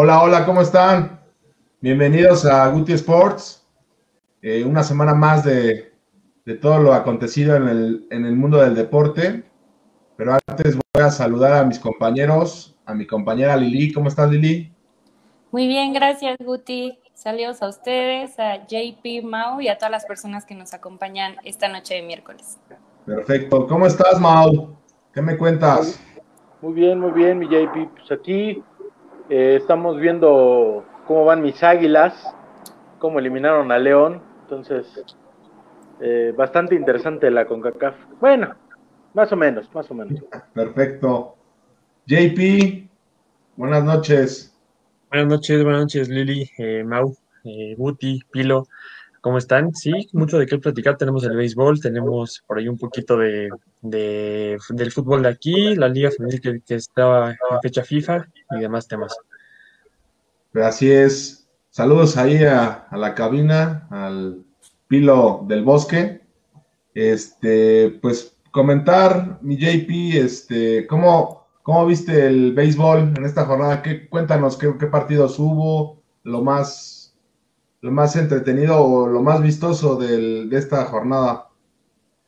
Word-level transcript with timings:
Hola, 0.00 0.22
hola, 0.22 0.46
¿cómo 0.46 0.60
están? 0.60 1.18
Bienvenidos 1.80 2.46
a 2.46 2.68
Guti 2.68 2.92
Sports. 2.92 3.66
Eh, 4.40 4.62
una 4.62 4.84
semana 4.84 5.12
más 5.12 5.42
de, 5.42 5.92
todo 6.60 6.78
lo 6.78 6.94
acontecido 6.94 7.56
en 7.56 7.66
el, 7.66 8.06
en 8.12 8.24
el 8.24 8.36
mundo 8.36 8.58
del 8.58 8.76
deporte. 8.76 9.42
Pero 10.16 10.38
antes 10.46 10.76
voy 10.76 11.02
a 11.02 11.10
saludar 11.10 11.54
a 11.54 11.64
mis 11.64 11.80
compañeros, 11.80 12.78
a 12.86 12.94
mi 12.94 13.08
compañera 13.08 13.56
Lili. 13.56 13.92
¿Cómo 13.92 14.06
estás, 14.06 14.30
Lili? 14.30 14.72
Muy 15.50 15.66
bien, 15.66 15.92
gracias, 15.92 16.36
Guti. 16.38 17.00
Saludos 17.12 17.60
a 17.60 17.68
ustedes, 17.68 18.38
a 18.38 18.68
JP 18.68 19.24
Mau 19.24 19.60
y 19.60 19.66
a 19.66 19.78
todas 19.78 19.90
las 19.90 20.06
personas 20.06 20.46
que 20.46 20.54
nos 20.54 20.74
acompañan 20.74 21.38
esta 21.42 21.66
noche 21.66 21.94
de 21.94 22.02
miércoles. 22.02 22.56
Perfecto. 23.04 23.66
¿Cómo 23.66 23.84
estás, 23.84 24.20
Mau? 24.20 24.76
¿Qué 25.12 25.20
me 25.20 25.36
cuentas? 25.36 26.00
Muy 26.62 26.74
bien, 26.74 27.00
muy 27.00 27.10
bien, 27.10 27.40
mi 27.40 27.46
JP. 27.46 27.96
Pues 27.96 28.12
aquí 28.12 28.62
eh, 29.28 29.56
estamos 29.56 29.98
viendo 29.98 30.84
cómo 31.06 31.24
van 31.24 31.42
mis 31.42 31.62
águilas, 31.62 32.14
cómo 32.98 33.18
eliminaron 33.18 33.70
a 33.72 33.78
León. 33.78 34.22
Entonces, 34.42 34.86
eh, 36.00 36.32
bastante 36.36 36.74
interesante 36.74 37.30
la 37.30 37.46
CONCACAF. 37.46 37.94
Bueno, 38.20 38.54
más 39.14 39.32
o 39.32 39.36
menos, 39.36 39.72
más 39.74 39.90
o 39.90 39.94
menos. 39.94 40.22
Perfecto. 40.54 41.36
JP, 42.06 42.88
buenas 43.56 43.84
noches. 43.84 44.54
Buenas 45.10 45.28
noches, 45.28 45.62
buenas 45.62 45.80
noches, 45.82 46.08
Lili, 46.08 46.50
eh, 46.58 46.84
Mau, 46.84 47.16
eh, 47.44 47.74
Guti, 47.76 48.20
Pilo. 48.30 48.66
¿Cómo 49.28 49.36
están? 49.36 49.74
Sí, 49.74 49.92
mucho 50.14 50.38
de 50.38 50.46
qué 50.46 50.56
platicar. 50.56 50.96
Tenemos 50.96 51.22
el 51.24 51.36
béisbol, 51.36 51.82
tenemos 51.82 52.42
por 52.46 52.56
ahí 52.56 52.66
un 52.66 52.78
poquito 52.78 53.18
de, 53.18 53.50
del 53.82 54.90
fútbol 54.90 55.22
de 55.22 55.28
aquí, 55.28 55.74
la 55.74 55.86
liga 55.86 56.10
femenil 56.10 56.40
que, 56.40 56.74
estaba 56.74 57.32
en 57.32 57.36
fecha 57.60 57.84
FIFA 57.84 58.26
y 58.52 58.60
demás 58.60 58.88
temas. 58.88 59.14
Así 60.54 60.90
es. 60.90 61.46
Saludos 61.68 62.16
ahí 62.16 62.42
a, 62.42 62.88
la 62.90 63.14
cabina, 63.14 63.86
al 63.90 64.46
Pilo 64.86 65.44
del 65.46 65.62
Bosque. 65.62 66.22
Este, 66.94 67.98
pues 68.00 68.34
comentar, 68.50 69.40
mi 69.42 69.58
JP, 69.58 70.24
este, 70.24 70.86
¿cómo, 70.86 71.48
cómo 71.62 71.84
viste 71.84 72.28
el 72.28 72.54
béisbol 72.54 73.12
en 73.14 73.24
esta 73.26 73.44
jornada? 73.44 73.82
¿Qué, 73.82 74.08
cuéntanos 74.08 74.56
qué 74.56 74.86
partidos 74.86 75.38
hubo, 75.38 76.00
lo 76.22 76.42
más 76.42 76.97
lo 77.80 77.90
más 77.90 78.16
entretenido 78.16 78.82
o 78.82 79.08
lo 79.08 79.22
más 79.22 79.42
vistoso 79.42 79.96
de 79.96 80.48
esta 80.52 80.84
jornada? 80.86 81.48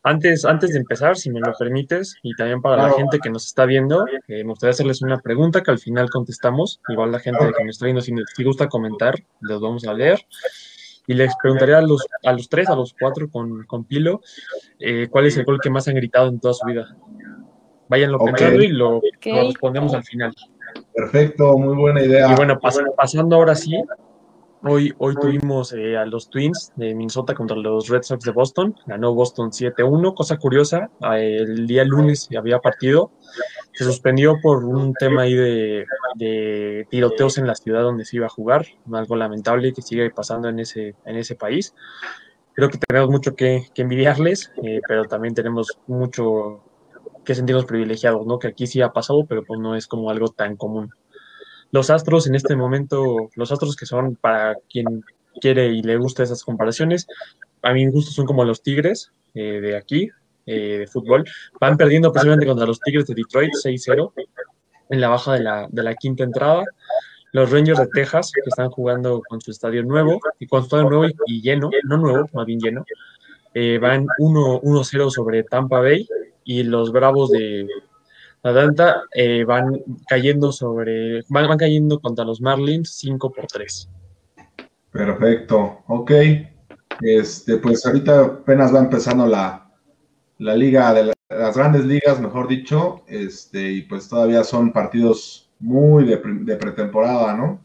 Antes, 0.03 0.47
antes 0.47 0.71
de 0.71 0.79
empezar, 0.79 1.17
si 1.17 1.31
me 1.31 1.41
lo 1.41 1.53
permites, 1.59 2.17
y 2.23 2.35
también 2.35 2.63
para 2.63 2.89
la 2.89 2.93
gente 2.93 3.19
que 3.19 3.29
nos 3.29 3.47
está 3.47 3.67
viendo, 3.67 4.07
eh, 4.29 4.45
me 4.45 4.51
gustaría 4.51 4.71
hacerles 4.71 5.03
una 5.03 5.21
pregunta 5.21 5.63
que 5.63 5.71
al 5.71 5.79
final 5.79 6.09
contestamos. 6.09 6.81
Igual 6.89 7.13
la 7.13 7.19
gente 7.19 7.39
que 7.57 7.65
nos 7.65 7.77
está 7.77 7.85
viendo, 7.85 8.01
si, 8.01 8.15
si 8.35 8.45
gusta 8.45 8.67
comentar, 8.69 9.17
los 9.41 9.61
vamos 9.61 9.87
a 9.87 9.93
leer. 9.93 10.25
Y 11.07 11.15
les 11.15 11.35
preguntaría 11.43 11.79
a 11.79 11.83
los, 11.83 12.07
a 12.25 12.33
los 12.33 12.49
tres, 12.49 12.69
a 12.69 12.77
los 12.77 12.95
cuatro 12.99 13.29
con, 13.29 13.65
con 13.67 13.85
Pilo, 13.85 14.23
eh, 14.79 15.09
¿cuál 15.11 15.27
es 15.27 15.37
el 15.37 15.45
gol 15.45 15.59
que 15.61 15.69
más 15.69 15.87
han 15.89 15.97
gritado 15.97 16.29
en 16.29 16.41
toda 16.41 16.55
su 16.55 16.67
vida? 16.67 16.97
Váyanlo 17.89 18.19
okay. 18.19 18.33
pensando 18.33 18.63
y 18.63 18.69
lo, 18.69 19.01
lo, 19.25 19.49
respondemos 19.49 19.93
al 19.93 20.05
final. 20.05 20.33
Perfecto, 20.95 21.59
muy 21.59 21.77
buena 21.77 22.03
idea. 22.03 22.33
Y 22.33 22.37
bueno, 22.37 22.59
pas, 22.59 22.79
pasando 22.97 23.37
ahora 23.37 23.55
sí 23.55 23.77
Hoy, 24.63 24.93
hoy 24.99 25.15
tuvimos 25.15 25.73
eh, 25.73 25.97
a 25.97 26.05
los 26.05 26.29
Twins 26.29 26.73
de 26.77 26.95
Minnesota 26.95 27.35
contra 27.35 27.57
los 27.57 27.89
Red 27.89 28.03
Sox 28.03 28.23
de 28.25 28.31
Boston. 28.31 28.77
Ganó 28.85 29.15
Boston 29.15 29.53
7-1. 29.53 30.15
Cosa 30.15 30.37
curiosa, 30.37 30.91
eh, 31.15 31.39
el 31.41 31.67
día 31.67 31.83
lunes 31.85 32.29
había 32.37 32.59
partido. 32.59 33.11
Se 33.73 33.85
suspendió 33.85 34.37
por 34.43 34.65
un 34.65 34.93
tema 34.93 35.23
ahí 35.23 35.33
de, 35.33 35.87
de, 36.17 36.87
tiroteos 36.91 37.39
en 37.39 37.47
la 37.47 37.55
ciudad 37.55 37.81
donde 37.81 38.05
se 38.05 38.17
iba 38.17 38.27
a 38.27 38.31
jugar. 38.31 38.67
Algo 38.93 39.17
lamentable 39.17 39.73
que 39.73 39.81
sigue 39.81 40.11
pasando 40.11 40.51
en 40.51 40.59
ese, 40.59 40.95
en 41.07 41.17
ese 41.17 41.37
país. 41.37 41.75
Creo 42.53 42.69
que 42.69 42.77
tenemos 42.77 43.09
mucho 43.09 43.35
que, 43.35 43.65
que 43.75 43.81
envidiarles, 43.81 44.53
eh, 44.63 44.83
pero 44.87 45.07
también 45.07 45.35
tenemos 45.35 45.79
mucho 45.87 46.63
que 47.25 47.35
sentirnos 47.35 47.65
privilegiados, 47.65 48.27
¿no? 48.27 48.39
Que 48.39 48.49
aquí 48.49 48.67
sí 48.67 48.83
ha 48.83 48.93
pasado, 48.93 49.25
pero 49.27 49.43
pues 49.43 49.59
no 49.59 49.75
es 49.75 49.87
como 49.87 50.11
algo 50.11 50.29
tan 50.29 50.57
común 50.57 50.91
los 51.73 51.91
Astros 51.91 52.27
en 52.27 52.35
este 52.35 52.57
momento, 52.57 53.31
los 53.35 53.53
Astros 53.53 53.77
que 53.77 53.87
son 53.87 54.17
para 54.17 54.57
quien 54.71 55.05
quiere 55.41 55.69
y 55.69 55.83
le 55.83 55.97
gusta 55.97 56.23
esas 56.23 56.45
comparaciones, 56.45 57.07
a 57.63 57.73
mi 57.73 57.87
gusto 57.89 58.11
son 58.11 58.27
como 58.27 58.45
los 58.45 58.63
Tigres 58.63 59.13
eh, 59.35 59.61
de 59.61 59.77
aquí, 59.77 60.09
eh, 60.47 60.79
de 60.79 60.87
fútbol. 60.87 61.25
Van 61.61 61.77
perdiendo 61.77 62.13
precisamente 62.13 62.47
contra 62.47 62.67
los 62.67 62.81
Tigres 62.81 63.07
de 63.07 63.15
Detroit 63.15 63.53
6-0 63.53 64.13
en 64.91 65.01
la 65.01 65.09
baja 65.09 65.35
de 65.35 65.41
la, 65.41 65.69
de 65.71 65.83
la 65.83 65.95
quinta 65.95 66.25
entrada. 66.25 66.65
Los 67.33 67.51
Rangers 67.51 67.79
de 67.79 67.87
Texas, 67.87 68.33
que 68.33 68.49
están 68.49 68.71
jugando 68.71 69.23
con 69.29 69.41
su 69.41 69.53
estadio 69.53 69.85
nuevo, 69.85 70.19
y 70.41 70.49
con 70.49 70.63
su 70.63 70.67
estadio 70.67 70.91
nuevo 70.91 71.15
y, 71.27 71.41
lleno, 71.41 71.71
no 71.85 71.97
nuevo, 71.97 72.29
más 72.33 72.45
bien 72.45 72.59
lleno, 72.59 72.85
eh, 73.55 73.79
van 73.81 74.07
1-0 74.19 75.11
sobre 75.11 75.45
Tampa 75.45 75.81
Bay 75.81 76.09
y 76.45 76.65
los 76.65 76.91
Bravos 76.91 77.31
de, 77.31 77.69
Atlanta 78.43 79.03
eh, 79.15 79.45
van 79.45 79.83
cayendo 80.09 80.53
sobre, 80.53 81.23
van, 81.29 81.49
van, 81.49 81.59
cayendo 81.59 82.01
contra 82.01 82.25
los 82.25 82.41
Marlins 82.41 82.91
5 82.97 83.33
por 83.33 83.47
3. 83.47 83.89
Perfecto, 84.91 85.83
ok. 85.87 86.11
Este, 87.03 87.59
pues 87.59 87.85
ahorita 87.87 88.21
apenas 88.21 88.75
va 88.75 88.81
empezando 88.81 89.27
la, 89.27 89.71
la 90.39 90.57
liga 90.57 90.93
de 90.95 91.05
la, 91.05 91.13
las 91.29 91.57
grandes 91.57 91.85
ligas, 91.85 92.21
mejor 92.21 92.49
dicho, 92.49 93.05
este, 93.07 93.71
y 93.71 93.83
pues 93.83 94.09
todavía 94.09 94.43
son 94.45 94.73
partidos 94.73 95.51
muy 95.59 96.05
de 96.05 96.17
pretemporada, 96.57 97.35
¿no? 97.35 97.61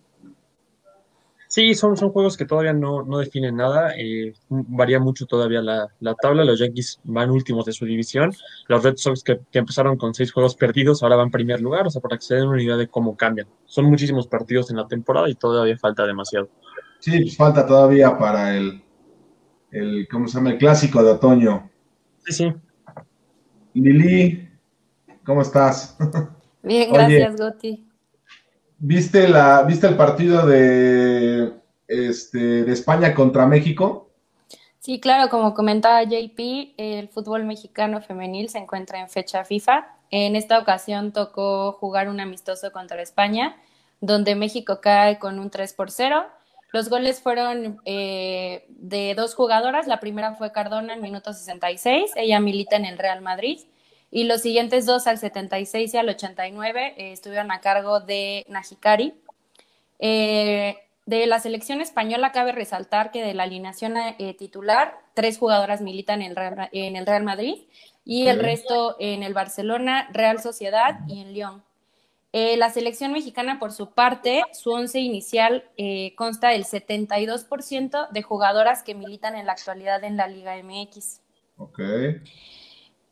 Sí, 1.55 1.73
son, 1.73 1.95
son 1.95 2.09
juegos 2.09 2.35
que 2.35 2.43
todavía 2.43 2.73
no, 2.73 3.03
no 3.03 3.17
definen 3.17 3.55
nada. 3.55 3.93
Eh, 3.97 4.33
varía 4.49 4.99
mucho 4.99 5.25
todavía 5.25 5.61
la, 5.61 5.87
la, 6.01 6.13
tabla. 6.13 6.43
Los 6.43 6.59
Yankees 6.59 6.99
van 7.05 7.31
últimos 7.31 7.63
de 7.63 7.71
su 7.71 7.85
división. 7.85 8.33
Los 8.67 8.83
Red 8.83 8.97
Sox, 8.97 9.23
que, 9.23 9.39
que, 9.49 9.59
empezaron 9.59 9.95
con 9.95 10.13
seis 10.13 10.33
juegos 10.33 10.57
perdidos, 10.57 11.01
ahora 11.01 11.15
van 11.15 11.31
primer 11.31 11.61
lugar. 11.61 11.87
O 11.87 11.89
sea, 11.89 12.01
para 12.01 12.17
que 12.17 12.23
se 12.23 12.35
den 12.35 12.49
una 12.49 12.61
idea 12.61 12.75
de 12.75 12.89
cómo 12.89 13.15
cambian. 13.15 13.47
Son 13.67 13.85
muchísimos 13.85 14.27
partidos 14.27 14.69
en 14.69 14.75
la 14.75 14.85
temporada 14.85 15.29
y 15.29 15.35
todavía 15.35 15.77
falta 15.77 16.05
demasiado. 16.05 16.49
Sí, 16.99 17.21
pues 17.21 17.37
falta 17.37 17.65
todavía 17.65 18.17
para 18.17 18.57
el, 18.57 18.83
el 19.71 20.09
¿cómo 20.11 20.27
se 20.27 20.37
llama? 20.37 20.49
El 20.49 20.57
clásico 20.57 21.01
de 21.01 21.11
otoño. 21.11 21.71
Sí, 22.25 22.33
sí. 22.33 22.53
Lili, 23.75 24.49
¿cómo 25.25 25.41
estás? 25.41 25.97
Bien, 26.61 26.91
gracias, 26.91 27.35
Oye, 27.35 27.49
Goti. 27.49 27.84
¿Viste, 28.77 29.27
la, 29.27 29.63
¿Viste 29.63 29.87
el 29.87 29.95
partido 29.95 30.45
de, 30.45 31.53
este, 31.87 32.63
de 32.63 32.71
España 32.71 33.13
contra 33.13 33.45
México? 33.45 34.09
Sí, 34.79 34.99
claro, 34.99 35.29
como 35.29 35.53
comentaba 35.53 36.03
JP, 36.03 36.75
el 36.77 37.09
fútbol 37.09 37.45
mexicano 37.45 38.01
femenil 38.01 38.49
se 38.49 38.59
encuentra 38.59 38.99
en 38.99 39.09
fecha 39.09 39.43
FIFA. 39.43 39.87
En 40.11 40.35
esta 40.35 40.59
ocasión 40.59 41.11
tocó 41.11 41.71
jugar 41.71 42.09
un 42.09 42.19
amistoso 42.19 42.71
contra 42.71 43.01
España, 43.01 43.55
donde 44.01 44.35
México 44.35 44.81
cae 44.81 45.17
con 45.17 45.39
un 45.39 45.49
3 45.49 45.73
por 45.73 45.89
0. 45.89 46.25
Los 46.71 46.89
goles 46.89 47.21
fueron 47.21 47.79
eh, 47.85 48.65
de 48.69 49.15
dos 49.15 49.33
jugadoras. 49.33 49.87
La 49.87 49.99
primera 49.99 50.35
fue 50.35 50.51
Cardona 50.51 50.93
en 50.93 51.01
minuto 51.01 51.33
66. 51.33 52.11
Ella 52.15 52.39
milita 52.39 52.75
en 52.75 52.85
el 52.85 52.97
Real 52.97 53.21
Madrid 53.21 53.61
y 54.15 54.23
los 54.23 54.41
siguientes 54.41 54.85
dos 54.85 55.07
al 55.07 55.17
76 55.17 55.93
y 55.93 55.97
al 55.97 56.07
89 56.07 56.93
eh, 56.95 57.11
estuvieron 57.11 57.51
a 57.51 57.59
cargo 57.59 57.99
de 57.99 58.45
Najikari. 58.47 59.13
Eh, 59.99 60.77
de 61.05 61.27
la 61.27 61.39
selección 61.41 61.81
española 61.81 62.31
cabe 62.31 62.53
resaltar 62.53 63.11
que 63.11 63.21
de 63.21 63.33
la 63.33 63.43
alineación 63.43 63.97
eh, 63.97 64.33
titular, 64.39 64.97
tres 65.15 65.37
jugadoras 65.37 65.81
militan 65.81 66.21
en 66.21 66.29
el 66.29 66.35
Real, 66.37 66.69
en 66.71 66.95
el 66.95 67.05
Real 67.05 67.23
Madrid 67.25 67.55
y 68.05 68.27
el 68.27 68.39
resto 68.39 68.95
en 69.01 69.21
el 69.21 69.33
Barcelona, 69.33 70.07
Real 70.13 70.41
Sociedad 70.41 71.01
y 71.09 71.19
en 71.19 71.33
Lyon. 71.33 71.63
Eh, 72.31 72.55
la 72.55 72.69
selección 72.69 73.11
mexicana, 73.11 73.59
por 73.59 73.73
su 73.73 73.91
parte, 73.91 74.43
su 74.53 74.71
once 74.71 75.01
inicial 75.01 75.65
eh, 75.75 76.15
consta 76.15 76.51
del 76.51 76.63
72% 76.63 78.09
de 78.11 78.21
jugadoras 78.21 78.81
que 78.81 78.95
militan 78.95 79.35
en 79.35 79.45
la 79.45 79.51
actualidad 79.51 80.05
en 80.05 80.15
la 80.15 80.27
Liga 80.27 80.55
MX. 80.63 81.19
Okay. 81.57 82.21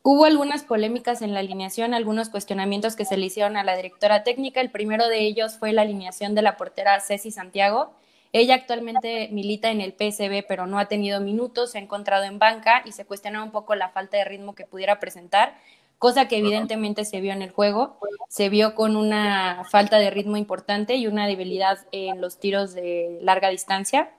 Hubo 0.06 0.26
algunas 0.26 0.64
polémicas 0.64 1.22
en 1.22 1.32
la 1.32 1.40
alineación, 1.40 1.94
algunos 1.94 2.28
cuestionamientos 2.28 2.94
que 2.94 3.06
se 3.06 3.16
le 3.16 3.24
hicieron 3.24 3.56
a 3.56 3.64
la 3.64 3.74
directora 3.74 4.22
técnica. 4.22 4.60
El 4.60 4.70
primero 4.70 5.08
de 5.08 5.20
ellos 5.20 5.56
fue 5.56 5.72
la 5.72 5.80
alineación 5.80 6.34
de 6.34 6.42
la 6.42 6.58
portera 6.58 7.00
Ceci 7.00 7.30
Santiago. 7.30 7.90
Ella 8.30 8.54
actualmente 8.54 9.30
milita 9.32 9.70
en 9.70 9.80
el 9.80 9.92
PSB, 9.92 10.44
pero 10.46 10.66
no 10.66 10.78
ha 10.78 10.88
tenido 10.88 11.22
minutos, 11.22 11.72
se 11.72 11.78
ha 11.78 11.80
encontrado 11.80 12.24
en 12.24 12.38
banca 12.38 12.82
y 12.84 12.92
se 12.92 13.06
cuestiona 13.06 13.42
un 13.42 13.50
poco 13.50 13.76
la 13.76 13.88
falta 13.88 14.18
de 14.18 14.26
ritmo 14.26 14.54
que 14.54 14.66
pudiera 14.66 15.00
presentar, 15.00 15.54
cosa 15.96 16.28
que 16.28 16.36
evidentemente 16.36 17.06
se 17.06 17.22
vio 17.22 17.32
en 17.32 17.40
el 17.40 17.50
juego. 17.50 17.98
Se 18.28 18.50
vio 18.50 18.74
con 18.74 18.96
una 18.96 19.64
falta 19.70 19.96
de 19.96 20.10
ritmo 20.10 20.36
importante 20.36 20.96
y 20.96 21.06
una 21.06 21.26
debilidad 21.26 21.78
en 21.92 22.20
los 22.20 22.38
tiros 22.38 22.74
de 22.74 23.20
larga 23.22 23.48
distancia. 23.48 24.10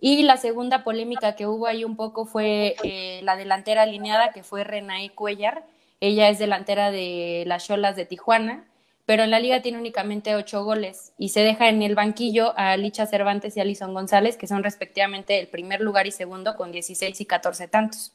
Y 0.00 0.22
la 0.22 0.36
segunda 0.36 0.84
polémica 0.84 1.34
que 1.34 1.46
hubo 1.46 1.66
ahí 1.66 1.84
un 1.84 1.96
poco 1.96 2.26
fue 2.26 2.76
eh, 2.82 3.20
la 3.22 3.36
delantera 3.36 3.82
alineada, 3.82 4.32
que 4.32 4.42
fue 4.42 4.64
Renae 4.64 5.10
Cuellar. 5.10 5.64
Ella 6.00 6.28
es 6.28 6.38
delantera 6.38 6.90
de 6.90 7.44
las 7.46 7.66
Cholas 7.66 7.96
de 7.96 8.04
Tijuana, 8.04 8.64
pero 9.06 9.22
en 9.22 9.30
la 9.30 9.40
liga 9.40 9.62
tiene 9.62 9.78
únicamente 9.78 10.34
ocho 10.34 10.64
goles 10.64 11.12
y 11.18 11.30
se 11.30 11.40
deja 11.40 11.68
en 11.68 11.82
el 11.82 11.94
banquillo 11.94 12.52
a 12.56 12.76
Licha 12.76 13.06
Cervantes 13.06 13.56
y 13.56 13.60
Alison 13.60 13.94
González, 13.94 14.36
que 14.36 14.46
son 14.46 14.62
respectivamente 14.62 15.38
el 15.40 15.48
primer 15.48 15.80
lugar 15.80 16.06
y 16.06 16.10
segundo 16.10 16.56
con 16.56 16.72
16 16.72 17.20
y 17.20 17.26
14 17.26 17.68
tantos. 17.68 18.12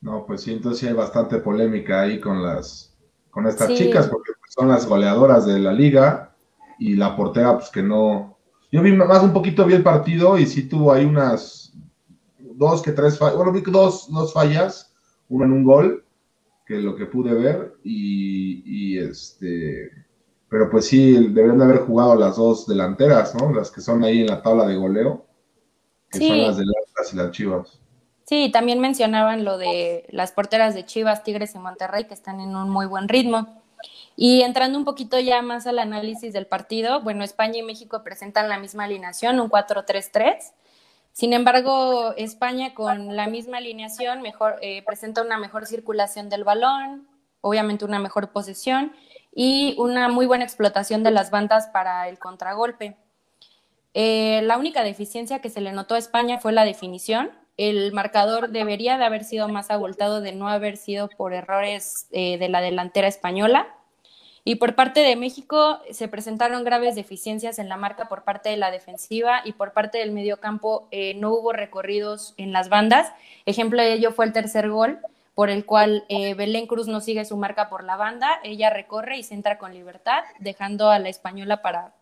No, 0.00 0.26
pues 0.26 0.42
sí, 0.42 0.52
entonces 0.52 0.88
hay 0.88 0.94
bastante 0.94 1.38
polémica 1.38 2.02
ahí 2.02 2.20
con 2.20 2.42
las 2.42 2.92
con 3.32 3.46
estas 3.46 3.72
chicas, 3.72 4.08
porque 4.08 4.32
son 4.50 4.68
las 4.68 4.86
goleadoras 4.86 5.46
de 5.46 5.58
la 5.58 5.72
liga 5.72 6.34
y 6.78 6.96
la 6.96 7.16
portera, 7.16 7.54
pues 7.56 7.70
que 7.70 7.82
no. 7.82 8.36
Yo 8.72 8.80
vi 8.80 8.92
más 8.92 9.22
un 9.22 9.34
poquito, 9.34 9.66
vi 9.66 9.74
el 9.74 9.82
partido 9.82 10.38
y 10.38 10.46
sí 10.46 10.66
tuvo 10.66 10.92
ahí 10.92 11.04
unas 11.04 11.74
dos 12.38 12.80
que 12.80 12.92
tres 12.92 13.18
fallas, 13.18 13.36
bueno, 13.36 13.52
vi 13.52 13.60
dos, 13.60 14.10
dos 14.10 14.32
fallas, 14.32 14.94
uno 15.28 15.44
en 15.44 15.52
un 15.52 15.62
gol, 15.62 16.06
que 16.66 16.76
lo 16.76 16.96
que 16.96 17.04
pude 17.04 17.34
ver, 17.34 17.74
y, 17.84 18.96
este, 18.98 19.90
pero 20.48 20.70
pues 20.70 20.86
sí, 20.86 21.12
deberían 21.12 21.58
de 21.58 21.64
haber 21.64 21.78
jugado 21.80 22.14
las 22.14 22.36
dos 22.36 22.66
delanteras, 22.66 23.34
¿no? 23.34 23.52
Las 23.52 23.70
que 23.70 23.82
son 23.82 24.04
ahí 24.04 24.22
en 24.22 24.28
la 24.28 24.40
tabla 24.40 24.66
de 24.66 24.76
goleo, 24.76 25.26
que 26.10 26.26
son 26.26 26.38
las 26.38 26.56
de 26.56 26.64
las 26.64 27.12
y 27.12 27.16
las 27.16 27.30
Chivas. 27.30 27.78
Sí, 28.24 28.50
también 28.50 28.80
mencionaban 28.80 29.44
lo 29.44 29.58
de 29.58 30.06
las 30.08 30.32
porteras 30.32 30.74
de 30.74 30.86
Chivas, 30.86 31.24
Tigres 31.24 31.54
y 31.54 31.58
Monterrey, 31.58 32.06
que 32.06 32.14
están 32.14 32.40
en 32.40 32.56
un 32.56 32.70
muy 32.70 32.86
buen 32.86 33.08
ritmo. 33.08 33.61
Y 34.16 34.42
entrando 34.42 34.78
un 34.78 34.84
poquito 34.84 35.18
ya 35.18 35.42
más 35.42 35.66
al 35.66 35.78
análisis 35.78 36.32
del 36.32 36.46
partido, 36.46 37.00
bueno, 37.02 37.24
España 37.24 37.58
y 37.58 37.62
México 37.62 38.02
presentan 38.02 38.48
la 38.48 38.58
misma 38.58 38.84
alineación, 38.84 39.40
un 39.40 39.48
4-3-3. 39.50 40.52
Sin 41.12 41.32
embargo, 41.32 42.14
España 42.16 42.74
con 42.74 43.16
la 43.16 43.26
misma 43.26 43.58
alineación 43.58 44.22
mejor, 44.22 44.56
eh, 44.62 44.82
presenta 44.84 45.22
una 45.22 45.38
mejor 45.38 45.66
circulación 45.66 46.28
del 46.28 46.44
balón, 46.44 47.06
obviamente 47.42 47.84
una 47.84 47.98
mejor 47.98 48.32
posesión 48.32 48.92
y 49.34 49.74
una 49.78 50.08
muy 50.08 50.26
buena 50.26 50.44
explotación 50.44 51.02
de 51.02 51.10
las 51.10 51.30
bandas 51.30 51.66
para 51.66 52.08
el 52.08 52.18
contragolpe. 52.18 52.96
Eh, 53.94 54.40
la 54.44 54.56
única 54.56 54.82
deficiencia 54.82 55.40
que 55.40 55.50
se 55.50 55.60
le 55.60 55.72
notó 55.72 55.94
a 55.94 55.98
España 55.98 56.38
fue 56.38 56.52
la 56.52 56.64
definición. 56.64 57.30
El 57.56 57.92
marcador 57.92 58.50
debería 58.50 58.98
de 58.98 59.04
haber 59.04 59.24
sido 59.24 59.48
más 59.48 59.70
abultado 59.70 60.20
de 60.20 60.32
no 60.32 60.48
haber 60.48 60.76
sido 60.76 61.08
por 61.08 61.34
errores 61.34 62.08
eh, 62.12 62.38
de 62.38 62.48
la 62.48 62.60
delantera 62.60 63.08
española. 63.08 63.68
Y 64.44 64.56
por 64.56 64.74
parte 64.74 65.00
de 65.00 65.14
México 65.14 65.80
se 65.90 66.08
presentaron 66.08 66.64
graves 66.64 66.96
deficiencias 66.96 67.60
en 67.60 67.68
la 67.68 67.76
marca 67.76 68.08
por 68.08 68.24
parte 68.24 68.48
de 68.48 68.56
la 68.56 68.72
defensiva 68.72 69.42
y 69.44 69.52
por 69.52 69.72
parte 69.72 69.98
del 69.98 70.10
mediocampo 70.10 70.88
eh, 70.90 71.14
no 71.14 71.30
hubo 71.32 71.52
recorridos 71.52 72.34
en 72.38 72.52
las 72.52 72.68
bandas. 72.68 73.12
Ejemplo 73.46 73.80
de 73.80 73.92
ello 73.92 74.10
fue 74.10 74.24
el 74.24 74.32
tercer 74.32 74.68
gol, 74.68 74.98
por 75.34 75.48
el 75.48 75.64
cual 75.64 76.04
eh, 76.08 76.34
Belén 76.34 76.66
Cruz 76.66 76.88
no 76.88 77.00
sigue 77.00 77.24
su 77.24 77.36
marca 77.36 77.68
por 77.68 77.84
la 77.84 77.96
banda, 77.96 78.40
ella 78.42 78.70
recorre 78.70 79.16
y 79.16 79.22
se 79.22 79.34
entra 79.34 79.58
con 79.58 79.72
libertad, 79.72 80.24
dejando 80.40 80.90
a 80.90 80.98
la 80.98 81.08
española 81.08 81.62
para 81.62 81.94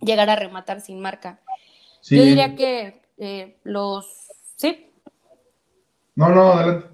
llegar 0.00 0.30
a 0.30 0.36
rematar 0.36 0.80
sin 0.80 1.00
marca. 1.00 1.40
Yo 2.02 2.22
diría 2.22 2.54
que 2.54 3.02
eh, 3.18 3.58
los... 3.64 4.06
Sí. 4.56 4.87
No, 6.18 6.30
no, 6.30 6.52
adelante. 6.52 6.88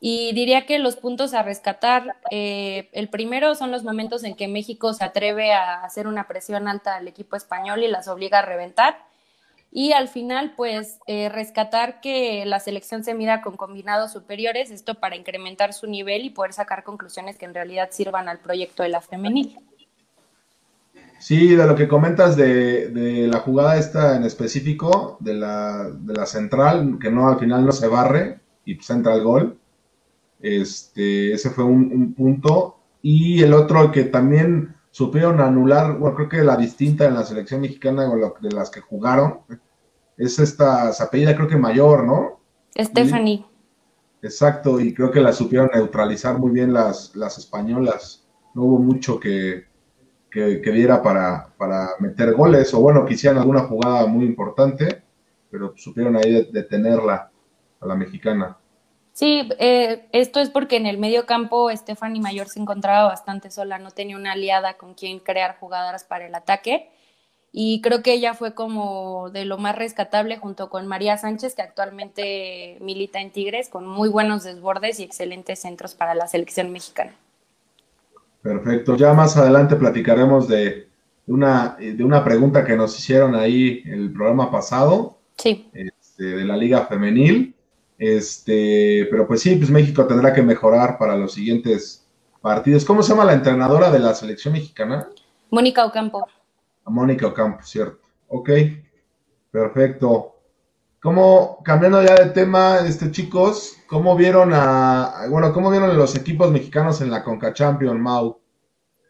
Y 0.00 0.32
diría 0.32 0.64
que 0.64 0.78
los 0.78 0.96
puntos 0.96 1.34
a 1.34 1.42
rescatar, 1.42 2.16
eh, 2.30 2.88
el 2.92 3.10
primero 3.10 3.54
son 3.54 3.70
los 3.70 3.84
momentos 3.84 4.24
en 4.24 4.34
que 4.36 4.48
México 4.48 4.94
se 4.94 5.04
atreve 5.04 5.52
a 5.52 5.84
hacer 5.84 6.06
una 6.06 6.26
presión 6.26 6.66
alta 6.66 6.96
al 6.96 7.06
equipo 7.06 7.36
español 7.36 7.82
y 7.82 7.88
las 7.88 8.08
obliga 8.08 8.38
a 8.38 8.42
reventar. 8.42 8.96
Y 9.70 9.92
al 9.92 10.08
final, 10.08 10.54
pues, 10.56 10.98
eh, 11.06 11.28
rescatar 11.28 12.00
que 12.00 12.46
la 12.46 12.58
selección 12.58 13.04
se 13.04 13.12
mida 13.12 13.42
con 13.42 13.58
combinados 13.58 14.12
superiores, 14.12 14.70
esto 14.70 14.94
para 14.94 15.14
incrementar 15.14 15.74
su 15.74 15.86
nivel 15.86 16.24
y 16.24 16.30
poder 16.30 16.54
sacar 16.54 16.84
conclusiones 16.84 17.36
que 17.36 17.44
en 17.44 17.52
realidad 17.52 17.90
sirvan 17.90 18.30
al 18.30 18.38
proyecto 18.38 18.82
de 18.82 18.88
la 18.88 19.02
femenil. 19.02 19.58
Sí, 21.22 21.54
de 21.54 21.66
lo 21.66 21.76
que 21.76 21.86
comentas 21.86 22.36
de, 22.36 22.88
de 22.88 23.28
la 23.28 23.38
jugada 23.38 23.78
esta 23.78 24.16
en 24.16 24.24
específico, 24.24 25.16
de 25.20 25.34
la, 25.34 25.88
de 25.88 26.14
la 26.14 26.26
central, 26.26 26.98
que 27.00 27.10
no 27.10 27.28
al 27.28 27.38
final 27.38 27.64
no 27.64 27.72
se 27.72 27.86
barre 27.86 28.40
y 28.64 28.74
pues 28.74 28.90
entra 28.90 29.14
el 29.14 29.22
gol 29.22 29.58
este, 30.42 31.32
ese 31.32 31.50
fue 31.50 31.64
un, 31.64 32.12
punto. 32.14 32.76
Y 33.00 33.42
el 33.42 33.54
otro 33.54 33.90
que 33.90 34.04
también 34.04 34.74
supieron 34.90 35.40
anular, 35.40 35.96
bueno, 35.96 36.16
creo 36.16 36.28
que 36.28 36.42
la 36.42 36.56
distinta 36.56 37.06
en 37.06 37.14
la 37.14 37.24
selección 37.24 37.60
mexicana 37.60 38.04
de 38.40 38.52
las 38.52 38.70
que 38.70 38.80
jugaron, 38.80 39.40
es 40.18 40.38
esta 40.38 40.90
apellida 40.90 41.34
creo 41.34 41.48
que 41.48 41.56
mayor, 41.56 42.04
¿no? 42.04 42.40
Stephanie. 42.76 43.46
Exacto, 44.20 44.78
y 44.80 44.94
creo 44.94 45.10
que 45.10 45.20
la 45.20 45.32
supieron 45.32 45.70
neutralizar 45.74 46.38
muy 46.38 46.52
bien 46.52 46.72
las, 46.72 47.16
las 47.16 47.38
españolas. 47.38 48.24
No 48.54 48.62
hubo 48.62 48.78
mucho 48.78 49.18
que, 49.18 49.64
que, 50.32 50.72
diera 50.72 51.02
para, 51.02 51.48
para, 51.58 51.90
meter 52.00 52.32
goles, 52.32 52.72
o 52.72 52.80
bueno, 52.80 53.04
que 53.04 53.14
hicieran 53.14 53.38
alguna 53.38 53.60
jugada 53.60 54.06
muy 54.06 54.24
importante, 54.24 55.02
pero 55.50 55.74
supieron 55.76 56.16
ahí 56.16 56.48
detenerla 56.50 57.30
a 57.80 57.86
la 57.86 57.94
mexicana. 57.94 58.56
Sí, 59.12 59.46
eh, 59.58 60.08
esto 60.12 60.40
es 60.40 60.48
porque 60.48 60.76
en 60.76 60.86
el 60.86 60.96
medio 60.96 61.26
campo 61.26 61.70
Stephanie 61.70 62.22
Mayor 62.22 62.48
se 62.48 62.60
encontraba 62.60 63.08
bastante 63.08 63.50
sola, 63.50 63.78
no 63.78 63.90
tenía 63.90 64.16
una 64.16 64.32
aliada 64.32 64.78
con 64.78 64.94
quien 64.94 65.18
crear 65.18 65.58
jugadoras 65.58 66.04
para 66.04 66.26
el 66.26 66.34
ataque. 66.34 66.88
Y 67.54 67.82
creo 67.82 68.02
que 68.02 68.14
ella 68.14 68.32
fue 68.32 68.54
como 68.54 69.28
de 69.28 69.44
lo 69.44 69.58
más 69.58 69.76
rescatable 69.76 70.38
junto 70.38 70.70
con 70.70 70.86
María 70.86 71.18
Sánchez, 71.18 71.54
que 71.54 71.60
actualmente 71.60 72.78
milita 72.80 73.20
en 73.20 73.30
Tigres, 73.30 73.68
con 73.68 73.86
muy 73.86 74.08
buenos 74.08 74.44
desbordes 74.44 74.98
y 74.98 75.02
excelentes 75.02 75.60
centros 75.60 75.94
para 75.94 76.14
la 76.14 76.26
selección 76.26 76.72
mexicana. 76.72 77.12
Perfecto. 78.42 78.96
Ya 78.96 79.12
más 79.14 79.36
adelante 79.36 79.76
platicaremos 79.76 80.48
de 80.48 80.88
una, 81.26 81.76
de 81.78 82.02
una 82.02 82.24
pregunta 82.24 82.64
que 82.64 82.76
nos 82.76 82.98
hicieron 82.98 83.34
ahí 83.34 83.82
en 83.84 83.94
el 83.94 84.12
programa 84.12 84.50
pasado. 84.50 85.18
Sí. 85.38 85.70
Este, 85.72 86.24
de 86.24 86.44
la 86.44 86.56
Liga 86.56 86.86
Femenil. 86.86 87.54
Este, 87.98 89.06
pero 89.10 89.28
pues 89.28 89.42
sí, 89.42 89.54
pues 89.54 89.70
México 89.70 90.06
tendrá 90.06 90.32
que 90.32 90.42
mejorar 90.42 90.98
para 90.98 91.16
los 91.16 91.34
siguientes 91.34 92.04
partidos. 92.40 92.84
¿Cómo 92.84 93.02
se 93.02 93.10
llama 93.10 93.24
la 93.24 93.34
entrenadora 93.34 93.90
de 93.90 94.00
la 94.00 94.12
selección 94.14 94.54
mexicana? 94.54 95.08
Mónica 95.50 95.84
Ocampo. 95.86 96.26
Mónica 96.86 97.28
Ocampo, 97.28 97.62
cierto. 97.62 98.00
Ok, 98.26 98.50
perfecto. 99.50 100.34
¿Cómo, 101.00 101.62
cambiando 101.64 102.02
ya 102.02 102.14
de 102.14 102.30
tema, 102.30 102.78
este, 102.78 103.10
chicos, 103.10 103.76
cómo 103.92 104.16
vieron 104.16 104.52
a, 104.54 105.26
bueno, 105.28 105.52
cómo 105.52 105.70
vieron 105.70 105.94
los 105.98 106.16
equipos 106.16 106.50
mexicanos 106.50 107.02
en 107.02 107.10
la 107.10 107.22
Conca 107.22 107.52
Champion, 107.52 108.00
Mau? 108.00 108.40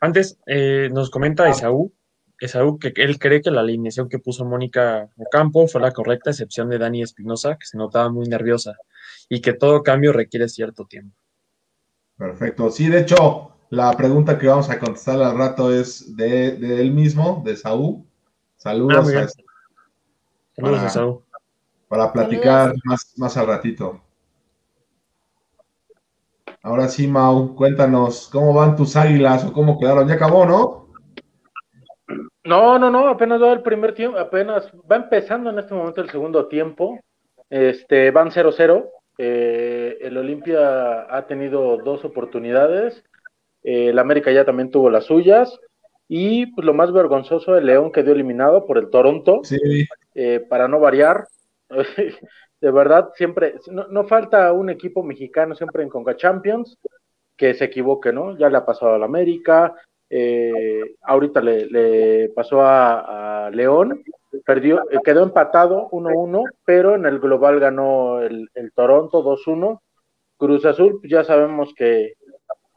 Antes, 0.00 0.40
eh, 0.44 0.90
nos 0.92 1.08
comenta 1.08 1.48
Esaú 1.48 1.92
Esaú 2.40 2.80
que 2.80 2.92
él 2.96 3.20
cree 3.20 3.40
que 3.40 3.52
la 3.52 3.60
alineación 3.60 4.08
que 4.08 4.18
puso 4.18 4.44
Mónica 4.44 5.08
Ocampo 5.16 5.68
fue 5.68 5.80
la 5.80 5.92
correcta, 5.92 6.30
excepción 6.30 6.68
de 6.68 6.78
Dani 6.78 7.00
Espinosa, 7.00 7.56
que 7.58 7.64
se 7.64 7.78
notaba 7.78 8.10
muy 8.10 8.26
nerviosa, 8.26 8.74
y 9.28 9.40
que 9.40 9.52
todo 9.52 9.84
cambio 9.84 10.12
requiere 10.12 10.48
cierto 10.48 10.84
tiempo. 10.84 11.16
Perfecto. 12.18 12.68
Sí, 12.68 12.88
de 12.88 13.02
hecho, 13.02 13.52
la 13.70 13.92
pregunta 13.92 14.36
que 14.36 14.48
vamos 14.48 14.68
a 14.68 14.80
contestar 14.80 15.22
al 15.22 15.38
rato 15.38 15.72
es 15.72 16.16
de, 16.16 16.56
él 16.80 16.90
mismo, 16.90 17.40
de 17.44 17.56
Saúl. 17.56 18.04
Saludos, 18.56 19.14
ah, 19.14 19.20
a, 19.20 20.60
Saludos 20.60 20.92
Saúl. 20.92 21.20
Para 21.86 22.12
platicar 22.12 22.74
más, 22.84 23.12
más 23.16 23.36
al 23.36 23.46
ratito. 23.46 24.02
Ahora 26.64 26.86
sí, 26.86 27.08
Mau, 27.08 27.56
cuéntanos, 27.56 28.28
¿cómo 28.30 28.54
van 28.54 28.76
tus 28.76 28.94
águilas 28.94 29.44
o 29.44 29.52
cómo 29.52 29.80
quedaron? 29.80 30.06
Ya 30.06 30.14
acabó, 30.14 30.46
¿no? 30.46 30.88
No, 32.44 32.78
no, 32.78 32.88
no, 32.88 33.08
apenas 33.08 33.42
va 33.42 33.52
el 33.52 33.62
primer 33.62 33.94
tiempo, 33.94 34.16
apenas 34.18 34.70
va 34.90 34.96
empezando 34.96 35.50
en 35.50 35.58
este 35.58 35.74
momento 35.74 36.00
el 36.00 36.10
segundo 36.10 36.46
tiempo. 36.46 37.00
Este, 37.50 38.12
van 38.12 38.30
0-0. 38.30 38.88
Eh, 39.18 39.98
el 40.00 40.16
Olimpia 40.16 41.14
ha 41.14 41.26
tenido 41.26 41.78
dos 41.78 42.04
oportunidades. 42.04 43.04
Eh, 43.64 43.88
el 43.88 43.98
América 43.98 44.30
ya 44.30 44.44
también 44.44 44.70
tuvo 44.70 44.88
las 44.88 45.06
suyas. 45.06 45.58
Y 46.06 46.46
pues, 46.46 46.64
lo 46.64 46.74
más 46.74 46.92
vergonzoso, 46.92 47.56
el 47.56 47.66
León 47.66 47.90
quedó 47.90 48.12
eliminado 48.12 48.66
por 48.66 48.78
el 48.78 48.88
Toronto. 48.88 49.40
Sí. 49.42 49.58
Eh, 50.14 50.40
para 50.48 50.68
no 50.68 50.78
variar. 50.78 51.26
de 52.62 52.70
verdad, 52.70 53.10
siempre, 53.16 53.56
no, 53.72 53.88
no, 53.88 54.04
falta 54.04 54.52
un 54.52 54.70
equipo 54.70 55.02
mexicano 55.02 55.56
siempre 55.56 55.82
en 55.82 55.88
Conca 55.88 56.16
Champions 56.16 56.78
que 57.36 57.54
se 57.54 57.64
equivoque, 57.64 58.12
¿no? 58.12 58.38
Ya 58.38 58.48
le 58.48 58.56
ha 58.56 58.64
pasado 58.64 58.94
al 58.94 59.02
América, 59.02 59.74
eh, 60.08 60.94
ahorita 61.02 61.40
le, 61.40 62.28
pasó 62.28 62.62
a, 62.62 63.50
León, 63.52 64.04
perdió, 64.46 64.88
eh, 64.92 64.98
quedó 65.04 65.24
empatado 65.24 65.90
1-1, 65.90 66.44
pero 66.64 66.94
en 66.94 67.04
el 67.04 67.18
global 67.18 67.58
ganó 67.58 68.20
el, 68.20 68.48
Toronto 68.76 69.24
2-1. 69.24 69.80
Cruz 70.36 70.64
Azul, 70.64 71.00
ya 71.02 71.24
sabemos 71.24 71.74
que 71.74 72.12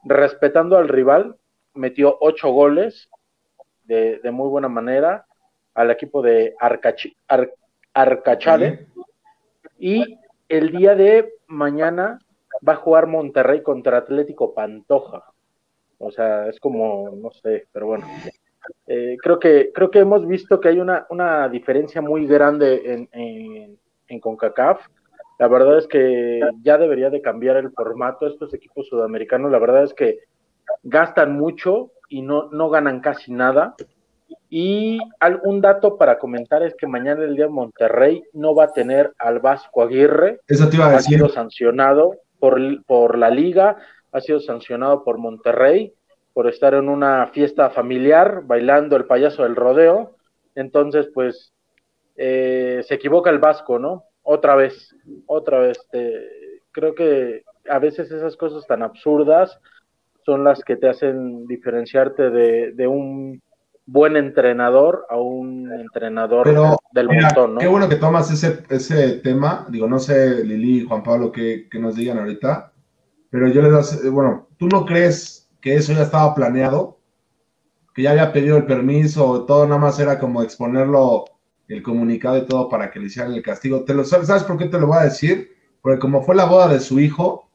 respetando 0.02 0.78
al 0.78 0.88
rival, 0.88 1.36
metió 1.74 2.16
ocho 2.20 2.50
goles 2.50 3.08
de, 3.84 4.18
muy 4.32 4.48
buena 4.48 4.68
manera 4.68 5.26
al 5.74 5.92
equipo 5.92 6.22
de 6.22 6.56
Arcachale. 6.58 8.88
Y 9.78 10.18
el 10.48 10.70
día 10.70 10.94
de 10.94 11.32
mañana 11.46 12.18
va 12.66 12.74
a 12.74 12.76
jugar 12.76 13.06
Monterrey 13.06 13.62
contra 13.62 13.98
Atlético 13.98 14.54
Pantoja. 14.54 15.24
O 15.98 16.10
sea, 16.10 16.48
es 16.48 16.60
como, 16.60 17.10
no 17.16 17.30
sé, 17.30 17.66
pero 17.72 17.86
bueno. 17.86 18.06
Eh, 18.86 19.16
creo 19.22 19.38
que 19.38 19.70
creo 19.72 19.90
que 19.90 20.00
hemos 20.00 20.26
visto 20.26 20.60
que 20.60 20.68
hay 20.68 20.80
una, 20.80 21.06
una 21.10 21.48
diferencia 21.48 22.00
muy 22.02 22.26
grande 22.26 22.82
en, 22.84 23.08
en, 23.12 23.78
en, 24.08 24.20
CONCACAF. 24.20 24.80
La 25.38 25.48
verdad 25.48 25.78
es 25.78 25.86
que 25.86 26.40
ya 26.62 26.76
debería 26.78 27.10
de 27.10 27.22
cambiar 27.22 27.56
el 27.56 27.70
formato. 27.70 28.26
Estos 28.26 28.52
equipos 28.54 28.88
sudamericanos, 28.88 29.50
la 29.52 29.58
verdad 29.58 29.84
es 29.84 29.94
que 29.94 30.20
gastan 30.82 31.36
mucho 31.36 31.92
y 32.08 32.22
no, 32.22 32.48
no 32.50 32.70
ganan 32.70 33.00
casi 33.00 33.32
nada. 33.32 33.74
Y 34.48 34.98
algún 35.20 35.60
dato 35.60 35.96
para 35.96 36.18
comentar 36.18 36.62
es 36.62 36.74
que 36.74 36.86
mañana 36.86 37.24
el 37.24 37.36
día 37.36 37.48
Monterrey 37.48 38.22
no 38.32 38.54
va 38.54 38.64
a 38.64 38.72
tener 38.72 39.12
al 39.18 39.40
Vasco 39.40 39.82
Aguirre. 39.82 40.40
Eso 40.46 40.68
te 40.68 40.76
iba 40.76 40.86
a 40.86 40.92
decir. 40.92 41.16
Ha 41.16 41.18
sido 41.18 41.28
sancionado 41.28 42.14
por, 42.38 42.60
por 42.84 43.18
la 43.18 43.30
liga, 43.30 43.76
ha 44.12 44.20
sido 44.20 44.40
sancionado 44.40 45.04
por 45.04 45.18
Monterrey 45.18 45.92
por 46.32 46.48
estar 46.48 46.74
en 46.74 46.88
una 46.88 47.28
fiesta 47.28 47.70
familiar 47.70 48.42
bailando 48.44 48.96
el 48.96 49.06
payaso 49.06 49.42
del 49.42 49.56
rodeo. 49.56 50.16
Entonces, 50.54 51.08
pues, 51.12 51.52
eh, 52.16 52.82
se 52.86 52.94
equivoca 52.94 53.30
el 53.30 53.38
Vasco, 53.38 53.78
¿no? 53.78 54.04
Otra 54.22 54.54
vez, 54.54 54.94
otra 55.26 55.60
vez. 55.60 55.78
creo 56.72 56.94
que 56.94 57.42
a 57.68 57.78
veces 57.78 58.10
esas 58.10 58.36
cosas 58.36 58.66
tan 58.66 58.82
absurdas 58.82 59.58
son 60.24 60.44
las 60.44 60.62
que 60.62 60.76
te 60.76 60.88
hacen 60.88 61.46
diferenciarte 61.46 62.30
de, 62.30 62.72
de 62.72 62.86
un 62.86 63.40
buen 63.86 64.16
entrenador 64.16 65.06
a 65.08 65.16
un 65.16 65.72
entrenador 65.72 66.46
del 66.92 67.08
montón, 67.08 67.54
¿no? 67.54 67.60
Qué 67.60 67.68
bueno 67.68 67.88
que 67.88 67.96
tomas 67.96 68.30
ese, 68.30 68.64
ese 68.68 69.18
tema. 69.18 69.64
Digo, 69.70 69.86
no 69.86 70.00
sé, 70.00 70.44
Lili 70.44 70.78
y 70.78 70.84
Juan 70.84 71.04
Pablo, 71.04 71.30
qué, 71.30 71.68
nos 71.74 71.94
digan 71.94 72.18
ahorita. 72.18 72.72
Pero 73.30 73.48
yo 73.48 73.62
les 73.62 73.72
das, 73.72 74.10
bueno, 74.10 74.48
¿tú 74.58 74.66
no 74.68 74.84
crees 74.84 75.48
que 75.60 75.76
eso 75.76 75.92
ya 75.92 76.02
estaba 76.02 76.34
planeado? 76.34 76.98
Que 77.94 78.02
ya 78.02 78.10
había 78.10 78.32
pedido 78.32 78.56
el 78.56 78.66
permiso, 78.66 79.44
todo 79.46 79.66
nada 79.66 79.80
más 79.80 79.98
era 80.00 80.18
como 80.18 80.42
exponerlo, 80.42 81.24
el 81.68 81.82
comunicado 81.82 82.38
y 82.38 82.46
todo 82.46 82.68
para 82.68 82.90
que 82.90 82.98
le 82.98 83.06
hicieran 83.06 83.34
el 83.34 83.42
castigo. 83.42 83.84
¿Te 83.84 83.94
lo, 83.94 84.04
¿Sabes 84.04 84.44
por 84.44 84.58
qué 84.58 84.66
te 84.66 84.78
lo 84.78 84.88
voy 84.88 84.98
a 84.98 85.04
decir? 85.04 85.56
Porque 85.80 86.00
como 86.00 86.22
fue 86.22 86.34
la 86.34 86.44
boda 86.44 86.68
de 86.68 86.80
su 86.80 86.98
hijo, 86.98 87.50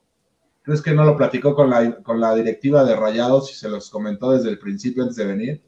¿crees 0.62 0.80
que 0.80 0.94
no 0.94 1.04
lo 1.04 1.16
platicó 1.16 1.54
con 1.54 1.70
la, 1.70 2.02
con 2.02 2.20
la 2.20 2.34
directiva 2.34 2.84
de 2.84 2.96
Rayados 2.96 3.50
y 3.52 3.54
se 3.54 3.68
los 3.68 3.90
comentó 3.90 4.32
desde 4.32 4.48
el 4.48 4.58
principio 4.58 5.02
antes 5.02 5.16
de 5.16 5.26
venir? 5.26 5.62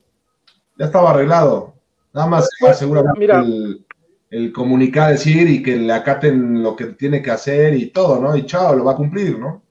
Ya 0.76 0.86
estaba 0.86 1.10
arreglado. 1.10 1.74
Nada 2.12 2.26
más 2.26 2.48
pues, 2.60 2.78
seguramente 2.78 3.24
el, 3.32 3.84
el, 4.30 4.52
comunicar, 4.52 5.10
decir 5.10 5.48
y 5.48 5.62
que 5.62 5.76
le 5.76 5.92
acaten 5.92 6.62
lo 6.62 6.76
que 6.76 6.86
tiene 6.86 7.22
que 7.22 7.30
hacer 7.30 7.74
y 7.74 7.90
todo, 7.90 8.20
¿no? 8.20 8.36
Y 8.36 8.46
chao, 8.46 8.74
lo 8.74 8.84
va 8.84 8.92
a 8.92 8.96
cumplir, 8.96 9.38
¿no? 9.38 9.64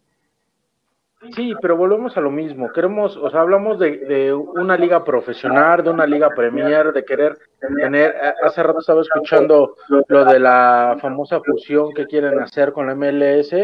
Sí, 1.36 1.54
pero 1.62 1.78
volvemos 1.78 2.16
a 2.18 2.22
lo 2.22 2.30
mismo. 2.30 2.70
Queremos, 2.72 3.16
o 3.16 3.30
sea, 3.30 3.42
hablamos 3.42 3.80
de, 3.80 3.98
de 3.98 4.34
una 4.34 4.76
liga 4.76 5.04
profesional, 5.06 5.84
de 5.84 5.90
una 5.90 6.06
liga 6.06 6.30
premier, 6.30 6.92
de 6.92 7.06
querer 7.06 7.38
tener. 7.60 8.14
Hace 8.44 8.62
rato 8.62 8.80
estaba 8.80 9.02
escuchando 9.02 9.76
lo 9.88 10.26
de 10.26 10.40
la 10.40 10.98
famosa 11.00 11.40
fusión 11.40 11.94
que 11.94 12.08
quieren 12.08 12.40
hacer 12.40 12.74
con 12.74 12.88
la 12.88 12.96
MLS. 12.96 13.56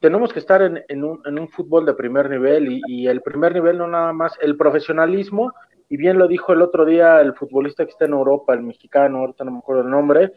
Tenemos 0.00 0.32
que 0.32 0.40
estar 0.40 0.60
en, 0.60 0.84
en, 0.88 1.04
un, 1.04 1.22
en 1.24 1.38
un, 1.38 1.48
fútbol 1.48 1.86
de 1.86 1.94
primer 1.94 2.28
nivel 2.28 2.70
y, 2.70 2.82
y, 2.86 3.06
el 3.06 3.22
primer 3.22 3.54
nivel 3.54 3.78
no 3.78 3.86
nada 3.86 4.12
más 4.12 4.36
el 4.40 4.56
profesionalismo 4.56 5.52
y 5.92 5.98
bien 5.98 6.18
lo 6.18 6.26
dijo 6.26 6.54
el 6.54 6.62
otro 6.62 6.86
día 6.86 7.20
el 7.20 7.34
futbolista 7.34 7.84
que 7.84 7.90
está 7.90 8.06
en 8.06 8.14
Europa, 8.14 8.54
el 8.54 8.62
mexicano, 8.62 9.18
ahorita 9.18 9.44
no 9.44 9.50
me 9.50 9.58
acuerdo 9.58 9.82
el 9.82 9.90
nombre, 9.90 10.32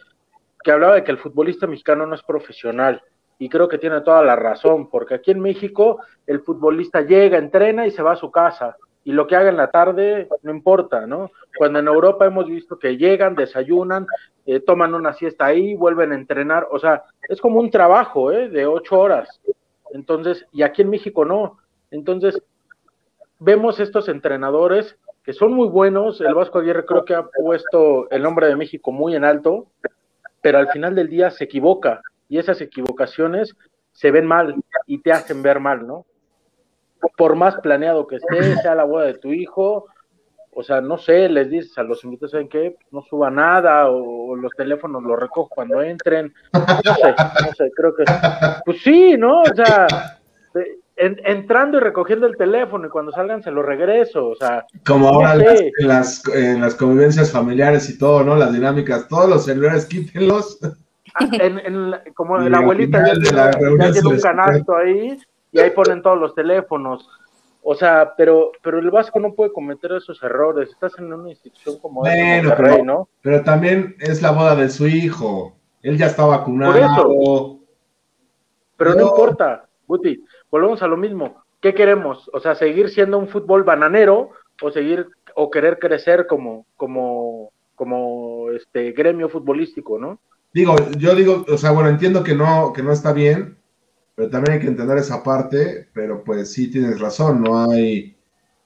que 0.62 0.70
hablaba 0.70 0.96
de 0.96 1.06
que 1.06 1.12
el 1.12 1.18
futbolista 1.18 1.66
mexicano 1.66 2.06
no 2.06 2.14
es 2.14 2.24
profesional. 2.24 3.02
Y 3.40 3.48
creo 3.48 3.70
que 3.70 3.78
tiene 3.78 4.02
toda 4.02 4.22
la 4.22 4.36
razón, 4.36 4.90
porque 4.90 5.14
aquí 5.14 5.32
en 5.32 5.40
México 5.40 6.02
el 6.28 6.42
futbolista 6.42 7.04
llega, 7.04 7.38
entrena 7.38 7.88
y 7.88 7.92
se 7.92 8.04
va 8.04 8.12
a 8.12 8.18
su 8.18 8.32
casa. 8.32 8.76
Y 9.06 9.14
lo 9.14 9.28
que 9.28 9.38
haga 9.38 9.48
en 9.48 9.56
la 9.56 9.72
tarde 9.72 10.28
no 10.44 10.52
importa, 10.52 11.08
¿no? 11.08 11.32
Cuando 11.58 11.80
en 11.80 11.88
Europa 11.88 12.26
hemos 12.26 12.48
visto 12.48 12.78
que 12.78 12.98
llegan, 12.98 13.34
desayunan, 13.36 14.08
eh, 14.46 14.60
toman 14.60 14.94
una 14.94 15.14
siesta 15.14 15.46
ahí, 15.46 15.74
vuelven 15.74 16.12
a 16.12 16.16
entrenar. 16.16 16.68
O 16.70 16.80
sea, 16.80 17.04
es 17.30 17.40
como 17.40 17.62
un 17.62 17.72
trabajo, 17.72 18.34
¿eh? 18.34 18.50
De 18.50 18.66
ocho 18.66 19.00
horas. 19.00 19.40
Entonces, 19.94 20.46
y 20.52 20.64
aquí 20.64 20.82
en 20.82 20.90
México 20.90 21.24
no. 21.24 21.60
Entonces, 21.92 22.44
vemos 23.40 23.80
estos 23.80 24.10
entrenadores 24.10 24.98
que 25.26 25.34
son 25.34 25.54
muy 25.54 25.68
buenos. 25.68 26.22
El 26.22 26.36
Vasco 26.36 26.60
Aguirre 26.60 26.86
creo 26.86 27.04
que 27.04 27.16
ha 27.16 27.24
puesto 27.24 28.10
el 28.12 28.22
nombre 28.22 28.48
de 28.48 28.56
México 28.56 28.92
muy 28.92 29.16
en 29.16 29.26
alto, 29.26 29.68
pero 30.42 30.60
al 30.60 30.70
final 30.70 30.94
del 30.94 31.10
día 31.10 31.32
se 31.32 31.46
equivoca 31.46 32.02
y 32.30 32.38
esas 32.38 32.62
equivocaciones 32.62 33.56
se 33.92 34.12
ven 34.12 34.28
mal 34.28 34.56
y 34.86 35.00
te 35.00 35.12
hacen 35.12 35.42
ver 35.42 35.60
mal, 35.60 35.88
¿no? 35.88 36.06
Por 37.18 37.36
más 37.36 37.56
planeado 37.56 38.06
que 38.08 38.18
esté, 38.18 38.56
sea 38.58 38.76
la 38.76 38.84
boda 38.84 39.06
de 39.06 39.16
tu 39.16 39.32
hijo, 39.32 39.88
o 40.52 40.64
sea, 40.64 40.80
no 40.80 40.98
sé, 40.98 41.28
les 41.28 41.50
dices 41.50 41.78
a 41.78 41.84
los 41.84 42.04
invitados, 42.04 42.32
¿saben 42.32 42.48
qué? 42.48 42.78
No 42.92 43.02
suba 43.02 43.30
nada, 43.30 43.90
o, 43.90 44.36
los 44.36 44.52
teléfonos 44.54 45.04
los 45.04 45.20
recojo 45.20 45.50
cuando 45.50 45.82
entren, 45.82 46.34
no 46.54 46.94
sé, 46.94 47.16
no 47.46 47.52
sé, 47.58 47.72
creo 47.76 47.96
que, 47.96 48.04
pues 48.66 48.82
sí, 48.82 49.18
¿no? 49.18 49.42
O 49.42 49.56
sea, 49.56 49.88
entrando 50.98 51.78
y 51.78 51.82
recogiendo 51.82 52.26
el 52.26 52.38
teléfono 52.38 52.88
y 52.88 52.90
cuando 52.90 53.12
salgan 53.12 53.44
se 53.44 53.52
lo 53.52 53.62
regreso, 53.62 54.30
o 54.30 54.36
sea. 54.36 54.66
Como 54.86 55.10
ahora 55.10 55.34
en, 55.34 55.88
las, 55.88 56.26
en 56.30 56.62
las 56.62 56.76
convivencias 56.76 57.32
familiares 57.32 57.90
y 57.90 57.98
todo, 57.98 58.24
¿no? 58.24 58.36
Las 58.36 58.54
dinámicas, 58.54 59.08
todos 59.08 59.30
los 59.30 59.46
celulares 59.46 59.86
quítenlos. 59.90 60.60
Ah, 61.14 61.28
en, 61.32 61.96
como 62.14 62.38
la 62.38 62.58
abuelita 62.58 63.06
ya, 63.06 63.52
tiene, 63.52 64.08
un 64.08 64.20
canasto 64.20 64.76
ahí 64.76 65.18
y 65.52 65.60
ahí 65.60 65.70
ponen 65.72 66.02
todos 66.02 66.20
los 66.20 66.34
teléfonos. 66.34 67.08
O 67.68 67.74
sea, 67.74 68.14
pero, 68.16 68.52
pero 68.62 68.80
el 68.80 68.92
Vasco 68.92 69.20
no 69.20 69.34
puede 69.34 69.52
cometer 69.52 69.94
esos 69.94 70.22
errores. 70.22 70.70
Estás 70.70 70.94
en 71.00 71.12
una 71.12 71.30
institución 71.30 71.80
como 71.80 72.02
bueno, 72.02 72.54
pero, 72.56 72.84
¿no? 72.84 73.10
Pero 73.22 73.42
también 73.44 73.96
es 74.00 74.22
la 74.22 74.32
boda 74.32 74.56
de 74.56 74.70
su 74.70 74.88
hijo. 74.88 75.56
Él 75.82 75.98
ya 75.98 76.08
está 76.08 76.26
vacunado. 76.26 76.74
Por 76.74 76.82
eso. 76.82 77.60
Pero 78.78 78.92
no, 78.92 78.98
no 78.98 79.08
importa, 79.08 79.66
Buti 79.88 80.22
volvemos 80.56 80.82
a 80.82 80.88
lo 80.88 80.96
mismo. 80.96 81.44
¿Qué 81.62 81.74
queremos? 81.74 82.30
O 82.32 82.40
sea, 82.40 82.56
seguir 82.56 82.90
siendo 82.90 83.18
un 83.18 83.28
fútbol 83.28 83.64
bananero 83.64 84.30
o 84.62 84.72
seguir 84.72 85.08
o 85.36 85.52
querer 85.52 85.80
crecer 85.80 86.28
como, 86.28 86.66
como, 86.78 87.52
como 87.76 88.52
este 88.52 88.94
gremio 88.94 89.28
futbolístico, 89.28 90.00
¿no? 90.00 90.18
Digo, 90.54 90.74
yo 90.98 91.14
digo, 91.14 91.46
o 91.50 91.58
sea, 91.58 91.72
bueno, 91.72 91.90
entiendo 91.90 92.24
que 92.24 92.36
no, 92.36 92.72
que 92.72 92.82
no 92.82 92.94
está 92.94 93.12
bien, 93.12 93.58
pero 94.16 94.30
también 94.30 94.54
hay 94.54 94.60
que 94.62 94.68
entender 94.68 94.98
esa 94.98 95.22
parte, 95.24 95.90
pero 95.94 96.24
pues 96.24 96.54
sí 96.54 96.72
tienes 96.72 97.02
razón, 97.02 97.44
no 97.44 97.70
hay, 97.70 98.16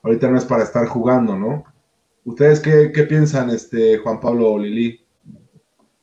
ahorita 0.03 0.29
no 0.29 0.37
es 0.37 0.45
para 0.45 0.63
estar 0.63 0.85
jugando, 0.85 1.35
¿no? 1.35 1.63
¿Ustedes 2.23 2.59
qué, 2.59 2.91
qué 2.93 3.03
piensan, 3.03 3.49
este, 3.49 3.97
Juan 3.97 4.19
Pablo 4.19 4.59
Lili? 4.59 5.03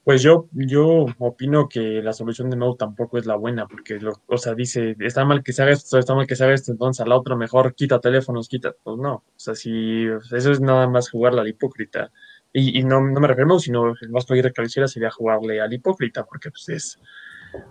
Pues 0.06 0.22
yo, 0.22 0.48
yo 0.52 1.06
opino 1.18 1.68
que 1.68 2.00
la 2.00 2.12
solución 2.12 2.48
de 2.48 2.56
nuevo 2.56 2.76
tampoco 2.76 3.18
es 3.18 3.26
la 3.26 3.34
buena, 3.34 3.66
porque, 3.66 3.98
lo, 3.98 4.12
o 4.28 4.38
sea, 4.38 4.54
dice, 4.54 4.94
está 5.00 5.24
mal 5.24 5.42
que 5.42 5.52
se 5.52 5.68
esto, 5.68 5.98
está 5.98 6.14
mal 6.14 6.28
que 6.28 6.36
se 6.36 6.52
esto, 6.52 6.70
entonces 6.70 7.04
a 7.04 7.08
la 7.08 7.16
otra 7.16 7.34
mejor 7.34 7.74
quita 7.74 7.98
teléfonos, 7.98 8.48
quita. 8.48 8.72
Pues 8.84 8.98
no, 8.98 9.14
o 9.14 9.24
sea, 9.34 9.56
si 9.56 10.04
eso 10.04 10.52
es 10.52 10.60
nada 10.60 10.86
más 10.86 11.10
jugarle 11.10 11.40
al 11.40 11.48
hipócrita. 11.48 12.12
Y, 12.52 12.78
y 12.78 12.84
no, 12.84 13.00
no 13.00 13.18
me 13.18 13.26
refiero, 13.26 13.58
sino 13.58 13.94
el 14.00 14.10
más 14.10 14.26
que 14.26 14.40
que 14.40 14.52
lo 14.56 14.64
hiciera 14.64 14.86
sería 14.86 15.10
jugarle 15.10 15.60
al 15.60 15.72
hipócrita, 15.72 16.24
porque 16.24 16.50
pues 16.50 16.68
es, 16.68 17.00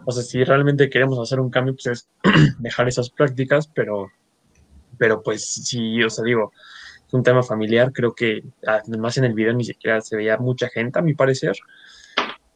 o 0.05 0.11
sea, 0.11 0.21
si 0.21 0.43
realmente 0.43 0.89
queremos 0.89 1.17
hacer 1.19 1.39
un 1.39 1.49
cambio, 1.49 1.73
pues 1.75 1.85
es 1.85 2.09
dejar 2.59 2.89
esas 2.89 3.09
prácticas, 3.11 3.67
pero, 3.73 4.11
pero 4.97 5.23
pues 5.23 5.45
sí, 5.45 6.03
o 6.03 6.09
sea, 6.09 6.25
digo, 6.25 6.51
es 7.07 7.13
un 7.13 7.23
tema 7.23 7.43
familiar, 7.43 7.93
creo 7.93 8.13
que 8.13 8.43
además 8.67 9.17
en 9.19 9.23
el 9.23 9.33
video 9.33 9.53
ni 9.53 9.63
siquiera 9.63 10.01
se 10.01 10.17
veía 10.17 10.37
mucha 10.37 10.67
gente, 10.67 10.99
a 10.99 11.01
mi 11.01 11.13
parecer 11.13 11.55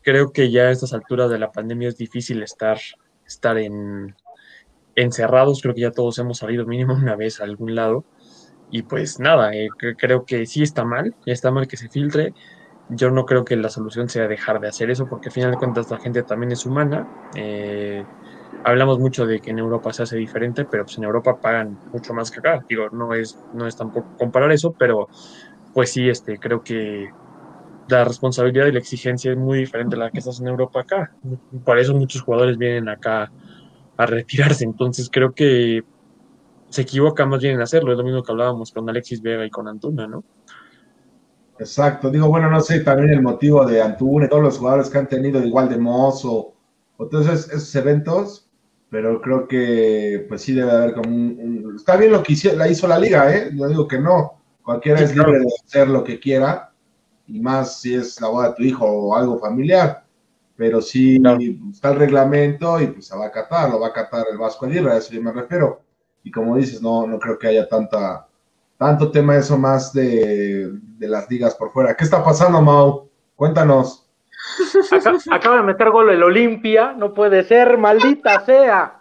creo 0.09 0.31
que 0.31 0.49
ya 0.49 0.63
a 0.63 0.71
estas 0.71 0.93
alturas 0.93 1.29
de 1.29 1.37
la 1.37 1.51
pandemia 1.51 1.87
es 1.87 1.95
difícil 1.95 2.41
estar, 2.41 2.79
estar 3.27 3.59
en, 3.59 4.15
encerrados. 4.95 5.61
Creo 5.61 5.75
que 5.75 5.81
ya 5.81 5.91
todos 5.91 6.17
hemos 6.17 6.39
salido 6.39 6.65
mínimo 6.65 6.95
una 6.95 7.15
vez 7.15 7.39
a 7.39 7.43
algún 7.43 7.75
lado. 7.75 8.05
Y 8.71 8.81
pues 8.83 9.19
nada, 9.19 9.53
eh, 9.53 9.69
creo 9.97 10.25
que 10.25 10.47
sí 10.47 10.63
está 10.63 10.83
mal, 10.83 11.15
está 11.27 11.51
mal 11.51 11.67
que 11.67 11.77
se 11.77 11.89
filtre. 11.89 12.33
Yo 12.89 13.11
no 13.11 13.25
creo 13.25 13.45
que 13.45 13.55
la 13.55 13.69
solución 13.69 14.09
sea 14.09 14.27
dejar 14.27 14.59
de 14.59 14.67
hacer 14.67 14.89
eso, 14.89 15.07
porque 15.07 15.29
al 15.29 15.33
final 15.33 15.51
de 15.51 15.57
cuentas 15.57 15.91
la 15.91 15.99
gente 15.99 16.23
también 16.23 16.51
es 16.51 16.65
humana. 16.65 17.07
Eh, 17.35 18.03
hablamos 18.63 18.97
mucho 18.97 19.27
de 19.27 19.39
que 19.41 19.51
en 19.51 19.59
Europa 19.59 19.93
se 19.93 20.03
hace 20.03 20.17
diferente, 20.17 20.65
pero 20.65 20.85
pues 20.85 20.97
en 20.97 21.03
Europa 21.03 21.39
pagan 21.39 21.77
mucho 21.93 22.15
más 22.15 22.31
que 22.31 22.39
acá. 22.39 22.65
Digo, 22.67 22.89
no 22.89 23.13
es, 23.13 23.39
no 23.53 23.67
es 23.67 23.75
tampoco 23.75 24.07
comparar 24.17 24.51
eso, 24.51 24.73
pero 24.73 25.07
pues 25.71 25.91
sí, 25.91 26.09
este, 26.09 26.39
creo 26.39 26.63
que 26.63 27.09
la 27.97 28.05
responsabilidad 28.05 28.67
y 28.67 28.71
la 28.71 28.79
exigencia 28.79 29.31
es 29.31 29.37
muy 29.37 29.59
diferente 29.59 29.95
a 29.95 29.99
la 29.99 30.11
que 30.11 30.19
estás 30.19 30.39
en 30.39 30.47
Europa 30.47 30.81
acá. 30.81 31.11
Por 31.63 31.79
eso 31.79 31.93
muchos 31.93 32.21
jugadores 32.21 32.57
vienen 32.57 32.89
acá 32.89 33.31
a 33.97 34.05
retirarse. 34.05 34.63
Entonces 34.63 35.09
creo 35.11 35.33
que 35.33 35.83
se 36.69 36.81
equivoca 36.81 37.25
más 37.25 37.41
bien 37.41 37.55
en 37.55 37.61
hacerlo. 37.61 37.91
Es 37.91 37.97
lo 37.97 38.03
mismo 38.03 38.23
que 38.23 38.31
hablábamos 38.31 38.71
con 38.71 38.89
Alexis 38.89 39.21
Vega 39.21 39.45
y 39.45 39.49
con 39.49 39.67
Antuna, 39.67 40.07
¿no? 40.07 40.23
Exacto. 41.59 42.09
Digo, 42.09 42.27
bueno, 42.27 42.49
no 42.49 42.61
sé 42.61 42.79
también 42.79 43.09
el 43.09 43.21
motivo 43.21 43.65
de 43.65 43.81
Antuna 43.81 44.25
y 44.25 44.29
todos 44.29 44.43
los 44.43 44.57
jugadores 44.57 44.89
que 44.89 44.97
han 44.97 45.07
tenido 45.07 45.43
igual 45.43 45.67
de 45.67 45.77
Mozo 45.77 46.53
o 46.97 47.07
todos 47.07 47.27
esos, 47.27 47.75
eventos. 47.75 48.49
pero 48.89 49.21
creo 49.21 49.47
que 49.47 50.25
pues 50.27 50.41
sí 50.41 50.53
debe 50.53 50.71
haber 50.71 50.93
como 50.93 51.09
un, 51.09 51.73
está 51.75 51.97
bien 51.97 52.11
lo 52.11 52.23
que 52.23 52.33
hizo, 52.33 52.53
la 52.55 52.67
hizo 52.67 52.87
la 52.87 52.99
liga, 52.99 53.33
¿eh? 53.35 53.51
Yo 53.53 53.67
digo 53.67 53.87
que 53.87 53.99
no, 53.99 54.41
cualquiera 54.63 55.01
es 55.01 55.15
libre 55.15 55.39
de 55.39 55.45
hacer 55.65 55.87
lo 55.89 56.03
que 56.03 56.19
quiera, 56.19 56.68
y 57.29 57.39
más 57.39 57.81
si 57.81 57.95
es 57.95 58.19
la 58.19 58.27
boda 58.27 58.49
de 58.49 58.55
tu 58.55 58.63
hijo 58.63 58.85
o 58.85 59.15
algo 59.15 59.39
familiar, 59.39 60.03
pero 60.55 60.81
sí 60.81 61.21
está 61.71 61.91
el 61.91 61.99
reglamento 61.99 62.81
y 62.81 62.87
pues 62.87 63.07
se 63.07 63.15
va 63.15 63.25
a 63.25 63.27
acatar, 63.27 63.69
lo 63.69 63.79
va 63.79 63.87
a 63.87 63.89
acatar 63.91 64.25
el 64.31 64.37
Vasco 64.37 64.65
Aguirre, 64.65 64.91
a 64.91 64.97
eso 64.97 65.13
yo 65.13 65.21
me 65.21 65.31
refiero, 65.31 65.81
y 66.23 66.31
como 66.31 66.57
dices, 66.57 66.81
no, 66.81 67.07
no 67.07 67.17
creo 67.19 67.39
que 67.39 67.47
haya 67.47 67.67
tanta, 67.67 68.27
tanto 68.77 69.11
tema 69.11 69.37
eso 69.37 69.57
más 69.57 69.93
de, 69.93 70.69
de 70.97 71.07
las 71.07 71.29
ligas 71.29 71.55
por 71.55 71.71
fuera. 71.71 71.95
¿Qué 71.95 72.03
está 72.03 72.23
pasando, 72.23 72.61
Mau? 72.61 73.09
Cuéntanos 73.35 74.09
acaba 75.31 75.57
de 75.57 75.63
meter 75.63 75.89
gol 75.89 76.09
el 76.09 76.23
Olimpia, 76.23 76.93
no 76.93 77.13
puede 77.13 77.43
ser, 77.43 77.77
maldita 77.77 78.45
sea. 78.45 78.98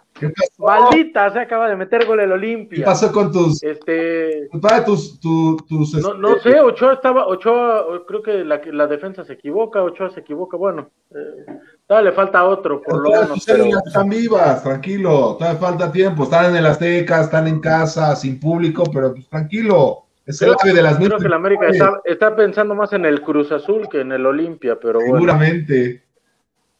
Maldita 0.57 1.31
se 1.31 1.39
acaba 1.39 1.69
de 1.69 1.75
meter 1.75 2.05
gol 2.05 2.19
el 2.19 2.31
Olimpia. 2.31 2.79
¿Qué 2.79 2.83
pasó 2.83 3.11
con 3.11 3.31
tus? 3.31 3.61
Este. 3.63 4.49
Tus, 4.85 5.19
tus, 5.19 5.93
no, 5.95 6.13
no 6.15 6.35
este, 6.37 6.51
sé, 6.51 6.59
Ochoa 6.59 6.93
estaba. 6.93 7.27
Ochoa, 7.27 8.05
creo 8.07 8.21
que 8.21 8.43
la, 8.43 8.61
la 8.71 8.87
defensa 8.87 9.23
se 9.23 9.33
equivoca. 9.33 9.81
Ochoa 9.83 10.09
se 10.09 10.21
equivoca. 10.21 10.57
Bueno, 10.57 10.89
eh, 11.13 12.01
le 12.03 12.11
falta 12.11 12.45
otro, 12.45 12.81
por 12.81 13.03
lo 13.03 13.09
menos. 13.09 13.47
Están 13.47 14.09
vivas, 14.09 14.63
tranquilo. 14.63 15.35
Todavía 15.37 15.59
falta 15.59 15.91
tiempo. 15.91 16.23
Están 16.23 16.51
en 16.51 16.57
el 16.57 16.65
Azteca, 16.65 17.21
están 17.21 17.47
en 17.47 17.59
casa, 17.59 18.15
sin 18.15 18.39
público, 18.39 18.83
pero 18.91 19.13
pues 19.13 19.27
tranquilo. 19.27 20.05
Es 20.25 20.41
el 20.43 20.55
creo, 20.57 20.75
de 20.75 20.83
las 20.83 20.97
Creo 20.97 21.17
que 21.17 21.25
el 21.25 21.33
América 21.33 21.67
está, 22.05 22.35
pensando 22.35 22.75
más 22.75 22.93
en 22.93 23.05
el 23.05 23.21
Cruz 23.23 23.51
Azul 23.51 23.89
que 23.89 24.01
en 24.01 24.11
el 24.11 24.25
Olimpia, 24.25 24.77
pero 24.79 24.99
Seguramente. 24.99 26.03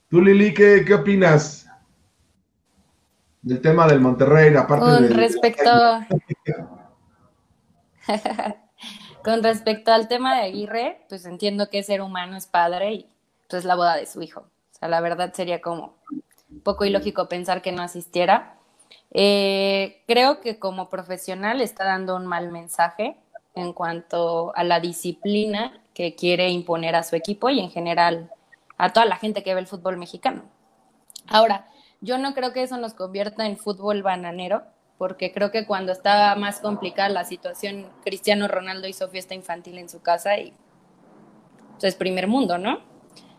Tú, 0.09 0.21
Lili, 0.21 0.53
¿qué, 0.53 0.83
¿qué, 0.85 0.95
opinas 0.95 1.68
del 3.41 3.61
tema 3.61 3.87
del 3.87 3.99
Monterrey? 3.99 4.55
Aparte 4.55 4.85
Con 4.85 5.09
respecto. 5.09 5.99
Con 9.23 9.43
respecto 9.43 9.91
al 9.91 10.07
tema 10.07 10.35
de 10.35 10.43
Aguirre, 10.43 11.05
pues 11.09 11.25
entiendo 11.25 11.69
que 11.69 11.83
ser 11.83 12.01
humano 12.01 12.37
es 12.37 12.47
padre 12.47 12.93
y 12.93 13.09
pues 13.49 13.65
la 13.65 13.75
boda 13.75 13.95
de 13.95 14.05
su 14.05 14.21
hijo. 14.21 14.41
O 14.41 14.77
sea, 14.79 14.87
la 14.87 15.01
verdad 15.01 15.33
sería 15.33 15.61
como 15.61 15.95
un 16.49 16.61
poco 16.61 16.85
ilógico 16.85 17.27
pensar 17.27 17.61
que 17.61 17.71
no 17.71 17.81
asistiera. 17.81 18.55
Eh, 19.11 20.03
creo 20.07 20.39
que 20.39 20.57
como 20.59 20.89
profesional 20.89 21.61
está 21.61 21.83
dando 21.85 22.15
un 22.15 22.25
mal 22.25 22.51
mensaje 22.51 23.17
en 23.55 23.73
cuanto 23.73 24.55
a 24.55 24.63
la 24.63 24.79
disciplina 24.79 25.81
que 25.93 26.15
quiere 26.15 26.49
imponer 26.49 26.95
a 26.95 27.03
su 27.03 27.15
equipo 27.15 27.49
y 27.49 27.59
en 27.59 27.69
general 27.69 28.31
a 28.77 28.93
toda 28.93 29.05
la 29.05 29.17
gente 29.17 29.43
que 29.43 29.53
ve 29.53 29.59
el 29.59 29.67
fútbol 29.67 29.97
mexicano. 29.97 30.43
Ahora, 31.27 31.67
yo 32.01 32.17
no 32.17 32.33
creo 32.33 32.53
que 32.53 32.63
eso 32.63 32.77
nos 32.77 32.93
convierta 32.93 33.45
en 33.45 33.57
fútbol 33.57 34.03
bananero, 34.03 34.63
porque 34.97 35.31
creo 35.31 35.51
que 35.51 35.65
cuando 35.65 35.91
estaba 35.91 36.35
más 36.35 36.59
complicada 36.59 37.09
la 37.09 37.25
situación, 37.25 37.87
Cristiano 38.03 38.47
Ronaldo 38.47 38.87
hizo 38.87 39.07
fiesta 39.09 39.33
infantil 39.33 39.77
en 39.77 39.89
su 39.89 40.01
casa 40.01 40.37
y 40.37 40.53
pues, 41.71 41.83
es 41.85 41.95
primer 41.95 42.27
mundo, 42.27 42.57
¿no? 42.57 42.81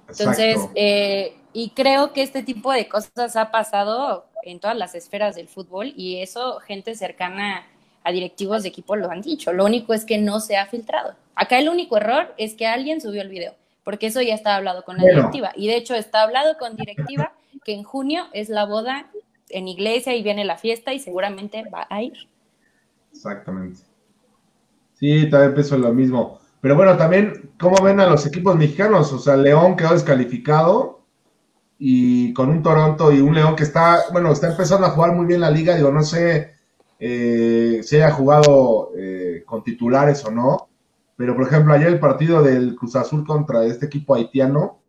Entonces, 0.09 0.59
eh, 0.75 1.37
y 1.52 1.71
creo 1.71 2.12
que 2.12 2.23
este 2.23 2.43
tipo 2.43 2.73
de 2.73 2.88
cosas 2.88 3.37
ha 3.37 3.50
pasado 3.50 4.26
en 4.43 4.59
todas 4.59 4.76
las 4.76 4.95
esferas 4.95 5.37
del 5.37 5.49
fútbol 5.49 5.93
y 5.97 6.21
eso 6.21 6.59
gente 6.61 6.95
cercana 6.95 7.67
a 8.02 8.12
directivos 8.12 8.62
de 8.62 8.71
equipo 8.71 8.97
lo 8.97 9.11
han 9.11 9.21
dicho. 9.21 9.52
Lo 9.52 9.64
único 9.64 9.93
es 9.93 10.05
que 10.05 10.19
no 10.19 10.40
se 10.40 10.57
ha 10.57 10.67
filtrado. 10.67 11.14
Acá 11.35 11.59
el 11.59 11.69
único 11.69 11.97
error 11.97 12.35
es 12.38 12.55
que 12.55 12.67
alguien 12.67 13.00
subió 13.00 13.23
el 13.23 13.29
video, 13.29 13.55
porque 13.85 14.07
eso 14.07 14.23
ya 14.23 14.35
está 14.35 14.57
hablado 14.57 14.85
con 14.85 14.97
la 14.97 15.05
directiva. 15.05 15.52
Y 15.55 15.69
de 15.69 15.76
hecho 15.76 15.95
está 15.95 16.23
hablado 16.23 16.57
con 16.59 16.76
directiva 16.76 17.35
que 17.64 17.73
en 17.73 17.83
junio 17.83 18.25
es 18.33 18.49
la 18.49 18.64
boda 18.64 19.11
en 19.49 19.69
iglesia 19.69 20.14
y 20.14 20.23
viene 20.23 20.44
la 20.44 20.57
fiesta 20.57 20.94
y 20.94 21.01
seguramente 21.01 21.64
va 21.68 21.87
a 21.90 22.03
ir. 22.03 22.14
Exactamente. 23.12 23.81
Sí, 24.94 25.29
también 25.31 25.55
pienso 25.55 25.79
lo 25.79 25.92
mismo. 25.92 26.40
Pero 26.61 26.77
bueno, 26.77 26.96
también, 26.96 27.53
¿cómo 27.59 27.83
ven 27.83 28.01
a 28.01 28.07
los 28.07 28.27
equipos 28.27 28.57
mexicanos? 28.57 29.12
O 29.12 29.18
sea, 29.18 29.37
León 29.37 29.77
quedó 29.77 29.92
descalificado 29.92 31.01
y 31.79 32.35
con 32.35 32.51
un 32.51 32.62
Toronto 32.62 33.11
y 33.11 33.20
un 33.20 33.35
León 33.35 33.57
que 33.57 33.62
está, 33.62 34.01
bueno, 34.12 34.31
está 34.31 34.51
empezando 34.51 34.87
a 34.87 34.90
jugar 34.90 35.12
muy 35.12 35.25
bien 35.25 35.40
la 35.40 35.51
liga. 35.51 35.75
Digo, 35.75 35.90
no 35.90 36.03
sé 36.03 36.53
eh, 36.99 37.81
si 37.83 37.96
haya 37.96 38.11
jugado 38.11 38.90
eh, 38.96 39.42
con 39.46 39.64
titulares 39.64 40.25
o 40.27 40.31
no. 40.31 40.68
Pero, 41.16 41.35
por 41.35 41.46
ejemplo, 41.46 41.73
ayer 41.73 41.88
el 41.88 41.99
partido 41.99 42.42
del 42.42 42.77
Cruz 42.77 42.96
Azul 42.96 43.27
contra 43.27 43.64
este 43.64 43.87
equipo 43.87 44.14
haitiano, 44.14 44.80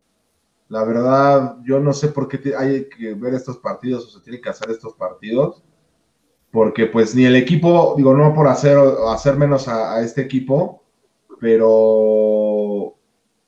la 0.72 0.84
verdad, 0.84 1.58
yo 1.64 1.80
no 1.80 1.92
sé 1.92 2.08
por 2.08 2.26
qué 2.28 2.54
hay 2.56 2.88
que 2.88 3.12
ver 3.12 3.34
estos 3.34 3.58
partidos 3.58 4.06
o 4.06 4.10
se 4.10 4.24
tiene 4.24 4.40
que 4.40 4.48
hacer 4.48 4.70
estos 4.70 4.94
partidos. 4.94 5.62
Porque, 6.50 6.86
pues, 6.86 7.14
ni 7.14 7.26
el 7.26 7.36
equipo, 7.36 7.92
digo, 7.94 8.14
no 8.14 8.32
por 8.34 8.48
hacer, 8.48 8.78
hacer 9.10 9.36
menos 9.36 9.68
a, 9.68 10.00
este 10.00 10.22
equipo, 10.22 10.82
pero 11.38 12.94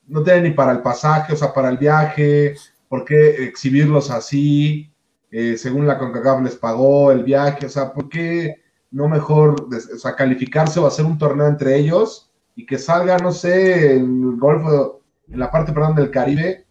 no 0.07 0.23
tiene 0.23 0.51
ni 0.51 0.51
para 0.51 0.73
el 0.73 0.83
pasaje, 0.83 1.33
o 1.33 1.37
sea, 1.37 1.55
para 1.55 1.71
el 1.71 1.79
viaje, 1.79 2.57
¿por 2.91 3.07
qué 3.07 3.43
exhibirlos 3.45 4.11
así? 4.11 4.93
Eh, 5.31 5.57
según 5.57 5.87
la 5.87 5.99
CONCACAF 5.99 6.43
les 6.43 6.57
pagó 6.57 7.11
el 7.11 7.25
viaje, 7.25 7.65
o 7.65 7.71
sea, 7.71 7.91
¿por 7.95 8.11
qué 8.11 8.57
no 8.91 9.09
mejor, 9.09 9.67
o 9.73 9.99
sea, 9.99 10.15
calificarse 10.15 10.79
o 10.79 10.87
hacer 10.87 11.07
un 11.07 11.17
torneo 11.17 11.47
entre 11.47 11.79
ellos 11.79 12.31
y 12.55 12.67
que 12.67 12.77
salga, 12.77 13.17
no 13.17 13.33
sé, 13.33 13.97
el 13.97 14.37
Golfo, 14.37 15.01
en 15.27 15.39
la 15.39 15.51
parte, 15.51 15.73
perdón, 15.73 15.95
del 15.95 16.11
Caribe, 16.11 16.64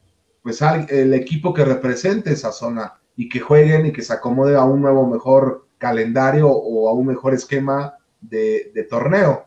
pues 0.44 0.62
el 0.62 1.14
equipo 1.14 1.54
que 1.54 1.66
represente 1.66 2.34
esa 2.34 2.52
zona 2.52 3.00
y 3.16 3.30
que 3.30 3.40
jueguen 3.40 3.86
y 3.86 3.94
que 3.94 4.02
se 4.02 4.14
acomode 4.14 4.56
a 4.56 4.64
un 4.64 4.82
nuevo 4.82 5.08
mejor 5.08 5.68
calendario 5.78 6.50
o 6.50 6.90
a 6.90 6.94
un 6.94 7.08
mejor 7.08 7.34
esquema 7.34 7.98
de, 8.20 8.72
de 8.74 8.84
torneo. 8.84 9.46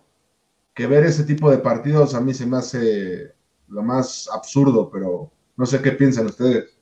Que 0.74 0.86
ver 0.86 1.04
ese 1.04 1.24
tipo 1.24 1.50
de 1.50 1.58
partidos 1.58 2.14
a 2.14 2.20
mí 2.20 2.34
se 2.34 2.46
me 2.46 2.56
hace 2.56 3.32
lo 3.68 3.82
más 3.82 4.28
absurdo, 4.32 4.90
pero 4.90 5.30
no 5.56 5.66
sé 5.66 5.82
qué 5.82 5.92
piensan 5.92 6.26
ustedes. 6.26 6.76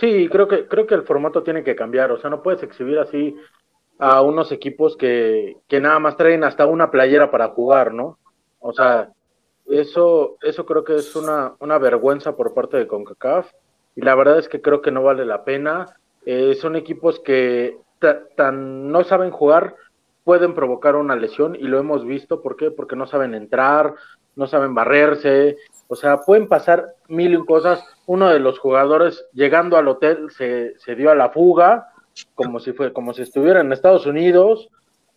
Sí, 0.00 0.28
creo 0.30 0.48
que, 0.48 0.66
creo 0.68 0.86
que 0.86 0.94
el 0.94 1.02
formato 1.02 1.42
tiene 1.42 1.64
que 1.64 1.76
cambiar, 1.76 2.12
o 2.12 2.20
sea, 2.20 2.30
no 2.30 2.42
puedes 2.42 2.62
exhibir 2.62 2.98
así 2.98 3.36
a 3.98 4.22
unos 4.22 4.50
equipos 4.50 4.96
que, 4.96 5.58
que 5.68 5.80
nada 5.80 5.98
más 5.98 6.16
traen 6.16 6.44
hasta 6.44 6.66
una 6.66 6.90
playera 6.90 7.30
para 7.30 7.48
jugar, 7.48 7.92
¿no? 7.92 8.18
O 8.58 8.72
sea, 8.72 9.12
eso, 9.66 10.36
eso 10.42 10.66
creo 10.66 10.84
que 10.84 10.96
es 10.96 11.14
una, 11.16 11.54
una 11.60 11.78
vergüenza 11.78 12.36
por 12.36 12.54
parte 12.54 12.76
de 12.76 12.86
CONCACAF 12.86 13.50
y 13.94 14.02
la 14.02 14.14
verdad 14.14 14.38
es 14.38 14.48
que 14.48 14.60
creo 14.60 14.82
que 14.82 14.90
no 14.90 15.02
vale 15.02 15.24
la 15.24 15.44
pena. 15.44 15.96
Eh, 16.24 16.54
son 16.54 16.76
equipos 16.76 17.20
que 17.20 17.76
tan 18.36 18.90
no 18.90 19.04
saben 19.04 19.30
jugar, 19.30 19.76
pueden 20.24 20.54
provocar 20.54 20.96
una 20.96 21.16
lesión 21.16 21.54
y 21.54 21.62
lo 21.62 21.78
hemos 21.78 22.04
visto, 22.04 22.42
¿por 22.42 22.56
qué? 22.56 22.70
Porque 22.70 22.96
no 22.96 23.06
saben 23.06 23.34
entrar, 23.34 23.94
no 24.34 24.46
saben 24.46 24.74
barrerse, 24.74 25.56
o 25.88 25.94
sea, 25.94 26.18
pueden 26.18 26.48
pasar 26.48 26.94
mil 27.08 27.34
y 27.34 27.44
cosas. 27.44 27.84
Uno 28.06 28.28
de 28.28 28.40
los 28.40 28.58
jugadores 28.58 29.24
llegando 29.32 29.76
al 29.76 29.88
hotel 29.88 30.30
se, 30.30 30.74
se 30.78 30.94
dio 30.94 31.10
a 31.10 31.14
la 31.14 31.30
fuga, 31.30 31.88
como 32.34 32.60
si 32.60 32.72
fue, 32.72 32.92
como 32.92 33.12
si 33.14 33.22
estuviera 33.22 33.60
en 33.60 33.72
Estados 33.72 34.06
Unidos. 34.06 34.68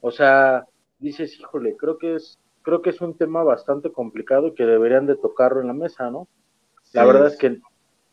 O 0.02 0.12
sea, 0.12 0.66
dices, 1.00 1.40
híjole, 1.40 1.76
creo 1.78 1.98
que 1.98 2.16
es, 2.16 2.38
creo 2.66 2.82
que 2.82 2.90
es 2.90 3.00
un 3.00 3.16
tema 3.16 3.44
bastante 3.44 3.92
complicado 3.92 4.56
que 4.56 4.66
deberían 4.66 5.06
de 5.06 5.16
tocarlo 5.16 5.62
en 5.62 5.68
la 5.68 5.74
mesa, 5.74 6.10
¿no? 6.10 6.28
La 6.94 7.06
verdad 7.06 7.28
es 7.28 7.38
que, 7.38 7.60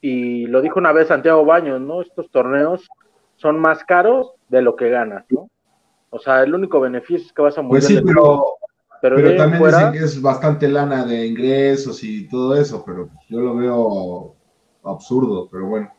y 0.01 0.47
lo 0.47 0.61
dijo 0.61 0.79
una 0.79 0.93
vez 0.93 1.09
Santiago 1.09 1.45
Baños, 1.45 1.81
¿no? 1.81 2.03
Estos 2.03 2.31
torneos 2.31 2.88
son 3.37 3.59
más 3.59 3.83
caros 3.85 4.33
de 4.49 4.61
lo 4.61 4.77
que 4.77 4.91
ganas, 4.91 5.25
¿no? 5.31 5.49
O 6.11 6.19
sea, 6.19 6.43
el 6.43 6.55
único 6.55 6.79
beneficio 6.81 7.27
es 7.27 7.33
que 7.33 7.43
vas 7.43 7.57
a 7.57 7.62
morir. 7.62 7.83
Pues 7.83 7.87
sí, 7.87 8.03
pero, 8.05 8.45
pero, 9.01 9.37
también 9.37 9.65
dicen 9.65 9.93
que 9.93 9.99
es 10.01 10.21
bastante 10.21 10.69
lana 10.69 11.05
de 11.07 11.27
ingresos 11.27 12.05
y 12.05 12.29
todo 12.29 12.55
eso, 12.55 12.85
pero 12.85 13.09
yo 13.29 13.41
lo 13.41 13.57
veo 13.57 14.35
absurdo, 14.85 15.49
pero 15.51 15.67
bueno. 15.67 15.91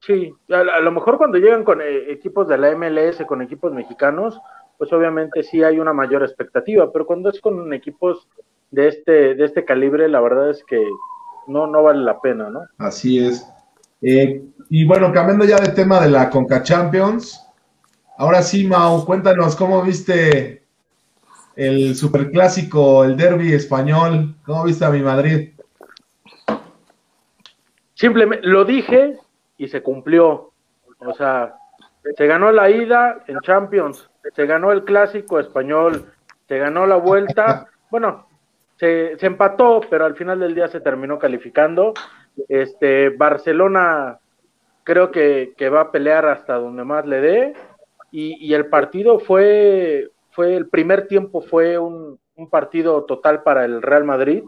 Sí, 0.00 0.32
a, 0.50 0.80
lo 0.80 0.92
mejor 0.92 1.18
cuando 1.18 1.38
llegan 1.38 1.64
con 1.64 1.80
eh, 1.80 2.12
equipos 2.12 2.46
de 2.46 2.58
la 2.58 2.76
MLS, 2.76 3.24
con 3.26 3.42
equipos 3.42 3.72
mexicanos, 3.72 4.40
pues 4.78 4.92
obviamente 4.92 5.42
sí 5.42 5.62
hay 5.62 5.78
una 5.78 5.92
mayor 5.92 6.22
expectativa, 6.22 6.92
pero 6.92 7.06
cuando 7.06 7.30
es 7.30 7.40
con 7.40 7.72
equipos 7.72 8.28
de 8.70 8.88
este, 8.88 9.34
de 9.34 9.44
este 9.44 9.64
calibre, 9.64 10.08
la 10.08 10.20
verdad 10.20 10.50
es 10.50 10.62
que 10.64 10.84
no, 11.46 11.66
no 11.66 11.82
vale 11.82 12.00
la 12.00 12.20
pena, 12.20 12.50
¿no? 12.50 12.60
Así 12.78 13.18
es. 13.18 13.46
Eh, 14.02 14.42
y 14.68 14.84
bueno, 14.86 15.12
cambiando 15.12 15.44
ya 15.44 15.56
de 15.56 15.72
tema 15.72 16.00
de 16.00 16.10
la 16.10 16.28
Conca 16.28 16.62
Champions, 16.62 17.46
Ahora 18.18 18.40
sí, 18.42 18.66
Mau, 18.66 19.04
cuéntanos 19.04 19.54
cómo 19.56 19.82
viste 19.82 20.62
el 21.54 21.94
superclásico, 21.94 23.04
el 23.04 23.14
derby 23.14 23.52
español. 23.52 24.34
¿Cómo 24.46 24.64
viste 24.64 24.86
a 24.86 24.90
mi 24.90 25.02
Madrid? 25.02 25.50
Simplemente 27.92 28.46
lo 28.46 28.64
dije 28.64 29.18
y 29.58 29.68
se 29.68 29.82
cumplió. 29.82 30.50
O 30.98 31.12
sea, 31.12 31.56
se 32.16 32.26
ganó 32.26 32.52
la 32.52 32.70
ida 32.70 33.22
en 33.26 33.38
Champions, 33.40 34.08
se 34.34 34.46
ganó 34.46 34.72
el 34.72 34.84
clásico 34.84 35.38
español, 35.38 36.12
se 36.48 36.58
ganó 36.58 36.86
la 36.86 36.96
vuelta. 36.96 37.66
Bueno, 37.88 38.26
se, 38.78 39.16
se 39.16 39.26
empató, 39.26 39.80
pero 39.88 40.04
al 40.04 40.16
final 40.16 40.40
del 40.40 40.56
día 40.56 40.66
se 40.66 40.80
terminó 40.80 41.20
calificando. 41.20 41.94
Este 42.48 43.10
Barcelona 43.10 44.18
creo 44.86 45.10
que, 45.10 45.68
va 45.68 45.80
a 45.80 45.90
pelear 45.90 46.26
hasta 46.26 46.54
donde 46.54 46.84
más 46.84 47.04
le 47.06 47.20
dé. 47.20 47.54
Y, 48.12 48.54
el 48.54 48.66
partido 48.66 49.18
fue, 49.18 50.10
fue, 50.30 50.54
el 50.54 50.68
primer 50.68 51.06
tiempo 51.08 51.42
fue 51.42 51.76
un, 51.76 52.18
partido 52.50 53.04
total 53.04 53.42
para 53.42 53.64
el 53.64 53.82
Real 53.82 54.04
Madrid. 54.04 54.44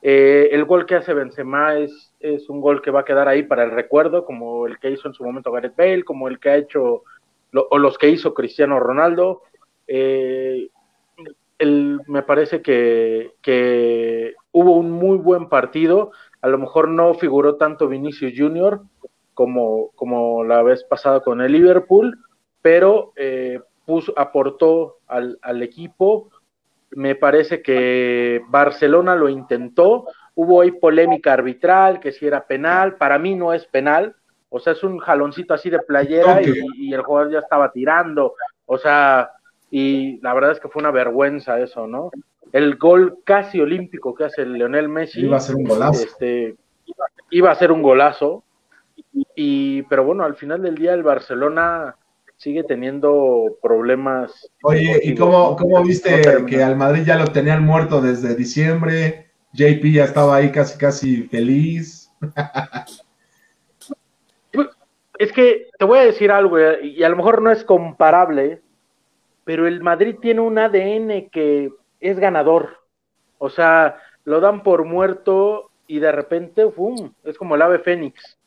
Eh, 0.00 0.48
el 0.52 0.64
gol 0.64 0.86
que 0.86 0.94
hace 0.94 1.12
Benzema 1.12 1.76
es, 1.76 2.14
es 2.18 2.48
un 2.48 2.60
gol 2.60 2.80
que 2.80 2.90
va 2.90 3.00
a 3.00 3.04
quedar 3.04 3.28
ahí 3.28 3.42
para 3.42 3.62
el 3.64 3.72
recuerdo, 3.72 4.24
como 4.24 4.66
el 4.66 4.78
que 4.78 4.90
hizo 4.90 5.06
en 5.06 5.14
su 5.14 5.22
momento 5.22 5.52
Gareth 5.52 5.76
Bale, 5.76 6.04
como 6.04 6.28
el 6.28 6.40
que 6.40 6.50
ha 6.50 6.56
hecho, 6.56 7.02
o 7.52 7.78
los 7.78 7.98
que 7.98 8.10
hizo 8.10 8.34
Cristiano 8.34 8.78
Ronaldo. 8.80 9.42
Eh, 9.86 10.68
me 12.06 12.22
parece 12.22 12.62
que, 12.62 13.32
que, 13.42 14.34
hubo 14.52 14.76
un 14.76 14.90
muy 14.90 15.18
buen 15.18 15.48
partido. 15.48 16.12
A 16.40 16.48
lo 16.48 16.58
mejor 16.58 16.88
no 16.88 17.14
figuró 17.14 17.56
tanto 17.56 17.88
Vinicius 17.88 18.32
Junior 18.36 18.82
como, 19.34 19.90
como 19.94 20.44
la 20.44 20.62
vez 20.62 20.84
pasada 20.84 21.20
con 21.20 21.40
el 21.40 21.52
Liverpool, 21.52 22.18
pero 22.62 23.12
eh, 23.16 23.60
puso, 23.84 24.12
aportó 24.16 24.98
al, 25.06 25.38
al, 25.42 25.62
equipo. 25.62 26.30
Me 26.90 27.14
parece 27.16 27.62
que 27.62 28.40
Barcelona 28.48 29.16
lo 29.16 29.28
intentó. 29.28 30.06
Hubo 30.34 30.60
ahí 30.60 30.70
polémica 30.72 31.32
arbitral, 31.32 31.98
que 31.98 32.12
si 32.12 32.26
era 32.26 32.46
penal. 32.46 32.96
Para 32.96 33.18
mí 33.18 33.34
no 33.34 33.52
es 33.52 33.66
penal. 33.66 34.14
O 34.50 34.58
sea, 34.60 34.72
es 34.72 34.82
un 34.82 34.98
jaloncito 34.98 35.54
así 35.54 35.70
de 35.70 35.80
playera 35.80 36.42
y, 36.42 36.52
y 36.76 36.94
el 36.94 37.02
jugador 37.02 37.32
ya 37.32 37.38
estaba 37.40 37.70
tirando. 37.70 38.34
O 38.66 38.78
sea, 38.78 39.30
y 39.70 40.20
la 40.20 40.34
verdad 40.34 40.52
es 40.52 40.60
que 40.60 40.68
fue 40.68 40.80
una 40.80 40.90
vergüenza 40.90 41.60
eso, 41.60 41.86
¿no? 41.86 42.10
El 42.52 42.76
gol 42.76 43.18
casi 43.24 43.60
olímpico 43.60 44.14
que 44.14 44.24
hace 44.24 44.46
Leonel 44.46 44.88
Messi. 44.88 45.20
Iba 45.20 45.36
a 45.36 45.40
ser 45.40 45.56
un 45.56 45.64
golazo. 45.64 46.02
Este, 46.02 46.56
iba 47.30 47.50
a 47.50 47.54
ser 47.54 47.72
un 47.72 47.82
golazo. 47.82 48.44
Y, 49.34 49.82
pero 49.82 50.04
bueno, 50.04 50.24
al 50.24 50.36
final 50.36 50.62
del 50.62 50.76
día 50.76 50.94
el 50.94 51.02
Barcelona 51.02 51.96
sigue 52.36 52.64
teniendo 52.64 53.58
problemas. 53.62 54.50
Oye, 54.62 55.00
¿y 55.02 55.14
cómo, 55.14 55.56
cómo 55.56 55.82
viste 55.82 56.22
que 56.46 56.62
al 56.62 56.76
Madrid 56.76 57.02
ya 57.04 57.16
lo 57.16 57.26
tenían 57.26 57.64
muerto 57.64 58.00
desde 58.00 58.34
diciembre? 58.34 59.30
JP 59.52 59.92
ya 59.92 60.04
estaba 60.04 60.36
ahí 60.36 60.50
casi, 60.50 60.78
casi 60.78 61.22
feliz. 61.24 62.10
Es 65.18 65.32
que 65.32 65.68
te 65.76 65.84
voy 65.84 65.98
a 65.98 66.04
decir 66.04 66.30
algo, 66.30 66.58
y 66.80 67.02
a 67.02 67.08
lo 67.08 67.16
mejor 67.16 67.42
no 67.42 67.50
es 67.50 67.64
comparable, 67.64 68.62
pero 69.44 69.66
el 69.66 69.82
Madrid 69.82 70.16
tiene 70.20 70.40
un 70.40 70.58
ADN 70.58 71.28
que 71.30 71.72
es 72.00 72.18
ganador. 72.20 72.78
O 73.38 73.50
sea, 73.50 73.98
lo 74.24 74.40
dan 74.40 74.62
por 74.62 74.84
muerto 74.84 75.70
y 75.88 75.98
de 75.98 76.12
repente, 76.12 76.70
¡fum! 76.70 77.14
Es 77.24 77.36
como 77.36 77.56
el 77.56 77.62
ave 77.62 77.80
fénix, 77.80 78.38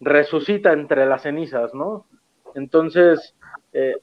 resucita 0.00 0.72
entre 0.72 1.06
las 1.06 1.22
cenizas, 1.22 1.72
¿no? 1.72 2.06
Entonces, 2.54 3.34
eh, 3.72 3.94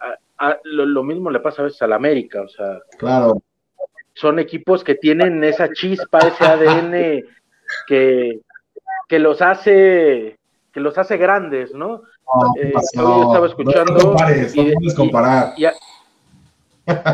lo, 0.64 1.04
mismo 1.04 1.30
le 1.30 1.42
pasa 1.42 1.62
a 1.62 1.66
veces 1.66 1.82
al 1.84 1.94
América, 1.94 2.42
o 2.42 2.48
sea, 2.48 2.80
claro. 2.98 3.44
son 4.14 4.40
equipos 4.40 4.84
que 4.84 4.96
tienen 4.96 5.44
esa 5.44 5.72
chispa, 5.72 6.20
ese 6.20 6.44
ADN 6.44 7.24
que, 7.86 8.40
que 9.08 9.20
los 9.20 9.44
hace 9.44 10.39
que 10.80 10.84
los 10.84 10.98
hace 10.98 11.18
grandes, 11.18 11.74
¿no? 11.74 12.04
no 12.26 12.54
eh, 12.58 12.74
estaba 12.74 13.46
escuchando 13.46 13.94
no, 13.94 14.00
compares, 14.00 14.56
no 14.56 14.64
puedes 14.64 14.96
comparar. 14.96 15.54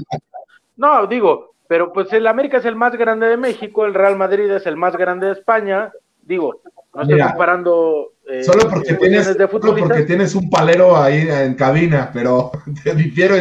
No, 0.78 1.08
digo, 1.08 1.56
pero 1.70 1.94
pues 1.94 2.12
el 2.12 2.28
América 2.28 2.58
es 2.58 2.66
el 2.66 2.76
más 2.76 2.98
grande 2.98 3.28
de 3.28 3.38
México, 3.38 3.86
el 3.86 3.94
Real 3.94 4.18
Madrid 4.18 4.52
es 4.52 4.66
el 4.66 4.76
más 4.76 4.98
grande 4.98 5.28
de 5.28 5.32
España. 5.32 5.90
Digo, 6.22 6.62
no 6.94 7.02
estoy 7.04 7.22
comparando. 7.22 8.12
Eh, 8.28 8.44
solo, 8.44 8.70
porque 8.70 8.94
tienes, 8.96 9.26
solo 9.26 9.76
porque 9.78 10.04
tienes 10.04 10.36
un 10.36 10.50
palero 10.50 10.98
ahí 10.98 11.30
en 11.30 11.56
cabina, 11.56 12.12
pero 12.14 12.52
te 12.84 12.94
difiero. 12.94 13.36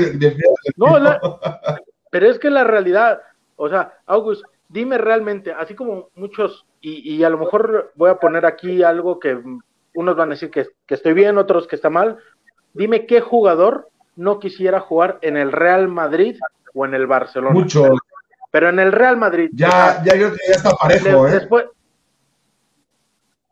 no, 0.77 0.97
pero 2.11 2.31
es 2.31 2.39
que 2.39 2.51
la 2.51 2.63
realidad, 2.63 3.21
o 3.57 3.69
sea, 3.69 3.95
August, 4.07 4.45
dime 4.69 4.97
realmente, 4.97 5.53
así 5.53 5.75
como 5.75 6.11
muchos, 6.15 6.67
y, 6.81 7.17
y, 7.17 7.25
a 7.25 7.31
lo 7.31 7.39
mejor 7.39 7.93
voy 7.97 8.11
a 8.11 8.21
poner 8.21 8.47
aquí 8.47 8.85
algo 8.85 9.19
que 9.19 9.43
unos 9.95 10.17
van 10.17 10.31
a 10.31 10.35
decir 10.35 10.51
que, 10.51 10.67
que 10.87 10.95
estoy 10.95 11.13
bien, 11.13 11.39
otros 11.39 11.67
que 11.67 11.77
está 11.77 11.91
mal. 11.91 12.19
Dime 12.73 13.07
qué 13.07 13.21
jugador 13.21 13.89
no 14.17 14.39
quisiera 14.39 14.81
jugar 14.81 15.19
en 15.23 15.37
el 15.37 15.53
Real 15.53 15.89
Madrid 15.89 16.37
o 16.75 16.85
en 16.85 16.95
el 16.95 17.07
Barcelona. 17.07 17.55
Mucho. 17.55 17.95
Pero 18.51 18.69
en 18.69 18.79
el 18.79 18.93
Real 18.93 19.17
Madrid. 19.17 19.51
Ya, 19.53 20.03
ya 20.05 20.13
que 20.13 20.21
ya 20.21 20.55
está 20.55 20.71
parejo, 20.71 21.27
¿eh? 21.27 21.33
Después, 21.33 21.67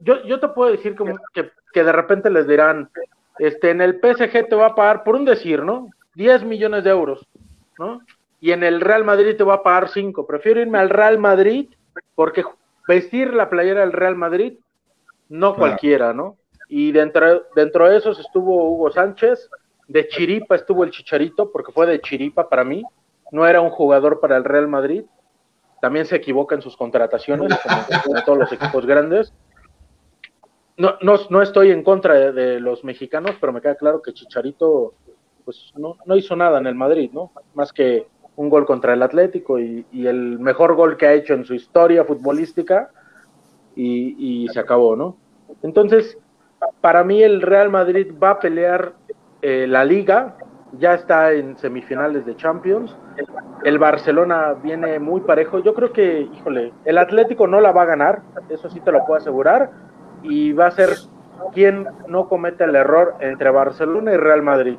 yo, 0.01 0.23
yo 0.25 0.41
te 0.41 0.49
puedo 0.49 0.71
decir 0.73 0.97
que, 1.33 1.51
que, 1.73 1.85
de 1.85 1.93
repente 1.93 2.31
les 2.31 2.47
dirán, 2.47 2.91
este, 3.39 3.71
en 3.71 3.81
el 3.81 4.01
PSG 4.01 4.49
te 4.49 4.57
va 4.57 4.67
a 4.67 4.75
pagar, 4.75 5.05
por 5.05 5.15
un 5.15 5.25
decir, 5.25 5.63
¿no? 5.63 5.91
10 6.15 6.45
millones 6.45 6.85
de 6.85 6.91
euros, 6.91 7.27
¿no? 7.79 8.01
Y 8.41 8.51
en 8.51 8.65
el 8.65 8.81
Real 8.81 9.05
Madrid 9.05 9.37
te 9.37 9.45
va 9.45 9.55
a 9.55 9.63
pagar 9.63 9.89
5. 9.89 10.27
Prefiero 10.27 10.61
irme 10.61 10.79
al 10.79 10.91
Real 10.91 11.19
Madrid 11.19 11.71
porque 12.17 12.45
vestir 12.89 13.33
la 13.33 13.49
playera 13.49 13.81
del 13.81 13.93
Real 13.93 14.17
Madrid, 14.17 14.55
no 15.33 15.57
cualquiera, 15.57 16.13
¿no? 16.13 16.37
Y 16.69 16.93
dentro, 16.93 17.45
dentro 17.57 17.89
de 17.89 17.97
esos 17.97 18.19
estuvo 18.19 18.71
Hugo 18.71 18.91
Sánchez, 18.91 19.49
de 19.89 20.07
chiripa 20.09 20.55
estuvo 20.55 20.85
el 20.85 20.91
Chicharito, 20.91 21.51
porque 21.51 21.73
fue 21.73 21.87
de 21.87 22.01
chiripa 22.01 22.49
para 22.51 22.65
mí. 22.65 22.83
No 23.31 23.47
era 23.47 23.63
un 23.63 23.71
jugador 23.71 24.21
para 24.21 24.37
el 24.37 24.45
Real 24.45 24.69
Madrid. 24.69 25.05
También 25.81 26.05
se 26.05 26.17
equivoca 26.17 26.55
en 26.55 26.61
sus 26.61 26.77
contrataciones, 26.77 27.59
como, 28.05 28.23
todos 28.25 28.39
los 28.39 28.53
equipos 28.53 28.85
grandes. 28.85 29.33
No, 30.77 30.97
no, 31.01 31.15
no 31.31 31.41
estoy 31.41 31.71
en 31.71 31.83
contra 31.83 32.33
de, 32.33 32.61
los 32.61 32.85
mexicanos, 32.85 33.37
pero 33.41 33.55
me 33.55 33.63
queda 33.63 33.75
claro 33.77 34.03
que 34.03 34.13
Chicharito 34.13 34.95
pues 35.47 35.73
no, 35.77 35.97
no, 36.05 36.15
hizo 36.15 36.37
nada 36.37 36.59
en 36.59 36.67
el 36.67 36.75
Madrid, 36.75 37.11
¿no? 37.13 37.33
Más 37.55 37.73
que 37.73 38.07
un 38.37 38.49
gol 38.49 38.65
contra 38.67 38.93
el 38.93 39.03
Atlético 39.03 39.59
y, 39.59 39.85
el 39.93 40.39
mejor 40.39 40.75
gol 40.75 40.97
que 40.97 41.07
ha 41.07 41.15
hecho 41.15 41.35
en 41.35 41.45
su 41.45 41.55
historia 41.55 42.05
futbolística 42.05 42.91
y, 43.75 44.45
y, 44.45 44.49
se 44.49 44.61
acabó, 44.61 44.95
¿no? 44.95 45.17
Entonces, 45.63 46.19
para 46.81 47.05
mí 47.05 47.23
el 47.23 47.43
Real 47.43 47.71
Madrid 47.71 48.13
va 48.23 48.31
a 48.31 48.41
pelear 48.41 48.95
eh, 49.43 49.67
la 49.67 49.85
liga 49.85 50.37
ya 50.79 50.95
está 50.95 51.33
en 51.33 51.57
semifinales 51.59 52.25
de 52.25 52.37
Champions. 52.37 52.97
El 53.65 53.79
Barcelona 53.79 54.55
viene 54.63 54.99
muy 54.99 55.21
parejo. 55.21 55.59
Yo 55.59 55.75
creo 55.75 55.93
que, 55.93 56.29
híjole, 56.33 56.73
el 56.85 56.99
Atlético 56.99 57.47
no 57.47 57.61
la 57.61 57.73
va 57.73 57.83
a 57.83 57.87
ganar, 57.87 58.23
eso 58.49 58.71
sí 58.71 58.81
te 58.81 58.93
lo 58.93 59.05
puedo 59.05 59.21
asegurar. 59.21 59.71
Y 60.23 60.53
va 60.53 60.69
a 60.69 60.71
ser 60.71 60.91
quien 61.53 61.87
no 62.09 62.29
comete 62.29 62.65
el 62.65 62.75
error 62.75 63.17
entre 63.21 63.51
Barcelona 63.51 64.13
y 64.13 64.17
Real 64.17 64.43
Madrid. 64.43 64.79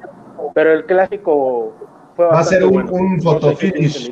Pero 0.55 0.71
el 0.71 0.85
clásico 0.85 1.73
fue 2.15 2.25
Va 2.25 2.39
a 2.39 2.43
ser 2.43 2.65
un, 2.65 2.89
un 2.89 3.21
fotofinish 3.21 4.09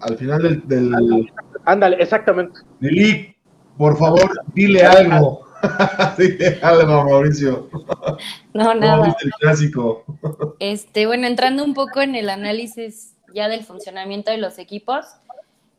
al, 0.00 0.16
final 0.16 0.42
del, 0.42 0.66
del... 0.66 1.30
Ándale, 1.64 1.96
exactamente. 2.00 2.60
Lili, 2.80 3.36
por 3.76 3.96
favor, 3.96 4.30
dile 4.54 4.84
algo. 4.84 5.45
sí, 6.16 6.38
Mauricio. 6.62 7.68
No, 8.54 8.74
nada. 8.74 9.16
el 9.22 9.30
clásico? 9.32 10.04
Este, 10.58 11.06
bueno, 11.06 11.26
entrando 11.26 11.64
un 11.64 11.74
poco 11.74 12.00
en 12.00 12.14
el 12.14 12.30
análisis 12.30 13.14
ya 13.34 13.48
del 13.48 13.64
funcionamiento 13.64 14.30
de 14.30 14.38
los 14.38 14.58
equipos, 14.58 15.06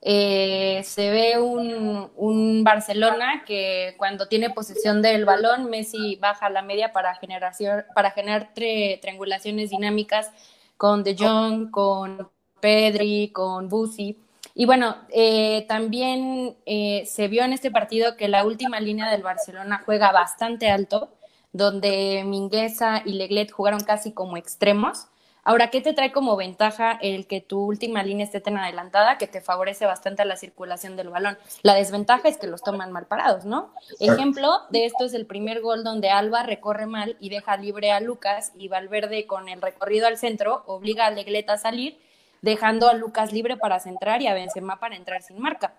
eh, 0.01 0.81
se 0.83 1.09
ve 1.09 1.39
un, 1.39 2.09
un, 2.15 2.63
Barcelona 2.63 3.43
que 3.45 3.95
cuando 3.97 4.27
tiene 4.27 4.51
posesión 4.51 5.01
del 5.01 5.25
balón, 5.25 5.69
Messi 5.69 6.17
baja 6.17 6.49
la 6.49 6.61
media 6.61 6.93
para, 6.93 7.15
generación, 7.15 7.83
para 7.95 8.11
generar 8.11 8.53
triangulaciones 8.53 9.71
dinámicas 9.71 10.31
con 10.77 11.03
De 11.03 11.15
Jong, 11.17 11.71
con 11.71 12.29
Pedri, 12.61 13.31
con 13.31 13.69
Busi. 13.69 14.19
Y 14.59 14.65
bueno, 14.65 14.95
eh, 15.09 15.65
también 15.67 16.57
eh, 16.65 17.03
se 17.05 17.27
vio 17.27 17.43
en 17.43 17.53
este 17.53 17.69
partido 17.69 18.17
que 18.17 18.27
la 18.27 18.43
última 18.43 18.79
línea 18.79 19.07
del 19.11 19.21
Barcelona 19.21 19.83
juega 19.85 20.11
bastante 20.11 20.71
alto, 20.71 21.13
donde 21.53 22.23
Mingueza 22.25 23.03
y 23.05 23.13
Leglet 23.13 23.51
jugaron 23.51 23.81
casi 23.81 24.13
como 24.13 24.35
extremos. 24.35 25.09
Ahora, 25.43 25.69
¿qué 25.69 25.79
te 25.79 25.93
trae 25.93 26.11
como 26.11 26.35
ventaja 26.35 26.97
el 27.03 27.27
que 27.27 27.39
tu 27.39 27.65
última 27.65 28.01
línea 28.01 28.25
esté 28.25 28.41
tan 28.41 28.57
adelantada 28.57 29.19
que 29.19 29.27
te 29.27 29.41
favorece 29.41 29.85
bastante 29.85 30.23
a 30.23 30.25
la 30.25 30.37
circulación 30.37 30.95
del 30.95 31.09
balón? 31.09 31.37
La 31.61 31.75
desventaja 31.75 32.27
es 32.27 32.37
que 32.37 32.47
los 32.47 32.63
toman 32.63 32.91
mal 32.91 33.05
parados, 33.05 33.45
¿no? 33.45 33.71
Ejemplo 33.99 34.61
de 34.71 34.85
esto 34.87 35.05
es 35.05 35.13
el 35.13 35.27
primer 35.27 35.61
gol 35.61 35.83
donde 35.83 36.09
Alba 36.09 36.41
recorre 36.41 36.87
mal 36.87 37.15
y 37.19 37.29
deja 37.29 37.57
libre 37.57 37.91
a 37.91 37.99
Lucas 37.99 38.53
y 38.57 38.69
Valverde 38.69 39.27
con 39.27 39.49
el 39.49 39.61
recorrido 39.61 40.07
al 40.07 40.17
centro 40.17 40.63
obliga 40.65 41.05
a 41.05 41.11
Leglet 41.11 41.47
a 41.51 41.59
salir 41.59 42.06
dejando 42.41 42.89
a 42.89 42.93
Lucas 42.93 43.33
libre 43.33 43.57
para 43.57 43.79
centrar 43.79 44.21
y 44.21 44.27
a 44.27 44.33
Benzema 44.33 44.79
para 44.79 44.95
entrar 44.95 45.21
sin 45.21 45.39
marca. 45.39 45.73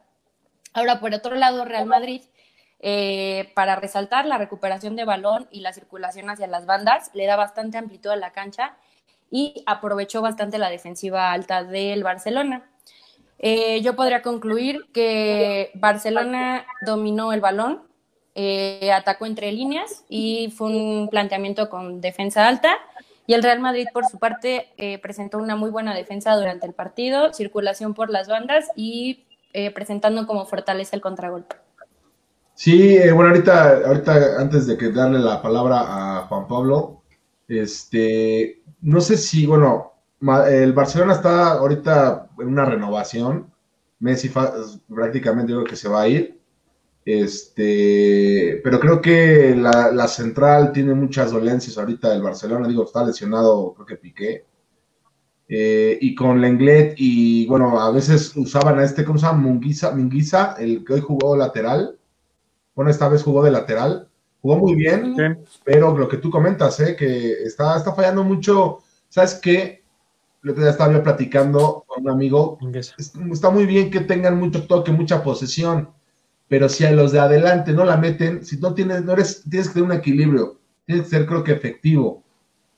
Ahora, 0.72 1.00
por 1.00 1.14
otro 1.14 1.34
lado, 1.34 1.64
Real 1.64 1.86
Madrid, 1.86 2.22
eh, 2.80 3.50
para 3.54 3.76
resaltar 3.76 4.26
la 4.26 4.38
recuperación 4.38 4.94
de 4.96 5.04
balón 5.04 5.48
y 5.50 5.60
la 5.60 5.72
circulación 5.72 6.30
hacia 6.30 6.46
las 6.46 6.66
bandas, 6.66 7.10
le 7.14 7.26
da 7.26 7.36
bastante 7.36 7.78
amplitud 7.78 8.10
a 8.10 8.16
la 8.16 8.32
cancha 8.32 8.76
y 9.30 9.62
aprovechó 9.66 10.22
bastante 10.22 10.58
la 10.58 10.70
defensiva 10.70 11.32
alta 11.32 11.64
del 11.64 12.04
Barcelona. 12.04 12.68
Eh, 13.38 13.80
yo 13.82 13.94
podría 13.94 14.22
concluir 14.22 14.86
que 14.92 15.70
Barcelona 15.74 16.66
dominó 16.84 17.32
el 17.32 17.40
balón, 17.40 17.82
eh, 18.34 18.92
atacó 18.92 19.26
entre 19.26 19.52
líneas 19.52 20.04
y 20.08 20.52
fue 20.56 20.68
un 20.68 21.08
planteamiento 21.08 21.68
con 21.68 22.00
defensa 22.00 22.46
alta. 22.46 22.76
Y 23.28 23.34
el 23.34 23.42
Real 23.42 23.60
Madrid, 23.60 23.86
por 23.92 24.06
su 24.06 24.18
parte, 24.18 24.70
eh, 24.78 24.98
presentó 25.00 25.36
una 25.36 25.54
muy 25.54 25.68
buena 25.68 25.94
defensa 25.94 26.34
durante 26.34 26.66
el 26.66 26.72
partido, 26.72 27.34
circulación 27.34 27.92
por 27.92 28.08
las 28.08 28.26
bandas 28.26 28.68
y 28.74 29.26
eh, 29.52 29.70
presentando 29.70 30.26
como 30.26 30.46
fortaleza 30.46 30.96
el 30.96 31.02
contragolpe. 31.02 31.56
Sí, 32.54 32.96
bueno, 33.12 33.28
ahorita, 33.28 33.86
ahorita 33.86 34.40
antes 34.40 34.66
de 34.66 34.78
que 34.78 34.90
darle 34.90 35.18
la 35.18 35.42
palabra 35.42 35.76
a 35.80 36.20
Juan 36.22 36.48
Pablo, 36.48 37.02
este, 37.46 38.62
no 38.80 39.02
sé 39.02 39.18
si, 39.18 39.44
bueno, 39.44 39.92
el 40.48 40.72
Barcelona 40.72 41.12
está 41.12 41.52
ahorita 41.52 42.30
en 42.38 42.48
una 42.48 42.64
renovación. 42.64 43.52
Messi 43.98 44.30
prácticamente 44.88 45.52
creo 45.52 45.64
que 45.64 45.76
se 45.76 45.90
va 45.90 46.00
a 46.00 46.08
ir. 46.08 46.37
Este, 47.10 48.60
pero 48.62 48.78
creo 48.78 49.00
que 49.00 49.56
la, 49.56 50.06
central 50.08 50.72
tiene 50.72 50.92
muchas 50.92 51.32
dolencias 51.32 51.78
ahorita 51.78 52.10
del 52.10 52.20
Barcelona. 52.20 52.68
Digo, 52.68 52.84
está 52.84 53.02
lesionado, 53.02 53.72
creo 53.72 53.86
que 53.86 53.96
Piqué. 53.96 54.44
Eh, 55.48 55.96
y 56.02 56.14
con 56.14 56.38
Lenglet, 56.38 56.92
y 56.98 57.46
bueno, 57.46 57.80
a 57.80 57.90
veces 57.92 58.36
usaban 58.36 58.78
a 58.78 58.84
este, 58.84 59.06
¿cómo 59.06 59.18
se 59.18 59.24
llama? 59.24 59.38
Munguiza, 59.38 60.56
el 60.58 60.84
que 60.84 60.92
hoy 60.92 61.00
jugó 61.00 61.34
lateral. 61.34 61.98
Bueno, 62.74 62.90
esta 62.90 63.08
vez 63.08 63.22
jugó 63.22 63.42
de 63.42 63.52
lateral. 63.52 64.10
Jugó 64.42 64.58
muy 64.58 64.74
bien, 64.74 65.16
pero 65.64 65.96
lo 65.96 66.08
que 66.10 66.18
tú 66.18 66.28
comentas, 66.28 66.78
¿eh? 66.80 66.94
que 66.94 67.42
está, 67.42 67.78
está 67.78 67.94
fallando 67.94 68.22
mucho. 68.22 68.80
¿Sabes 69.08 69.40
qué? 69.42 69.82
Yo 70.42 70.52
te 70.52 70.68
estaba 70.68 70.92
yo 70.92 71.02
platicando 71.02 71.84
con 71.86 72.02
un 72.02 72.10
amigo. 72.10 72.58
Está 72.98 73.48
muy 73.48 73.64
bien 73.64 73.90
que 73.90 74.00
tengan 74.00 74.38
mucho 74.38 74.66
toque, 74.66 74.92
mucha 74.92 75.22
posesión, 75.22 75.88
pero 76.48 76.68
si 76.68 76.84
a 76.84 76.92
los 76.92 77.12
de 77.12 77.20
adelante 77.20 77.72
no 77.72 77.84
la 77.84 77.96
meten, 77.96 78.44
si 78.44 78.56
no 78.58 78.74
tienes, 78.74 79.04
no 79.04 79.12
eres, 79.12 79.44
tienes 79.48 79.68
que 79.68 79.74
tener 79.74 79.90
un 79.90 79.96
equilibrio, 79.96 80.58
tienes 80.86 81.04
que 81.04 81.10
ser, 81.10 81.26
creo 81.26 81.44
que, 81.44 81.52
efectivo 81.52 82.24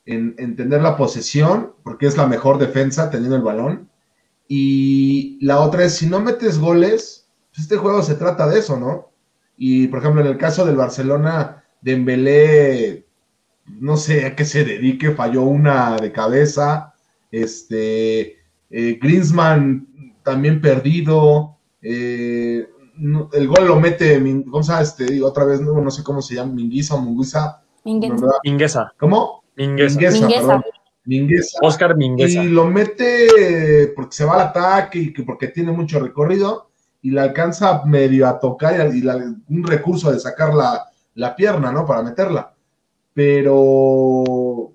en, 0.06 0.56
tener 0.56 0.82
la 0.82 0.96
posesión, 0.96 1.72
porque 1.82 2.06
es 2.06 2.16
la 2.16 2.26
mejor 2.26 2.58
defensa 2.58 3.10
teniendo 3.10 3.36
el 3.36 3.42
balón. 3.42 3.88
Y 4.48 5.38
la 5.44 5.60
otra 5.60 5.84
es, 5.84 5.94
si 5.94 6.06
no 6.06 6.20
metes 6.20 6.58
goles, 6.58 7.28
pues 7.50 7.62
este 7.62 7.76
juego 7.76 8.02
se 8.02 8.16
trata 8.16 8.48
de 8.48 8.58
eso, 8.58 8.78
¿no? 8.78 9.10
Y, 9.56 9.86
por 9.88 10.00
ejemplo, 10.00 10.22
en 10.22 10.26
el 10.26 10.38
caso 10.38 10.64
del 10.64 10.76
Barcelona, 10.76 11.64
Dembélé, 11.80 13.06
no 13.66 13.96
sé 13.96 14.26
a 14.26 14.34
qué 14.34 14.44
se 14.44 14.64
dedique, 14.64 15.12
falló 15.12 15.42
una 15.42 15.96
de 15.96 16.10
cabeza, 16.10 16.94
este, 17.30 18.38
eh, 18.70 18.98
Greensman 19.00 20.14
también 20.24 20.60
perdido, 20.60 21.58
eh, 21.82 22.68
el 23.32 23.48
gol 23.48 23.66
lo 23.66 23.80
mete, 23.80 24.22
¿cómo 24.50 24.62
se 24.62 24.80
Este, 24.80 25.04
digo, 25.04 25.28
otra 25.28 25.44
vez, 25.44 25.60
no, 25.60 25.90
sé 25.90 26.02
cómo 26.02 26.20
se 26.22 26.34
llama, 26.34 26.52
Minguisa 26.52 26.94
o 26.94 26.98
Munguisa. 26.98 27.62
Mingueza. 27.84 28.92
¿Cómo? 28.98 29.44
Mingueza. 29.56 30.62
Mingueza, 31.04 31.58
Oscar 31.62 31.96
Mingueza. 31.96 32.42
Y 32.42 32.48
lo 32.48 32.66
mete 32.66 33.92
porque 33.96 34.14
se 34.14 34.24
va 34.24 34.34
al 34.34 34.48
ataque 34.48 34.98
y 34.98 35.22
porque 35.22 35.48
tiene 35.48 35.72
mucho 35.72 35.98
recorrido 35.98 36.70
y 37.02 37.10
le 37.10 37.20
alcanza 37.20 37.84
medio 37.86 38.28
a 38.28 38.38
tocar 38.38 38.94
y, 38.94 39.02
un 39.48 39.64
recurso 39.64 40.12
de 40.12 40.20
sacar 40.20 40.52
la, 40.52 40.84
la 41.14 41.34
pierna, 41.34 41.72
¿no? 41.72 41.86
Para 41.86 42.02
meterla. 42.02 42.54
Pero 43.14 44.72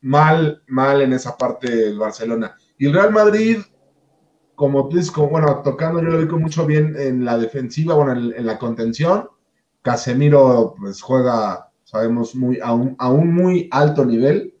mal, 0.00 0.62
mal 0.66 1.02
en 1.02 1.12
esa 1.12 1.36
parte 1.36 1.70
del 1.70 1.98
Barcelona. 1.98 2.56
Y 2.78 2.86
el 2.86 2.94
Real 2.94 3.12
Madrid, 3.12 3.58
como 4.56 4.88
tú 4.88 4.96
dices, 4.96 5.12
bueno, 5.14 5.62
tocando 5.62 6.02
yo 6.02 6.08
lo 6.08 6.18
vi 6.18 6.26
con 6.26 6.42
mucho 6.42 6.66
bien 6.66 6.96
en 6.98 7.24
la 7.24 7.38
defensiva, 7.38 7.94
bueno, 7.94 8.12
en, 8.12 8.46
la 8.46 8.58
contención. 8.58 9.28
Casemiro 9.82 10.74
pues 10.78 11.00
juega, 11.02 11.70
sabemos, 11.84 12.34
muy, 12.34 12.58
a 12.60 12.72
un, 12.72 13.34
muy 13.34 13.68
alto 13.70 14.04
nivel. 14.04 14.54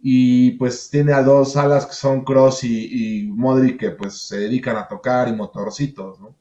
Y 0.00 0.52
pues 0.52 0.90
tiene 0.90 1.12
a 1.12 1.22
dos 1.22 1.56
alas 1.56 1.86
que 1.86 1.92
son 1.92 2.24
Cross 2.24 2.64
y, 2.64 3.24
y 3.24 3.26
Modric 3.28 3.78
que 3.78 3.90
pues 3.90 4.28
se 4.28 4.38
dedican 4.38 4.76
a 4.76 4.88
tocar 4.88 5.28
y 5.28 5.32
motorcitos, 5.32 6.20
¿no? 6.20 6.34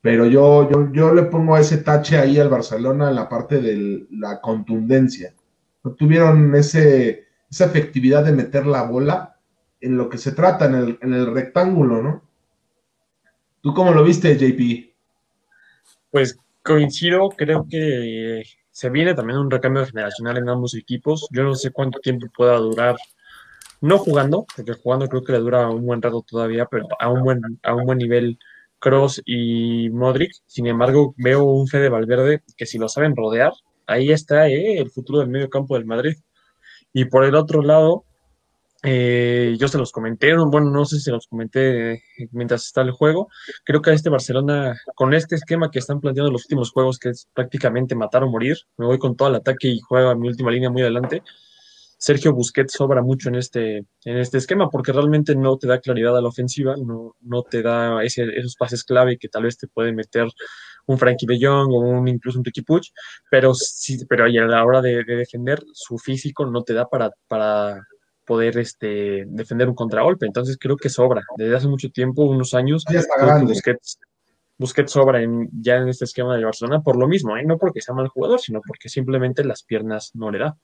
Pero 0.00 0.26
yo, 0.26 0.70
yo, 0.70 0.92
yo 0.92 1.14
le 1.14 1.24
pongo 1.24 1.56
ese 1.56 1.78
tache 1.78 2.18
ahí 2.18 2.38
al 2.38 2.48
Barcelona 2.48 3.08
en 3.10 3.16
la 3.16 3.28
parte 3.28 3.60
de 3.60 4.06
la 4.10 4.40
contundencia. 4.40 5.34
No 5.82 5.92
tuvieron 5.94 6.54
ese, 6.54 7.24
esa 7.50 7.64
efectividad 7.66 8.24
de 8.24 8.32
meter 8.32 8.66
la 8.66 8.84
bola 8.84 9.35
en 9.86 9.96
lo 9.96 10.08
que 10.08 10.18
se 10.18 10.32
trata, 10.32 10.66
en 10.66 11.14
el, 11.14 11.32
rectángulo, 11.32 12.02
¿no? 12.02 12.22
¿Tú 13.60 13.72
cómo 13.72 13.92
lo 13.92 14.02
viste, 14.02 14.36
JP? 14.36 14.92
Pues 16.10 16.38
coincido, 16.62 17.28
creo 17.30 17.66
que 17.70 18.42
se 18.70 18.90
viene 18.90 19.14
también 19.14 19.38
un 19.38 19.50
recambio 19.50 19.86
generacional 19.86 20.38
en 20.38 20.48
ambos 20.48 20.74
equipos. 20.74 21.28
Yo 21.30 21.44
no 21.44 21.54
sé 21.54 21.70
cuánto 21.70 22.00
tiempo 22.00 22.26
pueda 22.36 22.56
durar, 22.56 22.96
no 23.80 23.98
jugando, 23.98 24.44
porque 24.56 24.72
jugando 24.72 25.08
creo 25.08 25.22
que 25.22 25.32
le 25.32 25.38
dura 25.38 25.68
un 25.70 25.86
buen 25.86 26.02
rato 26.02 26.24
todavía, 26.28 26.66
pero 26.66 26.88
a 26.98 27.08
un 27.08 27.22
buen, 27.22 27.40
a 27.62 27.74
un 27.74 27.86
buen 27.86 27.98
nivel 27.98 28.38
Cross 28.80 29.22
y 29.24 29.88
Modric. 29.90 30.32
Sin 30.46 30.66
embargo, 30.66 31.14
veo 31.16 31.44
un 31.44 31.68
Fede 31.68 31.88
Valverde 31.88 32.42
que 32.56 32.66
si 32.66 32.76
lo 32.78 32.88
saben 32.88 33.14
rodear, 33.14 33.52
ahí 33.86 34.10
está 34.10 34.48
eh, 34.48 34.78
el 34.78 34.90
futuro 34.90 35.20
del 35.20 35.28
medio 35.28 35.48
campo 35.48 35.76
del 35.76 35.86
Madrid. 35.86 36.16
Y 36.92 37.04
por 37.04 37.24
el 37.24 37.36
otro 37.36 37.62
lado, 37.62 38.05
eh, 38.88 39.56
yo 39.58 39.66
se 39.66 39.78
los 39.78 39.90
comenté, 39.90 40.32
bueno, 40.36 40.70
no 40.70 40.84
sé 40.84 40.98
si 40.98 41.02
se 41.02 41.10
los 41.10 41.26
comenté 41.26 42.04
mientras 42.30 42.66
está 42.66 42.82
el 42.82 42.92
juego. 42.92 43.28
Creo 43.64 43.82
que 43.82 43.90
a 43.90 43.94
este 43.94 44.10
Barcelona, 44.10 44.80
con 44.94 45.12
este 45.12 45.34
esquema 45.34 45.72
que 45.72 45.80
están 45.80 46.00
planteando 46.00 46.30
los 46.30 46.44
últimos 46.44 46.70
juegos, 46.70 47.00
que 47.00 47.08
es 47.08 47.28
prácticamente 47.34 47.96
matar 47.96 48.22
o 48.22 48.30
morir, 48.30 48.56
me 48.76 48.86
voy 48.86 48.98
con 48.98 49.16
todo 49.16 49.28
el 49.28 49.34
ataque 49.34 49.66
y 49.66 49.80
juego 49.80 50.10
a 50.10 50.14
mi 50.14 50.28
última 50.28 50.52
línea 50.52 50.70
muy 50.70 50.82
adelante. 50.82 51.24
Sergio 51.98 52.32
Busquets 52.32 52.74
sobra 52.74 53.02
mucho 53.02 53.28
en 53.28 53.34
este, 53.34 53.78
en 54.04 54.18
este 54.18 54.38
esquema 54.38 54.70
porque 54.70 54.92
realmente 54.92 55.34
no 55.34 55.58
te 55.58 55.66
da 55.66 55.80
claridad 55.80 56.16
a 56.16 56.20
la 56.20 56.28
ofensiva, 56.28 56.76
no, 56.76 57.16
no 57.22 57.42
te 57.42 57.62
da 57.62 58.04
ese, 58.04 58.24
esos 58.38 58.54
pases 58.54 58.84
clave 58.84 59.18
que 59.18 59.28
tal 59.28 59.42
vez 59.42 59.58
te 59.58 59.66
pueden 59.66 59.96
meter 59.96 60.28
un 60.86 60.96
Frankie 60.96 61.26
de 61.26 61.38
Jong 61.40 61.72
o 61.72 61.80
un, 61.80 62.06
incluso 62.06 62.38
un 62.38 62.44
Ricky 62.44 62.62
Puch, 62.62 62.92
pero, 63.28 63.52
sí, 63.52 63.98
pero 64.08 64.26
a 64.26 64.28
la 64.28 64.64
hora 64.64 64.80
de, 64.80 65.02
defender, 65.02 65.60
su 65.72 65.98
físico 65.98 66.46
no 66.46 66.62
te 66.62 66.74
da 66.74 66.88
para 66.88 67.10
poder 68.26 68.58
este, 68.58 69.24
defender 69.28 69.68
un 69.68 69.74
contragolpe. 69.74 70.26
Entonces 70.26 70.58
creo 70.58 70.76
que 70.76 70.88
sobra. 70.88 71.22
Desde 71.36 71.56
hace 71.56 71.68
mucho 71.68 71.90
tiempo, 71.90 72.24
unos 72.24 72.52
años, 72.54 72.84
Busquets, 73.42 73.98
Busquets, 74.58 74.92
sobra 74.92 75.22
en, 75.22 75.48
ya 75.52 75.76
en 75.76 75.88
este 75.88 76.04
esquema 76.04 76.36
de 76.36 76.44
Barcelona 76.44 76.82
por 76.82 76.96
lo 76.96 77.08
mismo, 77.08 77.36
¿eh? 77.36 77.44
no 77.44 77.56
porque 77.56 77.80
sea 77.80 77.94
mal 77.94 78.08
jugador, 78.08 78.40
sino 78.40 78.60
porque 78.66 78.88
simplemente 78.88 79.44
las 79.44 79.62
piernas 79.62 80.10
no 80.14 80.30
le 80.30 80.40
da. 80.40 80.56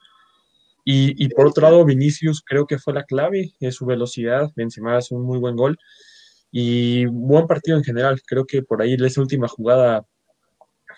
Y, 0.85 1.25
y, 1.25 1.29
por 1.29 1.47
otro 1.47 1.63
lado, 1.63 1.85
Vinicius 1.85 2.43
creo 2.45 2.67
que 2.67 2.79
fue 2.79 2.93
la 2.93 3.05
clave, 3.05 3.53
es 3.61 3.77
su 3.77 3.87
velocidad, 3.87 4.51
Benzema 4.57 4.97
hace 4.97 5.15
un 5.15 5.23
muy 5.23 5.39
buen 5.39 5.55
gol 5.55 5.79
y 6.51 7.07
buen 7.07 7.47
partido 7.47 7.77
en 7.77 7.85
general. 7.85 8.21
Creo 8.27 8.47
que 8.47 8.63
por 8.63 8.83
ahí 8.83 8.95
esa 8.95 9.21
última 9.21 9.47
jugada 9.47 10.05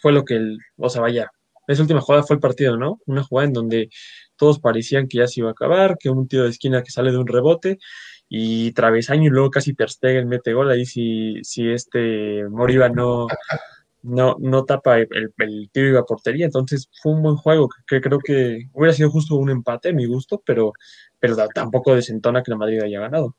fue 0.00 0.12
lo 0.12 0.24
que 0.24 0.37
el, 0.37 0.59
o 0.79 0.88
sea, 0.88 1.03
vaya, 1.03 1.31
esa 1.66 1.83
última 1.83 2.00
jugada 2.00 2.24
fue 2.24 2.37
el 2.37 2.40
partido, 2.40 2.77
¿no? 2.77 3.00
Una 3.07 3.22
jugada 3.22 3.48
en 3.48 3.53
donde 3.53 3.90
todos 4.36 4.58
parecían 4.60 5.08
que 5.08 5.18
ya 5.18 5.26
se 5.26 5.40
iba 5.40 5.50
a 5.50 5.52
acabar, 5.52 5.96
que 5.98 6.10
un 6.10 6.28
tiro 6.28 6.44
de 6.44 6.50
esquina 6.50 6.82
que 6.82 6.90
sale 6.90 7.10
de 7.10 7.18
un 7.18 7.26
rebote 7.26 7.78
y 8.28 8.72
travesaño 8.72 9.24
y 9.24 9.30
luego 9.30 9.50
casi 9.50 9.74
Ter 9.74 9.90
Stegen 9.90 10.28
mete 10.28 10.54
gol 10.54 10.70
ahí 10.70 10.86
si, 10.86 11.42
si 11.42 11.68
este 11.70 12.44
Moriba 12.48 12.88
no, 12.88 13.26
no, 14.04 14.36
no 14.38 14.64
tapa 14.64 14.98
el, 14.98 15.08
tiro 15.72 15.88
y 15.88 15.92
la 15.92 16.04
portería. 16.04 16.44
Entonces 16.44 16.88
fue 17.02 17.12
un 17.12 17.22
buen 17.22 17.36
juego 17.36 17.68
que, 17.86 18.00
creo 18.00 18.18
que 18.18 18.68
hubiera 18.72 18.94
sido 18.94 19.10
justo 19.10 19.34
un 19.36 19.50
empate 19.50 19.88
a 19.88 19.92
mi 19.92 20.06
gusto, 20.06 20.42
pero, 20.44 20.72
pero 21.18 21.36
tampoco 21.54 21.94
desentona 21.94 22.42
que 22.42 22.50
la 22.50 22.58
Madrid 22.58 22.82
haya 22.82 23.00
ganado. 23.00 23.34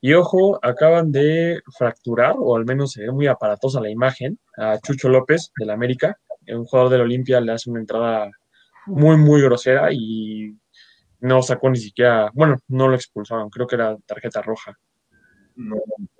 Y 0.00 0.12
ojo, 0.12 0.58
acaban 0.62 1.10
de 1.10 1.60
fracturar, 1.76 2.34
o 2.38 2.56
al 2.56 2.66
menos 2.66 2.92
se 2.92 3.02
ve 3.02 3.12
muy 3.12 3.26
aparatosa 3.26 3.80
la 3.80 3.90
imagen, 3.90 4.38
a 4.58 4.78
Chucho 4.78 5.08
López 5.08 5.52
del 5.58 5.70
América. 5.70 6.18
Un 6.48 6.66
jugador 6.66 6.90
del 6.92 7.02
Olimpia 7.02 7.40
le 7.40 7.52
hace 7.52 7.70
una 7.70 7.80
entrada 7.80 8.30
muy, 8.90 9.16
muy 9.16 9.42
grosera 9.42 9.88
y 9.92 10.56
no 11.20 11.42
sacó 11.42 11.70
ni 11.70 11.78
siquiera, 11.78 12.30
bueno, 12.34 12.56
no 12.68 12.88
lo 12.88 12.94
expulsaron, 12.94 13.50
creo 13.50 13.66
que 13.66 13.76
era 13.76 13.96
tarjeta 14.06 14.42
roja. 14.42 14.76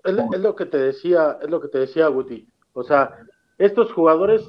Es, 0.04 0.40
lo 0.40 0.54
que 0.54 0.66
te 0.66 0.78
decía, 0.78 1.38
es 1.40 1.48
lo 1.48 1.60
que 1.60 1.68
te 1.68 1.78
decía 1.78 2.08
Guti. 2.08 2.46
O 2.72 2.82
sea, 2.82 3.16
estos 3.58 3.92
jugadores 3.92 4.42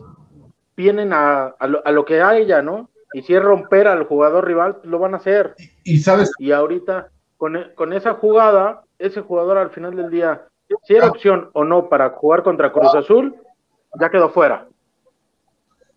vienen 0.75 1.13
a, 1.13 1.47
a, 1.47 1.67
lo, 1.67 1.85
a 1.85 1.91
lo 1.91 2.05
que 2.05 2.21
haya, 2.21 2.61
¿no? 2.61 2.89
Y 3.13 3.21
si 3.21 3.33
es 3.33 3.41
romper 3.41 3.87
al 3.87 4.05
jugador 4.05 4.45
rival, 4.45 4.79
lo 4.83 4.99
van 4.99 5.13
a 5.13 5.17
hacer. 5.17 5.55
Y, 5.83 5.99
sabes. 5.99 6.31
Y 6.37 6.51
ahorita, 6.51 7.09
con, 7.37 7.57
con 7.75 7.93
esa 7.93 8.13
jugada, 8.15 8.83
ese 8.99 9.21
jugador 9.21 9.57
al 9.57 9.71
final 9.71 9.95
del 9.95 10.09
día, 10.09 10.47
si 10.83 10.95
era 10.95 11.09
opción 11.09 11.49
o 11.53 11.63
no 11.63 11.89
para 11.89 12.09
jugar 12.11 12.43
contra 12.43 12.71
Cruz 12.71 12.93
Azul, 12.95 13.35
ya 13.99 14.09
quedó 14.09 14.29
fuera. 14.29 14.67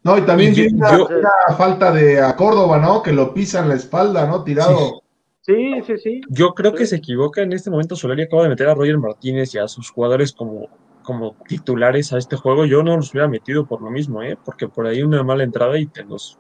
No, 0.05 0.19
y 0.19 0.23
también 0.23 0.55
tiene 0.55 0.75
una, 0.77 1.57
falta 1.57 1.91
de 1.91 2.21
a 2.21 2.37
Córdoba, 2.37 2.79
¿no? 2.79 3.03
Que 3.03 3.13
lo 3.13 3.33
pisa 3.33 3.61
en 3.61 3.71
la 3.71 3.75
espalda, 3.75 4.27
¿no? 4.27 4.45
Tirado. 4.45 5.03
Sí, 5.41 5.73
sí, 5.87 5.99
sí. 5.99 6.21
Yo 6.29 6.55
creo 6.55 6.75
que 6.75 6.87
se 6.87 6.97
equivoca 6.97 7.43
en 7.43 7.53
este 7.53 7.71
momento. 7.71 7.97
Solari 7.97 8.23
acaba 8.23 8.45
de 8.45 8.51
meter 8.51 8.69
a 8.69 8.75
Roger 8.75 8.99
Martínez 8.99 9.55
y 9.55 9.59
a 9.59 9.67
sus 9.67 9.91
jugadores 9.91 10.33
como 10.33 10.69
como 11.05 11.37
titulares 11.47 12.13
a 12.13 12.19
este 12.19 12.35
juego, 12.35 12.65
yo 12.65 12.83
no 12.83 12.97
los 12.97 13.13
hubiera 13.13 13.29
metido 13.29 13.67
por 13.67 13.81
lo 13.81 13.91
mismo, 13.91 14.23
¿eh? 14.23 14.37
porque 14.43 14.67
por 14.67 14.87
ahí 14.87 15.03
una 15.03 15.23
mala 15.23 15.45
entrada 15.45 15.79
y 15.79 15.87
te 15.87 16.03
los 16.03 16.39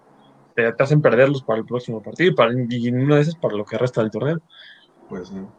te, 0.54 0.66
hacen 0.66 1.00
perderlos 1.00 1.42
para 1.42 1.60
el 1.60 1.66
próximo 1.66 2.02
partido 2.02 2.30
y, 2.30 2.34
para, 2.34 2.52
y 2.52 2.88
una 2.88 3.16
de 3.16 3.22
esas 3.22 3.36
para 3.36 3.56
lo 3.56 3.64
que 3.64 3.78
resta 3.78 4.00
del 4.00 4.10
torneo. 4.10 4.40
Pues 5.08 5.30
no. 5.30 5.52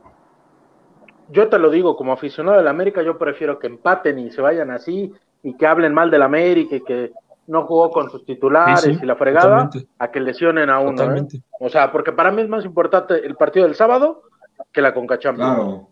Yo 1.30 1.48
te 1.48 1.58
lo 1.58 1.70
digo, 1.70 1.96
como 1.96 2.14
aficionado 2.14 2.58
del 2.58 2.68
América, 2.68 3.02
yo 3.02 3.18
prefiero 3.18 3.58
que 3.60 3.68
empaten 3.68 4.20
y 4.20 4.32
se 4.32 4.42
vayan 4.42 4.72
así 4.72 5.14
y 5.44 5.56
que 5.56 5.66
hablen 5.66 5.94
mal 5.94 6.12
del 6.12 6.22
América 6.22 6.76
y 6.76 6.82
que 6.82 7.12
no 7.48 7.66
jugó 7.66 7.92
con 7.92 8.10
sus 8.10 8.26
titulares 8.26 8.82
Sí, 8.82 8.94
sí, 8.94 9.00
y 9.02 9.06
la 9.06 9.16
fregada 9.16 9.70
totalmente. 9.70 9.88
a 10.00 10.12
que 10.12 10.20
lesionen 10.20 10.70
a 10.70 10.80
uno. 10.80 11.16
¿eh? 11.16 11.28
O 11.60 11.70
sea, 11.70 11.92
porque 11.92 12.12
para 12.12 12.32
mí 12.32 12.42
es 12.42 12.50
más 12.50 12.66
importante 12.66 13.26
el 13.26 13.36
partido 13.36 13.66
del 13.66 13.76
sábado 13.76 14.24
que 14.72 14.82
la 14.82 14.94
Conca 14.94 15.20
Champions. 15.20 15.56
Claro. 15.56 15.90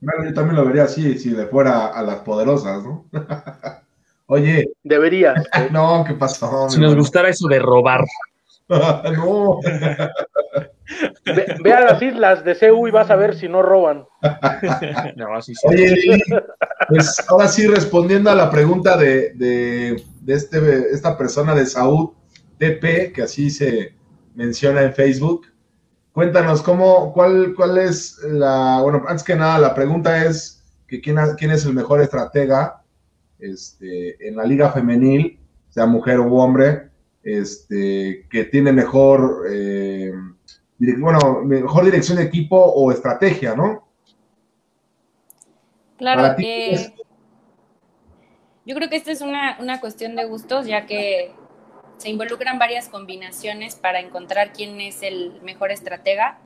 Bueno, 0.00 0.24
yo 0.24 0.34
también 0.34 0.56
lo 0.56 0.66
vería 0.66 0.84
así, 0.84 1.18
si 1.18 1.30
le 1.30 1.46
fuera 1.46 1.86
a 1.86 2.02
las 2.02 2.16
poderosas, 2.20 2.84
¿no? 2.84 3.06
Oye, 4.26 4.70
Deberías. 4.82 5.44
¿eh? 5.58 5.68
no, 5.70 6.04
¿qué 6.06 6.14
pasó? 6.14 6.68
Si 6.68 6.80
nos 6.80 6.94
gustara 6.94 7.28
eso 7.28 7.48
de 7.48 7.58
robar. 7.58 8.04
no, 8.68 9.58
Ve, 11.24 11.56
ve 11.62 11.72
a 11.72 11.80
las 11.80 12.02
islas 12.02 12.44
de 12.44 12.54
CEU 12.54 12.88
y 12.88 12.90
vas 12.90 13.10
a 13.10 13.16
ver 13.16 13.34
si 13.34 13.48
no 13.48 13.62
roban. 13.62 14.04
no, 15.16 15.34
así 15.34 15.54
sí. 15.54 15.66
Oye, 15.66 15.90
Lili, 15.90 16.22
pues 16.88 17.24
ahora 17.28 17.48
sí, 17.48 17.66
respondiendo 17.66 18.30
a 18.30 18.34
la 18.34 18.50
pregunta 18.50 18.96
de, 18.96 19.32
de, 19.34 20.02
de 20.20 20.34
este, 20.34 20.90
esta 20.90 21.16
persona 21.16 21.54
de 21.54 21.66
Saúd 21.66 22.10
TP, 22.58 23.12
que 23.12 23.22
así 23.22 23.50
se 23.50 23.94
menciona 24.34 24.82
en 24.82 24.92
Facebook, 24.92 25.46
cuéntanos 26.12 26.62
cómo, 26.62 27.12
cuál, 27.12 27.54
cuál 27.56 27.78
es 27.78 28.18
la, 28.24 28.80
bueno, 28.82 29.02
antes 29.08 29.24
que 29.24 29.34
nada, 29.34 29.58
la 29.58 29.74
pregunta 29.74 30.24
es 30.24 30.62
que 30.86 31.00
quién, 31.00 31.16
quién 31.38 31.50
es 31.50 31.64
el 31.64 31.74
mejor 31.74 32.00
estratega 32.00 32.82
este, 33.38 34.28
en 34.28 34.36
la 34.36 34.44
liga 34.44 34.70
femenil, 34.70 35.40
sea 35.70 35.86
mujer 35.86 36.20
u 36.20 36.36
hombre, 36.36 36.90
este, 37.22 38.26
que 38.30 38.44
tiene 38.44 38.72
mejor, 38.72 39.46
eh, 39.50 40.12
bueno, 40.98 41.42
mejor 41.44 41.84
dirección 41.84 42.18
de 42.18 42.24
equipo 42.24 42.56
o 42.56 42.90
estrategia, 42.90 43.54
¿no? 43.54 43.86
Claro, 45.96 46.34
eh, 46.38 46.92
yo 48.66 48.74
creo 48.74 48.88
que 48.88 48.96
esta 48.96 49.12
es 49.12 49.20
una, 49.20 49.56
una 49.60 49.80
cuestión 49.80 50.16
de 50.16 50.24
gustos, 50.24 50.66
ya 50.66 50.86
que 50.86 51.32
se 51.98 52.10
involucran 52.10 52.58
varias 52.58 52.88
combinaciones 52.88 53.76
para 53.76 54.00
encontrar 54.00 54.52
quién 54.52 54.80
es 54.80 55.02
el 55.02 55.40
mejor 55.42 55.70
estratega. 55.70 56.38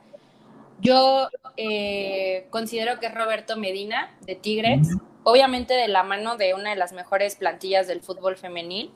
Yo 0.79 1.29
eh, 1.55 2.45
considero 2.51 2.99
que 2.99 3.07
es 3.07 3.15
Roberto 3.15 3.57
Medina, 3.57 4.15
de 4.21 4.35
Tigres, 4.35 4.87
obviamente 5.23 5.73
de 5.73 5.87
la 5.87 6.03
mano 6.03 6.37
de 6.37 6.53
una 6.53 6.69
de 6.69 6.75
las 6.75 6.93
mejores 6.93 7.35
plantillas 7.35 7.87
del 7.87 8.01
fútbol 8.01 8.37
femenil, 8.37 8.91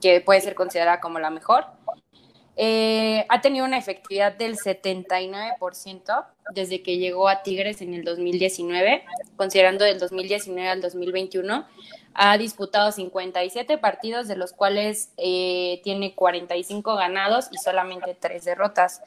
que 0.00 0.22
puede 0.22 0.40
ser 0.40 0.54
considerada 0.54 1.00
como 1.00 1.18
la 1.18 1.28
mejor. 1.28 1.66
Eh, 2.56 3.26
ha 3.28 3.42
tenido 3.42 3.66
una 3.66 3.76
efectividad 3.76 4.32
del 4.32 4.56
79% 4.56 6.26
desde 6.54 6.82
que 6.82 6.96
llegó 6.96 7.28
a 7.28 7.42
Tigres 7.42 7.82
en 7.82 7.92
el 7.92 8.02
2019, 8.02 9.04
considerando 9.36 9.84
del 9.84 9.98
2019 9.98 10.68
al 10.68 10.80
2021. 10.80 11.66
Ha 12.14 12.38
disputado 12.38 12.92
57 12.92 13.76
partidos, 13.76 14.26
de 14.26 14.36
los 14.36 14.52
cuales 14.52 15.12
eh, 15.18 15.82
tiene 15.84 16.14
45 16.14 16.96
ganados 16.96 17.48
y 17.52 17.58
solamente 17.58 18.16
3 18.18 18.42
derrotas. 18.42 19.02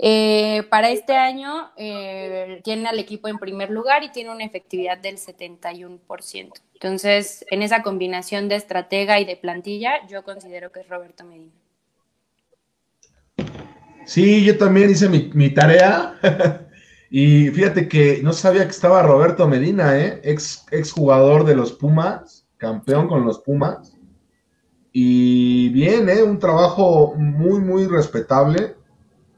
Eh, 0.00 0.62
para 0.70 0.90
este 0.90 1.16
año 1.16 1.72
eh, 1.76 2.60
tiene 2.62 2.88
al 2.88 3.00
equipo 3.00 3.26
en 3.26 3.38
primer 3.38 3.70
lugar 3.70 4.04
y 4.04 4.10
tiene 4.10 4.30
una 4.30 4.44
efectividad 4.44 4.96
del 4.96 5.18
71%. 5.18 6.52
Entonces, 6.74 7.44
en 7.50 7.62
esa 7.62 7.82
combinación 7.82 8.48
de 8.48 8.54
estratega 8.54 9.18
y 9.18 9.24
de 9.24 9.36
plantilla, 9.36 10.06
yo 10.06 10.22
considero 10.22 10.70
que 10.70 10.80
es 10.80 10.88
Roberto 10.88 11.24
Medina. 11.24 11.52
Sí, 14.08 14.42
yo 14.42 14.56
también 14.56 14.88
hice 14.88 15.06
mi, 15.06 15.30
mi 15.34 15.50
tarea. 15.50 16.18
y 17.10 17.50
fíjate 17.50 17.88
que 17.88 18.22
no 18.22 18.32
sabía 18.32 18.64
que 18.64 18.70
estaba 18.70 19.02
Roberto 19.02 19.46
Medina, 19.46 19.98
¿eh? 19.98 20.18
Ex, 20.24 20.64
ex 20.70 20.92
jugador 20.92 21.44
de 21.44 21.54
los 21.54 21.72
Pumas, 21.72 22.46
campeón 22.56 23.06
con 23.06 23.26
los 23.26 23.40
Pumas. 23.40 23.92
Y 24.92 25.68
bien, 25.68 26.08
¿eh? 26.08 26.22
Un 26.22 26.38
trabajo 26.38 27.16
muy, 27.16 27.60
muy 27.60 27.86
respetable. 27.86 28.76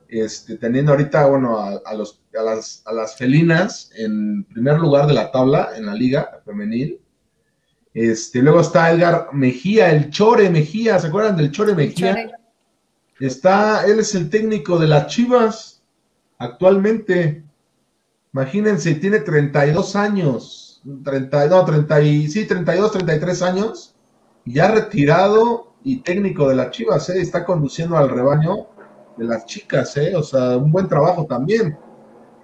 Este, 0.08 0.56
teniendo 0.56 0.92
ahorita, 0.92 1.26
bueno, 1.26 1.58
a, 1.58 1.80
a 1.84 1.94
los, 1.94 2.22
a, 2.38 2.42
las, 2.42 2.84
a 2.86 2.92
las 2.92 3.16
felinas 3.16 3.90
en 3.96 4.44
primer 4.44 4.78
lugar 4.78 5.08
de 5.08 5.14
la 5.14 5.32
tabla 5.32 5.70
en 5.76 5.86
la 5.86 5.94
liga 5.94 6.42
femenil. 6.44 7.00
Este, 7.92 8.40
luego 8.40 8.60
está 8.60 8.92
Edgar 8.92 9.30
Mejía, 9.32 9.90
el 9.90 10.10
Chore 10.10 10.48
Mejía, 10.48 11.00
¿se 11.00 11.08
acuerdan 11.08 11.36
del 11.36 11.50
Chore 11.50 11.74
Mejía? 11.74 12.14
Chore. 12.14 12.39
Está, 13.20 13.84
él 13.84 14.00
es 14.00 14.14
el 14.14 14.30
técnico 14.30 14.78
de 14.78 14.88
las 14.88 15.08
Chivas 15.08 15.82
actualmente. 16.38 17.44
Imagínense, 18.32 18.94
tiene 18.94 19.20
32 19.20 19.94
años. 19.94 20.82
30, 21.04 21.46
no, 21.48 21.64
30 21.66 22.00
y, 22.00 22.28
sí, 22.28 22.46
32, 22.46 22.92
33 22.92 23.42
años. 23.42 23.94
Ya 24.46 24.70
retirado 24.70 25.74
y 25.84 25.98
técnico 25.98 26.48
de 26.48 26.56
las 26.56 26.70
Chivas, 26.70 27.10
¿eh? 27.10 27.20
Está 27.20 27.44
conduciendo 27.44 27.98
al 27.98 28.08
rebaño 28.08 28.68
de 29.18 29.24
las 29.26 29.44
chicas, 29.44 29.94
¿eh? 29.98 30.16
O 30.16 30.22
sea, 30.22 30.56
un 30.56 30.72
buen 30.72 30.88
trabajo 30.88 31.26
también. 31.26 31.76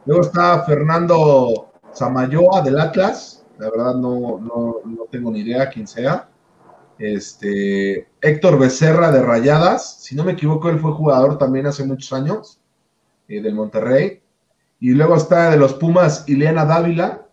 Luego 0.05 0.23
está 0.23 0.63
Fernando 0.65 1.73
Samayoa 1.93 2.61
del 2.61 2.79
Atlas. 2.79 3.45
La 3.59 3.71
verdad 3.71 3.95
no, 3.95 4.39
no, 4.39 4.77
no 4.85 5.05
tengo 5.11 5.31
ni 5.31 5.41
idea 5.41 5.71
quién 5.71 5.87
sea. 5.87 6.29
Este, 6.99 8.09
Héctor 8.21 8.59
Becerra 8.59 9.11
de 9.11 9.23
Rayadas, 9.23 10.03
si 10.03 10.15
no 10.15 10.25
me 10.25 10.33
equivoco, 10.33 10.71
él 10.71 10.79
fue 10.79 10.93
jugador 10.93 11.39
también 11.39 11.67
hace 11.67 11.85
muchos 11.85 12.13
años 12.13 12.61
eh, 13.29 13.41
del 13.41 13.55
Monterrey. 13.55 14.23
Y 14.81 14.91
luego 14.93 15.17
está 15.17 15.51
de 15.51 15.57
los 15.57 15.75
Pumas, 15.75 16.25
Ileana 16.27 16.65
Dávila. 16.65 17.29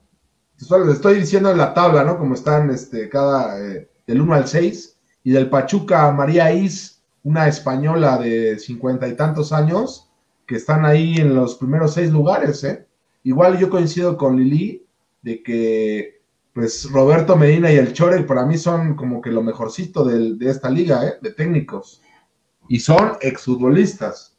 Estoy 0.60 1.20
diciendo 1.20 1.52
en 1.52 1.58
la 1.58 1.74
tabla, 1.74 2.04
¿no? 2.04 2.18
Como 2.18 2.36
están 2.36 2.70
este, 2.70 3.10
cada 3.10 3.60
eh, 3.60 3.90
del 4.08 4.22
1 4.22 4.34
al 4.34 4.48
6. 4.48 4.98
Y 5.26 5.32
del 5.32 5.50
Pachuca, 5.50 6.12
María 6.12 6.52
Is, 6.52 7.02
una 7.24 7.48
española 7.48 8.18
de 8.18 8.60
cincuenta 8.60 9.08
y 9.08 9.16
tantos 9.16 9.54
años, 9.54 10.10
que 10.46 10.56
están 10.56 10.86
ahí 10.86 11.16
en 11.16 11.34
los 11.36 11.56
primeros 11.56 11.94
seis 11.94 12.12
lugares, 12.12 12.64
¿eh? 12.66 12.86
Igual 13.24 13.58
yo 13.58 13.70
coincido 13.70 14.18
con 14.18 14.38
Lili 14.38 14.86
de 15.22 15.42
que 15.42 16.13
pues 16.54 16.90
Roberto 16.92 17.36
Medina 17.36 17.72
y 17.72 17.78
el 17.78 17.94
Chore 17.94 18.22
para 18.24 18.46
mí 18.46 18.58
son 18.58 18.96
como 18.96 19.22
que 19.22 19.32
lo 19.32 19.42
mejorcito 19.42 20.04
de, 20.04 20.38
esta 20.50 20.70
liga, 20.70 21.06
¿eh? 21.06 21.18
de 21.20 21.32
técnicos. 21.32 22.02
Y 22.68 22.80
son 22.80 23.18
exfutbolistas. 23.22 24.38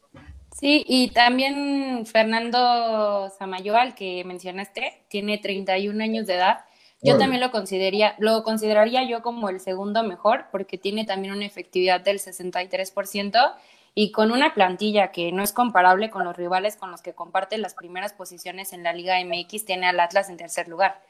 Sí, 0.53 0.85
y 0.87 1.11
también 1.11 2.07
Fernando 2.07 3.29
Samayoa, 3.37 3.83
al 3.83 3.95
que 3.95 4.23
mencionaste, 4.25 5.05
tiene 5.09 5.39
31 5.39 6.03
años 6.03 6.27
de 6.27 6.35
edad. 6.35 6.65
Yo 7.03 7.19
también 7.19 7.43
lo 7.43 7.51
consideraría, 7.51 8.15
lo 8.19 8.43
consideraría 8.45 9.07
yo 9.07 9.21
como 9.21 9.51
el 9.51 9.61
segundo 9.61 10.03
mejor, 10.05 10.47
porque 10.51 10.79
tiene 10.79 11.05
también 11.05 11.35
una 11.35 11.45
efectividad 11.45 12.01
del 12.01 12.19
63% 12.19 13.55
y 13.95 14.11
con 14.11 14.33
una 14.33 14.55
plantilla 14.55 15.13
que 15.13 15.31
no 15.31 15.43
es 15.43 15.53
comparable 15.53 16.09
con 16.09 16.25
los 16.25 16.35
rivales 16.35 16.77
con 16.77 16.91
los 16.91 17.03
que 17.03 17.13
comparte 17.13 17.59
las 17.59 17.75
primeras 17.75 18.15
posiciones 18.15 18.73
en 18.73 18.83
la 18.83 18.95
Liga 18.95 19.17
MX, 19.23 19.67
tiene 19.67 19.87
al 19.87 20.01
Atlas 20.01 20.31
en 20.31 20.39
tercer 20.39 20.67
lugar. 20.67 21.03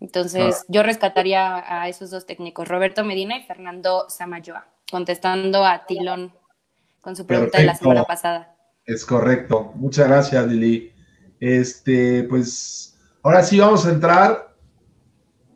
Entonces, 0.00 0.60
Ah. 0.62 0.64
yo 0.68 0.82
rescataría 0.82 1.64
a 1.82 1.88
esos 1.88 2.10
dos 2.10 2.26
técnicos, 2.26 2.68
Roberto 2.68 3.04
Medina 3.04 3.38
y 3.38 3.42
Fernando 3.44 4.06
Samayoa, 4.08 4.66
contestando 4.90 5.64
a 5.64 5.86
Tilón 5.86 6.32
con 7.00 7.16
su 7.16 7.26
pregunta 7.26 7.58
de 7.58 7.64
la 7.64 7.74
semana 7.74 8.04
pasada. 8.04 8.54
Es 8.84 9.04
correcto. 9.06 9.72
Muchas 9.74 10.08
gracias, 10.08 10.46
Lili. 10.46 10.92
Este, 11.40 12.24
pues, 12.24 12.98
ahora 13.22 13.42
sí 13.42 13.58
vamos 13.58 13.86
a 13.86 13.90
entrar 13.90 14.54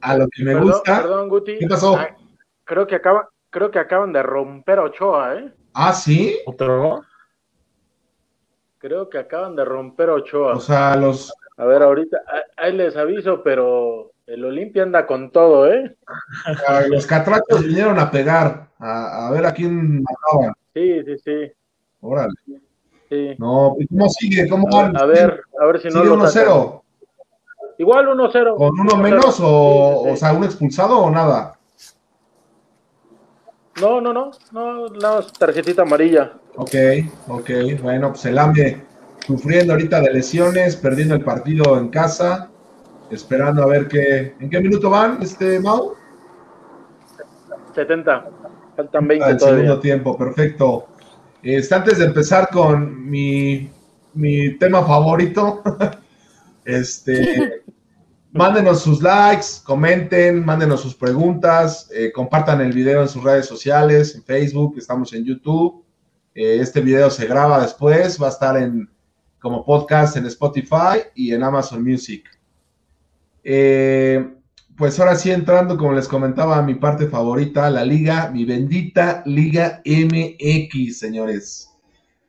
a 0.00 0.16
lo 0.16 0.28
que 0.28 0.44
me 0.44 0.52
perdón, 0.52 0.70
gusta. 0.70 0.96
perdón, 1.02 1.28
Guti. 1.28 1.58
¿Qué 1.58 1.66
pasó? 1.66 1.96
Ah, 1.96 2.16
creo 2.64 2.86
que 2.86 2.94
acaban, 2.94 3.24
creo 3.50 3.70
que 3.70 3.78
acaban 3.78 4.12
de 4.12 4.22
romper 4.22 4.78
a 4.78 4.84
Ochoa, 4.84 5.34
¿eh? 5.36 5.52
Ah, 5.74 5.92
sí. 5.92 6.38
Otro. 6.46 7.02
Creo 8.78 9.08
que 9.10 9.18
acaban 9.18 9.56
de 9.56 9.64
romper 9.64 10.08
a 10.10 10.14
Ochoa. 10.14 10.54
O 10.54 10.60
sea, 10.60 10.94
los, 10.96 11.32
A 11.56 11.64
ver, 11.64 11.82
ahorita, 11.82 12.18
ahí 12.56 12.72
les 12.72 12.96
aviso, 12.96 13.42
pero 13.42 14.12
el 14.28 14.44
Olimpia 14.44 14.82
anda 14.82 15.06
con 15.06 15.30
todo, 15.30 15.72
¿eh? 15.72 15.96
a 16.66 16.82
los 16.82 17.06
catrachos 17.06 17.64
vinieron 17.64 17.98
a 17.98 18.10
pegar, 18.10 18.68
a, 18.78 19.26
a 19.26 19.30
ver 19.30 19.46
a 19.46 19.52
quién 19.52 20.02
mataban. 20.02 20.54
Sí, 20.74 21.02
sí, 21.04 21.18
sí. 21.24 21.52
Órale. 22.00 22.34
sí. 23.08 23.34
No, 23.38 23.74
¿y 23.78 23.86
¿cómo 23.86 24.08
sigue? 24.10 24.48
¿Cómo 24.48 24.68
van? 24.70 24.96
a 24.96 25.06
ver, 25.06 25.40
a 25.60 25.66
ver 25.66 25.80
si 25.80 25.88
no 25.88 26.02
¿Sigue 26.02 26.16
lo 26.16 26.28
sacan. 26.28 26.52
1-0? 26.52 26.82
Igual 27.78 28.06
1-0. 28.08 28.56
¿Con 28.56 28.80
uno 28.80 28.92
1-0. 28.92 29.02
menos 29.02 29.40
o, 29.40 30.02
Sí, 30.02 30.04
sí, 30.04 30.10
o 30.12 30.16
sea, 30.16 30.32
un 30.34 30.44
expulsado 30.44 30.98
o 30.98 31.10
nada? 31.10 31.58
No, 33.80 34.00
no, 34.00 34.12
no, 34.12 34.30
no, 34.52 34.88
no, 34.88 35.22
tarjetita 35.38 35.82
amarilla. 35.82 36.32
Ok, 36.56 36.74
ok, 37.28 37.50
bueno, 37.80 38.10
pues 38.10 38.26
el 38.26 38.38
AME 38.38 38.82
sufriendo 39.24 39.72
ahorita 39.72 40.00
de 40.00 40.12
lesiones, 40.12 40.76
perdiendo 40.76 41.14
el 41.14 41.22
partido 41.22 41.78
en 41.78 41.88
casa, 41.88 42.50
esperando 43.10 43.62
a 43.62 43.66
ver 43.66 43.88
qué, 43.88 44.34
¿en 44.38 44.50
qué 44.50 44.60
minuto 44.60 44.90
van, 44.90 45.22
este 45.22 45.60
Mau? 45.60 45.94
70. 47.74 48.30
Faltan 48.76 49.08
20 49.08 49.24
Al 49.24 49.36
todavía. 49.36 49.60
segundo 49.62 49.80
tiempo, 49.80 50.18
perfecto. 50.18 50.88
Este, 51.42 51.74
antes 51.74 51.98
de 51.98 52.06
empezar 52.06 52.48
con 52.50 53.08
mi, 53.08 53.70
mi 54.14 54.58
tema 54.58 54.84
favorito, 54.84 55.62
este, 56.64 57.62
mándenos 58.32 58.82
sus 58.82 59.02
likes, 59.02 59.46
comenten, 59.64 60.44
mándenos 60.44 60.80
sus 60.80 60.94
preguntas, 60.94 61.88
eh, 61.94 62.10
compartan 62.12 62.60
el 62.60 62.72
video 62.72 63.02
en 63.02 63.08
sus 63.08 63.22
redes 63.22 63.46
sociales, 63.46 64.14
en 64.14 64.22
Facebook, 64.24 64.74
estamos 64.78 65.12
en 65.12 65.24
YouTube. 65.24 65.84
Eh, 66.34 66.58
este 66.60 66.80
video 66.80 67.10
se 67.10 67.26
graba 67.26 67.60
después, 67.62 68.20
va 68.20 68.26
a 68.26 68.30
estar 68.30 68.56
en 68.56 68.88
como 69.40 69.64
podcast 69.64 70.16
en 70.16 70.26
Spotify 70.26 71.02
y 71.14 71.32
en 71.32 71.44
Amazon 71.44 71.82
Music. 71.82 72.24
Eh, 73.50 74.34
pues 74.76 75.00
ahora 75.00 75.16
sí 75.16 75.30
entrando, 75.30 75.78
como 75.78 75.94
les 75.94 76.06
comentaba, 76.06 76.58
a 76.58 76.62
mi 76.62 76.74
parte 76.74 77.06
favorita, 77.06 77.70
la 77.70 77.82
liga, 77.82 78.30
mi 78.30 78.44
bendita 78.44 79.22
Liga 79.24 79.80
MX, 79.86 80.98
señores. 80.98 81.70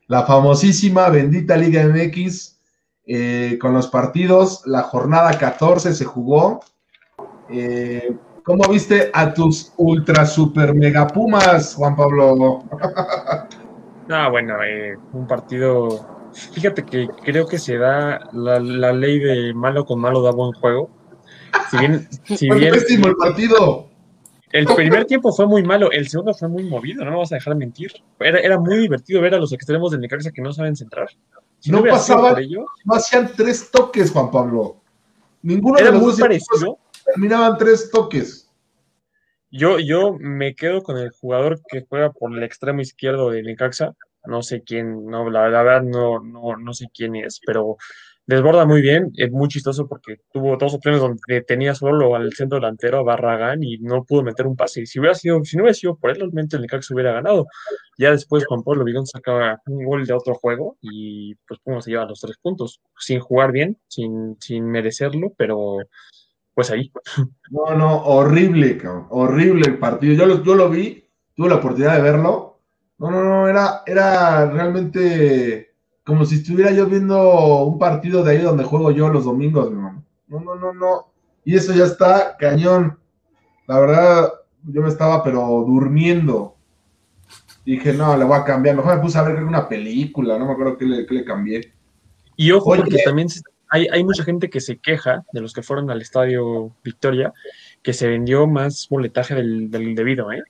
La 0.07 0.23
famosísima 0.23 1.09
bendita 1.09 1.57
Liga 1.57 1.83
MX, 1.83 2.57
eh, 3.05 3.57
con 3.59 3.73
los 3.73 3.87
partidos, 3.87 4.65
la 4.65 4.83
jornada 4.83 5.37
14 5.37 5.93
se 5.93 6.05
jugó. 6.05 6.61
Eh, 7.49 8.15
¿Cómo 8.45 8.69
viste 8.71 9.11
a 9.13 9.33
tus 9.33 9.73
ultra 9.75 10.25
super 10.25 10.73
mega 10.73 11.05
pumas, 11.05 11.75
Juan 11.75 11.97
Pablo? 11.97 12.63
Ah, 14.11 14.27
bueno, 14.27 14.55
eh, 14.63 14.97
un 15.13 15.27
partido. 15.27 15.87
Fíjate 16.33 16.83
que 16.83 17.07
creo 17.23 17.45
que 17.45 17.59
se 17.59 17.77
da 17.77 18.19
la, 18.31 18.59
la 18.59 18.91
ley 18.91 19.19
de 19.19 19.53
malo 19.53 19.85
con 19.85 19.99
malo 19.99 20.23
da 20.23 20.31
buen 20.31 20.51
juego. 20.53 20.89
Si 21.71 21.77
bien, 21.77 22.07
si 22.23 22.47
Fue 22.47 22.57
bien 22.59 22.73
pésimo 22.73 23.07
el 23.07 23.15
partido. 23.15 23.87
el 24.51 24.65
primer 24.65 25.05
tiempo 25.05 25.31
fue 25.31 25.45
muy 25.47 25.63
malo, 25.63 25.91
el 25.91 26.07
segundo 26.09 26.33
fue 26.33 26.47
muy 26.47 26.63
movido, 26.63 27.03
no 27.05 27.11
me 27.11 27.17
vas 27.17 27.31
a 27.31 27.35
dejar 27.35 27.55
mentir. 27.55 27.91
Era, 28.19 28.39
era 28.39 28.59
muy 28.59 28.77
divertido 28.77 29.21
ver 29.21 29.35
a 29.35 29.39
los 29.39 29.53
extremos 29.53 29.91
del 29.91 30.01
Necaxa 30.01 30.31
que 30.31 30.41
no 30.41 30.51
saben 30.53 30.75
centrar. 30.75 31.07
Si 31.59 31.71
No 31.71 31.79
sido 31.79 31.91
pasaban- 31.91 32.33
por 32.33 32.41
ello, 32.41 32.65
No 32.85 32.95
hacían 32.95 33.31
tres 33.35 33.69
toques, 33.71 34.11
Juan 34.11 34.31
Pablo. 34.31 34.81
Ninguno 35.41 35.77
era 35.77 35.87
de 35.87 35.93
los 35.93 36.01
muy 36.01 36.11
dos 36.11 36.19
parecido. 36.19 36.79
terminaban 37.05 37.57
tres 37.57 37.89
toques. 37.91 38.49
Yo, 39.51 39.79
yo 39.79 40.15
me 40.19 40.53
quedo 40.55 40.83
con 40.83 40.97
el 40.97 41.09
jugador 41.11 41.59
que 41.67 41.85
juega 41.89 42.11
por 42.11 42.35
el 42.35 42.43
extremo 42.43 42.81
izquierdo 42.81 43.29
del 43.31 43.45
Necaxa. 43.45 43.93
No 44.25 44.43
sé 44.43 44.61
quién, 44.63 45.05
no, 45.05 45.29
la, 45.29 45.49
la 45.49 45.63
verdad 45.63 45.81
no, 45.83 46.19
no, 46.19 46.55
no 46.57 46.73
sé 46.73 46.87
quién 46.93 47.15
es, 47.15 47.39
pero 47.45 47.77
desborda 48.29 48.65
muy 48.65 48.81
bien. 48.81 49.11
Es 49.17 49.31
muy 49.31 49.47
chistoso 49.47 49.87
porque 49.87 50.17
tuvo 50.31 50.55
dos 50.55 50.75
opciones 50.75 51.01
donde 51.01 51.41
tenía 51.41 51.73
solo 51.73 52.15
al 52.15 52.31
centro 52.33 52.59
delantero 52.59 52.99
a 52.99 53.03
Barragán 53.03 53.63
y 53.63 53.79
no 53.79 54.03
pudo 54.03 54.21
meter 54.21 54.45
un 54.45 54.55
pase. 54.55 54.85
Si 54.85 54.99
hubiera 54.99 55.15
sido, 55.15 55.43
si 55.43 55.57
no 55.57 55.63
hubiera 55.63 55.73
sido 55.73 55.97
por 55.97 56.11
él, 56.11 56.17
realmente 56.17 56.55
el 56.55 56.61
Necaxa 56.61 56.93
hubiera 56.93 57.11
ganado. 57.11 57.47
Ya 57.97 58.11
después 58.11 58.45
Juan 58.45 58.63
Pablo 58.63 58.83
Vigón 58.83 59.07
sacaba 59.07 59.59
un 59.65 59.83
gol 59.83 60.05
de 60.05 60.13
otro 60.13 60.35
juego 60.35 60.77
y 60.79 61.33
pues 61.47 61.59
Pumas 61.63 61.85
se 61.85 61.91
lleva 61.91 62.05
los 62.05 62.19
tres 62.19 62.37
puntos, 62.39 62.81
sin 62.99 63.19
jugar 63.19 63.51
bien, 63.51 63.77
sin, 63.87 64.37
sin 64.39 64.65
merecerlo, 64.65 65.33
pero 65.35 65.77
pues 66.53 66.69
ahí. 66.71 66.91
No, 67.49 67.75
no, 67.75 68.03
horrible, 68.03 68.77
cabrón, 68.77 69.07
horrible 69.09 69.65
el 69.65 69.79
partido. 69.79 70.13
Yo 70.13 70.27
lo, 70.27 70.43
yo 70.43 70.53
lo 70.53 70.69
vi, 70.69 71.03
tuve 71.33 71.49
la 71.49 71.55
oportunidad 71.55 71.95
de 71.95 72.03
verlo. 72.03 72.61
No, 72.99 73.09
no, 73.09 73.23
no, 73.23 73.47
era, 73.47 73.81
era 73.87 74.45
realmente 74.51 75.68
como 76.09 76.25
si 76.25 76.35
estuviera 76.35 76.71
yo 76.71 76.85
viendo 76.87 77.63
un 77.63 77.79
partido 77.79 78.23
de 78.23 78.31
ahí 78.31 78.41
donde 78.41 78.63
juego 78.65 78.91
yo 78.91 79.07
los 79.09 79.23
domingos, 79.23 79.69
mi 79.69 79.77
hermano. 79.77 80.03
No, 80.27 80.39
no, 80.41 80.55
no, 80.55 80.73
no. 80.73 81.07
Y 81.45 81.55
eso 81.55 81.73
ya 81.73 81.85
está 81.85 82.35
cañón. 82.37 82.99
La 83.67 83.79
verdad, 83.79 84.33
yo 84.63 84.81
me 84.81 84.89
estaba 84.89 85.23
pero 85.23 85.39
durmiendo. 85.65 86.55
Dije, 87.65 87.93
no, 87.93 88.17
le 88.17 88.25
voy 88.25 88.37
a 88.37 88.43
cambiar. 88.43 88.75
Mejor 88.75 88.95
me 88.95 89.01
puse 89.01 89.17
a 89.17 89.23
ver 89.23 89.35
creo 89.35 89.47
una 89.47 89.69
película, 89.69 90.37
no 90.37 90.45
me 90.47 90.51
acuerdo 90.53 90.77
qué 90.77 90.85
le, 90.85 91.05
qué 91.05 91.13
le 91.13 91.23
cambié. 91.23 91.73
Y 92.35 92.51
ojo, 92.51 92.71
Oye. 92.71 92.81
porque 92.81 92.97
también 93.05 93.29
se- 93.29 93.41
hay, 93.69 93.87
hay 93.91 94.03
mucha 94.03 94.23
gente 94.23 94.49
que 94.49 94.59
se 94.61 94.77
queja 94.79 95.23
de 95.31 95.41
los 95.41 95.53
que 95.53 95.61
fueron 95.61 95.91
al 95.91 96.01
estadio 96.01 96.75
Victoria, 96.83 97.31
que 97.83 97.93
se 97.93 98.07
vendió 98.07 98.47
más 98.47 98.87
boletaje 98.89 99.35
del, 99.35 99.69
del 99.69 99.93
debido, 99.93 100.31
¿eh? 100.31 100.41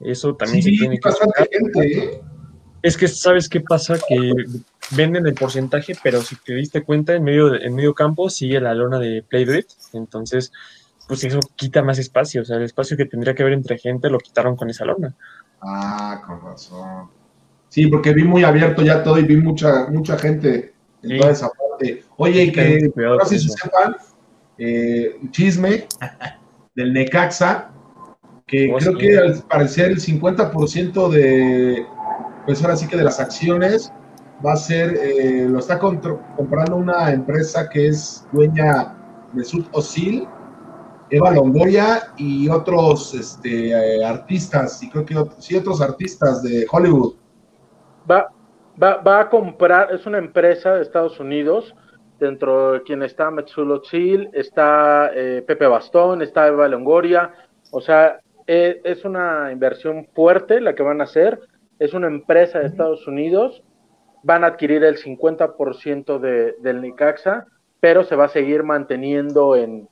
Eso 0.00 0.36
también 0.36 0.62
se 0.62 0.70
Sí, 0.70 0.78
tiene 0.78 0.98
que 1.00 1.08
bastante 1.08 1.48
gente, 1.50 1.98
¿eh? 1.98 2.22
Es 2.82 2.96
que, 2.96 3.08
¿sabes 3.08 3.48
qué 3.48 3.60
pasa? 3.60 3.96
Que 4.08 4.32
venden 4.92 5.26
el 5.26 5.34
porcentaje, 5.34 5.94
pero 6.02 6.22
si 6.22 6.36
te 6.36 6.54
diste 6.54 6.82
cuenta, 6.82 7.14
en 7.14 7.24
medio, 7.24 7.54
en 7.60 7.74
medio 7.74 7.94
campo 7.94 8.30
sigue 8.30 8.60
la 8.60 8.74
lona 8.74 8.98
de 8.98 9.22
Play 9.28 9.44
Do 9.44 9.54
It. 9.56 9.66
Entonces, 9.92 10.52
pues 11.08 11.24
eso 11.24 11.40
quita 11.56 11.82
más 11.82 11.98
espacio. 11.98 12.42
O 12.42 12.44
sea, 12.44 12.56
el 12.56 12.62
espacio 12.64 12.96
que 12.96 13.04
tendría 13.06 13.34
que 13.34 13.42
haber 13.42 13.54
entre 13.54 13.78
gente 13.78 14.08
lo 14.10 14.18
quitaron 14.18 14.56
con 14.56 14.70
esa 14.70 14.84
lona. 14.84 15.14
Ah, 15.60 16.22
con 16.26 16.40
razón. 16.40 17.10
Sí, 17.68 17.86
porque 17.88 18.14
vi 18.14 18.24
muy 18.24 18.44
abierto 18.44 18.82
ya 18.82 19.02
todo 19.02 19.18
y 19.18 19.24
vi 19.24 19.36
mucha, 19.36 19.88
mucha 19.88 20.16
gente 20.18 20.72
en 21.02 21.10
Sí. 21.10 21.18
toda 21.18 21.32
esa 21.32 21.48
parte. 21.48 22.04
Oye, 22.16 22.44
y 22.44 22.52
que 22.52 22.90
no 22.96 23.24
sé 23.24 23.38
si 23.38 23.48
sepan, 23.50 23.96
eh, 24.56 25.16
chisme 25.30 25.86
del 26.74 26.92
Necaxa, 26.92 27.70
que 28.46 28.72
Oh, 28.72 28.78
creo 28.78 28.96
que 28.96 29.18
al 29.18 29.42
parecer 29.42 29.90
el 29.90 30.00
50% 30.00 31.10
de, 31.10 31.84
pues 32.48 32.62
ahora 32.62 32.76
sí 32.76 32.88
que 32.88 32.96
de 32.96 33.04
las 33.04 33.20
acciones 33.20 33.92
va 34.44 34.54
a 34.54 34.56
ser, 34.56 34.96
eh, 34.96 35.46
lo 35.46 35.58
está 35.58 35.78
comprando 35.78 36.76
una 36.76 37.12
empresa 37.12 37.68
que 37.68 37.88
es 37.88 38.26
dueña 38.32 38.96
de 39.34 39.44
Sud 39.44 39.66
Osil, 39.72 40.26
Eva 41.10 41.30
Longoria 41.30 42.04
y 42.16 42.48
otros 42.48 43.12
este, 43.12 43.68
eh, 43.68 44.02
artistas, 44.02 44.82
y 44.82 44.88
creo 44.88 45.04
que 45.04 45.14
sí, 45.40 45.56
otros 45.56 45.82
artistas 45.82 46.42
de 46.42 46.66
Hollywood. 46.72 47.16
Va, 48.10 48.32
va, 48.82 48.96
va 49.02 49.20
a 49.20 49.28
comprar, 49.28 49.92
es 49.92 50.06
una 50.06 50.16
empresa 50.16 50.72
de 50.72 50.80
Estados 50.84 51.20
Unidos, 51.20 51.74
dentro 52.18 52.72
de 52.72 52.82
quien 52.82 53.02
está 53.02 53.30
Metsulo 53.30 53.82
Chil, 53.82 54.30
está 54.32 55.10
eh, 55.14 55.44
Pepe 55.46 55.66
Bastón, 55.66 56.22
está 56.22 56.46
Eva 56.46 56.66
Longoria, 56.66 57.30
o 57.72 57.82
sea, 57.82 58.20
eh, 58.46 58.80
es 58.84 59.04
una 59.04 59.52
inversión 59.52 60.06
fuerte 60.14 60.62
la 60.62 60.74
que 60.74 60.82
van 60.82 61.02
a 61.02 61.04
hacer, 61.04 61.38
es 61.78 61.94
una 61.94 62.06
empresa 62.06 62.58
de 62.58 62.66
Estados 62.66 63.06
Unidos, 63.06 63.62
van 64.22 64.44
a 64.44 64.48
adquirir 64.48 64.84
el 64.84 64.96
50% 64.96 66.18
de, 66.18 66.54
del 66.60 66.80
Nicaxa, 66.80 67.46
pero 67.80 68.04
se 68.04 68.16
va 68.16 68.24
a 68.24 68.28
seguir 68.28 68.64
manteniendo 68.64 69.56
en, 69.56 69.88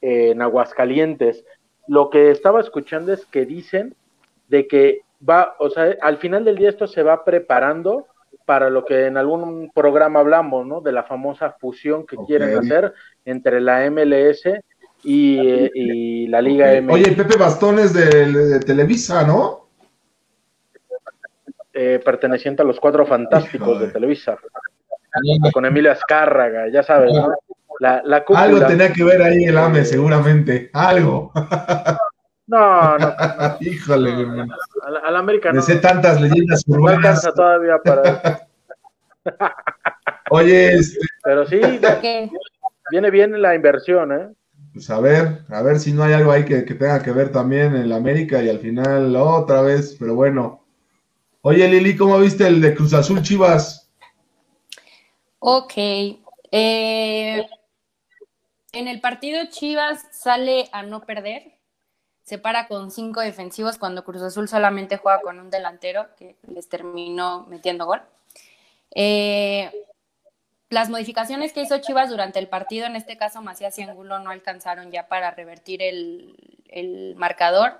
en 0.00 0.40
Aguascalientes. 0.40 1.44
Lo 1.88 2.10
que 2.10 2.30
estaba 2.30 2.60
escuchando 2.60 3.12
es 3.12 3.26
que 3.26 3.44
dicen 3.44 3.94
de 4.48 4.68
que 4.68 5.00
va, 5.28 5.56
o 5.58 5.70
sea, 5.70 5.96
al 6.00 6.18
final 6.18 6.44
del 6.44 6.56
día 6.56 6.68
esto 6.68 6.86
se 6.86 7.02
va 7.02 7.24
preparando 7.24 8.06
para 8.44 8.70
lo 8.70 8.84
que 8.84 9.06
en 9.06 9.16
algún 9.16 9.72
programa 9.74 10.20
hablamos, 10.20 10.66
¿no? 10.66 10.80
De 10.80 10.92
la 10.92 11.02
famosa 11.02 11.56
fusión 11.58 12.06
que 12.06 12.16
quieren 12.26 12.56
hacer 12.56 12.94
entre 13.24 13.60
la 13.60 13.90
MLS 13.90 14.44
y, 15.02 15.38
eh, 15.38 15.70
y 15.74 16.26
la 16.28 16.40
Liga 16.40 16.72
M, 16.72 16.92
Oye, 16.92 17.12
Pepe 17.12 17.36
Bastón 17.36 17.80
es 17.80 17.92
de, 17.92 18.32
de 18.32 18.60
Televisa, 18.60 19.26
¿no? 19.26 19.65
Eh, 21.78 22.00
perteneciente 22.02 22.62
a 22.62 22.64
los 22.64 22.80
Cuatro 22.80 23.04
Fantásticos 23.06 23.68
Híjole. 23.68 23.86
de 23.86 23.92
Televisa, 23.92 24.38
con 25.52 25.66
Emilio 25.66 25.92
Azcárraga, 25.92 26.68
ya 26.72 26.82
sabes, 26.82 27.12
¿no? 27.12 27.32
La, 27.80 28.00
la 28.04 28.24
cúpula. 28.24 28.40
Algo 28.44 28.66
tenía 28.66 28.90
que 28.92 29.04
ver 29.04 29.20
ahí 29.22 29.44
el 29.44 29.58
AME, 29.58 29.84
seguramente. 29.84 30.70
Algo. 30.72 31.30
No, 32.46 32.96
no, 32.96 33.14
Híjole, 33.60 34.12
mi 34.14 34.22
hermano. 34.22 34.54
a 34.86 34.90
la, 34.90 34.98
a 35.00 35.10
la 35.10 35.18
América 35.18 35.50
Me 35.50 35.56
no, 35.56 35.62
sé 35.62 35.76
tantas 35.76 36.20
leyendas 36.20 36.66
no 36.66 36.76
urbanas. 36.76 36.96
alcanza 36.98 37.32
todavía 37.34 37.78
para... 37.84 38.46
Oye, 40.30 40.74
este, 40.74 40.98
Pero 41.24 41.46
sí, 41.46 41.60
¿Qué? 42.00 42.30
viene 42.90 43.10
bien 43.10 43.40
la 43.42 43.54
inversión, 43.54 44.12
¿eh? 44.12 44.28
pues 44.72 44.88
a 44.90 45.00
ver, 45.00 45.40
a 45.48 45.62
ver 45.62 45.78
si 45.80 45.92
no 45.92 46.02
hay 46.04 46.12
algo 46.12 46.30
ahí 46.32 46.44
que, 46.44 46.64
que 46.64 46.74
tenga 46.74 47.02
que 47.02 47.10
ver 47.10 47.30
también 47.30 47.74
en 47.74 47.88
la 47.88 47.96
América 47.96 48.42
y 48.42 48.48
al 48.50 48.58
final 48.60 49.14
otra 49.16 49.62
vez, 49.62 49.96
pero 49.98 50.14
bueno. 50.14 50.65
Oye, 51.48 51.68
Lili, 51.68 51.96
¿cómo 51.96 52.18
viste 52.18 52.44
el 52.44 52.60
de 52.60 52.74
Cruz 52.74 52.92
Azul 52.92 53.22
Chivas? 53.22 53.88
Ok. 55.38 55.74
eh, 55.76 57.46
en 58.72 58.88
el 58.88 59.00
partido 59.00 59.44
Chivas 59.48 60.04
sale 60.10 60.68
a 60.72 60.82
no 60.82 61.06
perder. 61.06 61.52
Se 62.24 62.38
para 62.38 62.66
con 62.66 62.90
cinco 62.90 63.20
defensivos 63.20 63.78
cuando 63.78 64.02
Cruz 64.02 64.22
Azul 64.22 64.48
solamente 64.48 64.96
juega 64.96 65.20
con 65.20 65.38
un 65.38 65.48
delantero 65.48 66.08
que 66.16 66.34
les 66.48 66.68
terminó 66.68 67.46
metiendo 67.46 67.86
gol. 67.86 68.02
Eh, 68.92 69.70
las 70.68 70.90
modificaciones 70.90 71.52
que 71.52 71.62
hizo 71.62 71.78
Chivas 71.78 72.10
durante 72.10 72.40
el 72.40 72.48
partido, 72.48 72.86
en 72.86 72.96
este 72.96 73.16
caso 73.16 73.40
Macías 73.40 73.78
y 73.78 73.82
Angulo, 73.82 74.18
no 74.18 74.30
alcanzaron 74.30 74.90
ya 74.90 75.06
para 75.06 75.30
revertir 75.30 75.80
el, 75.80 76.34
el 76.66 77.14
marcador. 77.14 77.74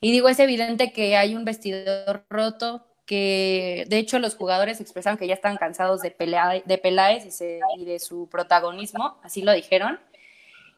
Y 0.00 0.12
digo, 0.12 0.28
es 0.28 0.38
evidente 0.38 0.92
que 0.92 1.16
hay 1.16 1.34
un 1.34 1.44
vestidor 1.44 2.24
roto, 2.30 2.86
que 3.10 3.86
de 3.88 3.98
hecho 3.98 4.20
los 4.20 4.36
jugadores 4.36 4.80
expresaron 4.80 5.18
que 5.18 5.26
ya 5.26 5.34
están 5.34 5.56
cansados 5.56 6.00
de, 6.00 6.12
pelea, 6.12 6.62
de 6.64 6.78
Peláez 6.78 7.42
y 7.76 7.84
de 7.84 7.98
su 7.98 8.28
protagonismo, 8.28 9.18
así 9.24 9.42
lo 9.42 9.50
dijeron. 9.50 9.98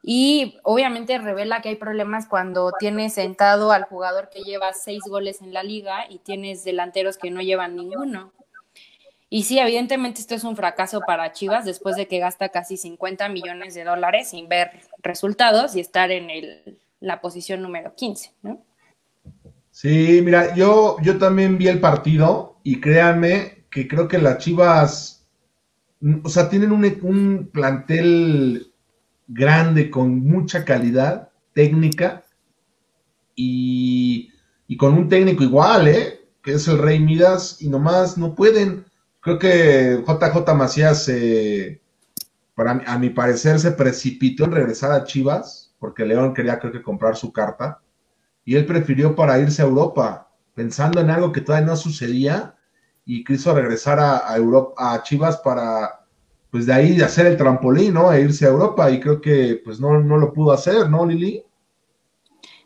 Y 0.03 0.57
obviamente 0.63 1.19
revela 1.19 1.61
que 1.61 1.69
hay 1.69 1.77
problemas 1.77 2.27
cuando 2.27 2.73
tienes 2.79 3.13
sentado 3.13 3.71
al 3.71 3.85
jugador 3.85 4.31
que 4.31 4.41
lleva 4.41 4.73
seis 4.73 5.03
goles 5.07 5.43
en 5.43 5.53
la 5.53 5.63
liga 5.63 6.07
y 6.09 6.21
tienes 6.21 6.65
delanteros 6.65 7.19
que 7.19 7.31
no 7.31 7.43
llevan 7.43 7.77
ninguno. 7.77 8.33
Y 9.29 9.43
sí, 9.43 9.59
evidentemente 9.59 10.23
esto 10.23 10.35
es 10.35 10.45
un 10.45 10.57
fracaso 10.57 11.03
para 11.07 11.33
Chivas 11.33 11.67
después 11.67 11.97
de 11.97 12.09
que 12.09 12.19
gasta 12.19 12.49
casi 12.49 12.79
50 12.79 13.29
millones 13.29 13.75
de 13.75 13.85
dólares 13.85 14.31
sin 14.31 14.49
ver 14.49 14.71
resultados 15.03 15.77
y 15.77 15.81
estar 15.81 16.11
en 16.11 16.31
el, 16.31 16.79
la 16.99 17.21
posición 17.21 17.61
número 17.61 17.95
15, 17.95 18.33
¿no? 18.41 18.63
Sí, 19.73 20.21
mira, 20.25 20.55
yo, 20.55 20.99
yo 21.03 21.19
también 21.19 21.59
vi 21.59 21.67
el 21.67 21.81
partido 21.81 22.61
y 22.63 22.81
créanme 22.81 23.65
que 23.71 23.89
creo 23.89 24.07
que 24.07 24.19
las 24.19 24.39
Chivas, 24.39 25.27
o 26.25 26.29
sea, 26.29 26.49
tienen 26.51 26.73
un, 26.73 26.85
un 27.03 27.51
plantel 27.53 28.73
grande 29.29 29.91
con 29.91 30.21
mucha 30.21 30.65
calidad 30.65 31.31
técnica 31.55 32.25
y, 33.35 34.31
y 34.67 34.77
con 34.77 34.95
un 34.95 35.09
técnico 35.09 35.43
igual, 35.43 35.89
¿eh? 35.89 36.21
Que 36.43 36.53
es 36.55 36.69
el 36.69 36.79
Rey 36.79 37.01
Midas 37.01 37.61
y 37.63 37.69
nomás 37.69 38.19
no 38.19 38.35
pueden 38.35 38.85
creo 39.21 39.39
que 39.39 40.03
JJ 40.07 40.55
Macías, 40.55 41.09
para, 42.55 42.73
a 42.87 42.99
mi 42.99 43.11
parecer, 43.11 43.59
se 43.61 43.73
precipitó 43.73 44.45
en 44.45 44.53
regresar 44.53 44.93
a 44.93 45.05
Chivas, 45.05 45.75
porque 45.79 46.05
León 46.07 46.35
quería, 46.35 46.59
creo 46.59 46.73
que, 46.73 46.83
comprar 46.83 47.17
su 47.17 47.33
carta, 47.33 47.82
y 48.45 48.57
él 48.57 48.67
prefirió 48.67 49.15
para 49.15 49.39
irse 49.39 49.63
a 49.63 49.67
Europa, 49.67 50.31
pensando 50.55 51.01
en 51.01 51.11
algo 51.11 51.33
que 51.33 51.41
todavía 51.41 51.67
no 51.67 51.77
sucedía, 51.77 52.57
y 53.05 53.25
quiso 53.25 53.55
regresar 53.55 53.99
a, 53.99 54.37
Europa, 54.37 54.75
a 54.77 55.03
Chivas 55.03 55.39
para, 55.39 56.05
pues 56.51 56.67
de 56.67 56.73
ahí 56.73 57.01
hacer 57.01 57.27
el 57.27 57.37
trampolín, 57.37 57.95
¿no? 57.95 58.13
E 58.13 58.21
irse 58.21 58.47
a 58.47 58.51
Europa, 58.51 58.91
y 58.91 59.01
creo 59.01 59.21
que, 59.21 59.61
pues 59.65 59.81
no, 59.81 60.01
no 60.01 60.17
lo 60.19 60.33
pudo 60.33 60.53
hacer, 60.53 60.89
¿no, 60.89 61.05
Lili? 61.05 61.43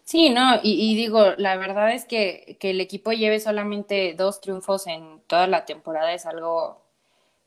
Sí, 0.04 0.30
no, 0.30 0.60
y, 0.62 0.94
digo, 0.94 1.32
la 1.36 1.56
verdad 1.56 1.92
es 1.92 2.04
que, 2.04 2.56
que 2.60 2.70
el 2.70 2.80
equipo 2.80 3.12
lleve 3.12 3.40
solamente 3.40 4.14
dos 4.16 4.40
triunfos 4.40 4.86
en 4.86 5.20
toda 5.26 5.48
la 5.48 5.64
temporada 5.64 6.14
es 6.14 6.26
algo 6.26 6.86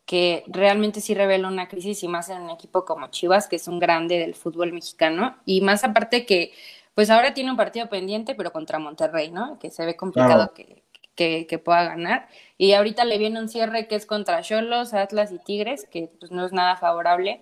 que 0.06 0.44
realmente 0.48 1.00
sí 1.00 1.14
revela 1.14 1.48
una 1.48 1.68
crisis 1.68 2.04
y 2.04 2.08
más 2.08 2.30
en 2.30 2.42
un 2.42 2.50
equipo 2.50 2.84
como 2.84 3.12
Chivas, 3.12 3.48
que 3.48 3.58
es 3.58 3.68
un 3.68 3.80
grande 3.80 4.18
del 4.18 4.36
fútbol 4.36 4.74
mexicano, 4.74 5.38
y 5.46 5.62
más 5.62 5.84
aparte 5.84 6.26
que, 6.26 6.52
pues 7.00 7.10
ahora 7.12 7.34
tiene 7.34 7.50
un 7.50 7.56
partido 7.56 7.88
pendiente, 7.88 8.36
pero 8.36 8.52
contra 8.52 8.78
Monterrey, 8.78 9.32
¿no? 9.32 9.58
Que 9.58 9.72
se 9.72 9.86
ve 9.86 9.96
complicado 9.96 10.54
que, 10.54 10.84
que, 11.16 11.48
que, 11.48 11.58
pueda 11.58 11.86
ganar. 11.86 12.28
Y 12.58 12.74
ahorita 12.74 13.06
le 13.06 13.18
viene 13.18 13.40
un 13.40 13.48
cierre 13.48 13.88
que 13.88 13.96
es 13.96 14.06
contra 14.06 14.42
Cholos, 14.42 14.94
Atlas 14.94 15.32
y 15.32 15.40
Tigres, 15.40 15.88
que 15.90 16.12
pues 16.20 16.30
no 16.34 16.46
es 16.46 16.52
nada 16.52 16.76
favorable. 16.76 17.42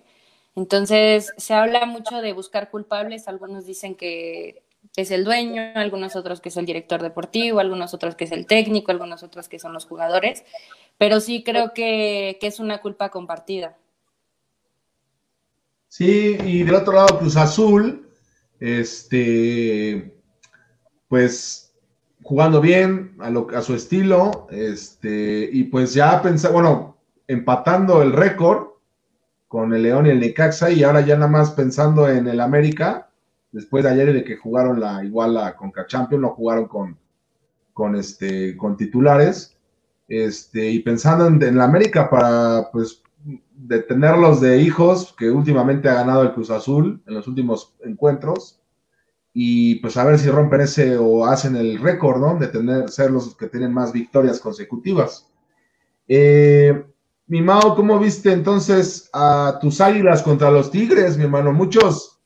Entonces, 0.54 1.32
se 1.38 1.54
habla 1.54 1.86
mucho 1.86 2.22
de 2.22 2.34
buscar 2.34 2.70
culpables, 2.70 3.26
algunos 3.26 3.66
dicen 3.66 3.96
que 3.96 4.62
es 4.94 5.10
el 5.10 5.24
dueño, 5.24 5.72
algunos 5.74 6.14
otros 6.14 6.40
que 6.40 6.50
es 6.50 6.56
el 6.56 6.64
director 6.64 7.02
deportivo, 7.02 7.58
algunos 7.58 7.92
otros 7.94 8.14
que 8.14 8.26
es 8.26 8.30
el 8.30 8.46
técnico, 8.46 8.92
algunos 8.92 9.24
otros 9.24 9.48
que 9.48 9.58
son 9.58 9.72
los 9.72 9.86
jugadores, 9.86 10.44
pero 10.98 11.18
sí 11.18 11.42
creo 11.42 11.74
que, 11.74 12.38
es 12.40 12.60
una 12.60 12.80
culpa 12.80 13.08
compartida. 13.08 13.76
Sí, 15.88 16.38
y 16.44 16.62
del 16.62 16.76
otro 16.76 16.92
lado 16.92 17.18
Cruz 17.18 17.36
Azul, 17.36 18.07
este, 18.60 20.14
pues 21.08 21.74
jugando 22.22 22.60
bien 22.60 23.16
a, 23.20 23.30
lo, 23.30 23.48
a 23.54 23.62
su 23.62 23.74
estilo, 23.74 24.46
este, 24.50 25.48
y 25.50 25.64
pues 25.64 25.94
ya 25.94 26.20
pensar, 26.20 26.52
bueno, 26.52 26.96
empatando 27.26 28.02
el 28.02 28.12
récord 28.12 28.68
con 29.46 29.72
el 29.72 29.82
León 29.82 30.06
y 30.06 30.10
el 30.10 30.20
Necaxa, 30.20 30.70
y 30.70 30.82
ahora 30.82 31.00
ya 31.00 31.16
nada 31.16 31.30
más 31.30 31.52
pensando 31.52 32.08
en 32.08 32.26
el 32.26 32.40
América, 32.40 33.08
después 33.52 33.84
de 33.84 33.90
ayer 33.90 34.12
de 34.12 34.24
que 34.24 34.36
jugaron 34.36 34.80
la 34.80 35.02
igual 35.04 35.34
la 35.34 35.56
Conca 35.56 35.86
Champions, 35.86 36.22
lo 36.22 36.30
jugaron 36.30 36.68
con, 36.68 36.98
con, 37.72 37.96
este, 37.96 38.56
con 38.56 38.76
titulares. 38.76 39.56
Este, 40.08 40.70
y 40.70 40.80
pensando 40.80 41.26
en, 41.26 41.56
la 41.56 41.64
América 41.64 42.08
para 42.08 42.70
pues 42.72 43.02
detenerlos 43.54 44.40
de 44.40 44.60
hijos, 44.60 45.14
que 45.18 45.30
últimamente 45.30 45.88
ha 45.88 45.94
ganado 45.94 46.22
el 46.22 46.32
Cruz 46.32 46.50
Azul 46.50 47.02
en 47.06 47.14
los 47.14 47.28
últimos 47.28 47.74
encuentros, 47.84 48.60
y 49.32 49.76
pues 49.76 49.96
a 49.96 50.04
ver 50.04 50.18
si 50.18 50.30
rompen 50.30 50.62
ese 50.62 50.96
o 50.96 51.26
hacen 51.26 51.56
el 51.56 51.78
récord, 51.78 52.20
¿no? 52.20 52.38
De 52.38 52.48
tener, 52.48 52.88
ser 52.88 53.10
los 53.10 53.36
que 53.36 53.48
tienen 53.48 53.72
más 53.72 53.92
victorias 53.92 54.40
consecutivas. 54.40 55.28
Eh, 56.08 56.84
mi 57.26 57.42
Mao, 57.42 57.76
¿cómo 57.76 57.98
viste 57.98 58.32
entonces 58.32 59.10
a 59.12 59.58
tus 59.60 59.80
águilas 59.80 60.22
contra 60.22 60.50
los 60.50 60.70
Tigres, 60.70 61.18
mi 61.18 61.24
hermano? 61.24 61.52
Muchos 61.52 62.18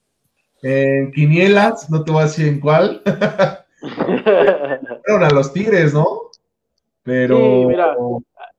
en 0.63 1.11
Quinielas, 1.11 1.91
no 1.91 2.05
te 2.05 2.13
voy 2.13 2.23
a 2.23 2.27
decir 2.27 2.47
en 2.47 2.61
cuál. 2.61 3.03
Fueron 5.05 5.25
a 5.25 5.31
los 5.31 5.53
Tigres, 5.53 5.93
¿no? 5.93 6.31
Pero. 7.03 7.37
Sí, 7.37 7.67
mira, 7.67 7.97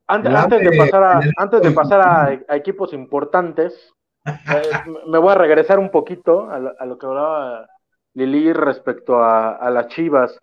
antes, 0.07 0.61
de 0.61 0.77
pasar, 0.77 1.03
a, 1.03 1.21
antes 1.37 1.61
de 1.61 1.71
pasar 1.71 2.01
a, 2.01 2.55
equipos 2.55 2.93
importantes, 2.93 3.93
eh, 4.25 4.61
me 5.07 5.17
voy 5.17 5.31
a 5.31 5.35
regresar 5.35 5.79
un 5.79 5.89
poquito 5.89 6.49
a 6.49 6.85
lo, 6.85 6.97
que 6.97 7.05
hablaba 7.05 7.67
Lili 8.13 8.53
respecto 8.53 9.23
a, 9.23 9.69
las 9.69 9.87
chivas. 9.87 10.37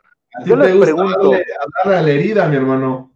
Yo 0.44 0.56
les 0.56 0.76
pregunto. 0.76 1.32
A 1.84 1.88
la 1.88 2.10
herida, 2.10 2.46
mi 2.48 2.56
hermano. 2.56 3.12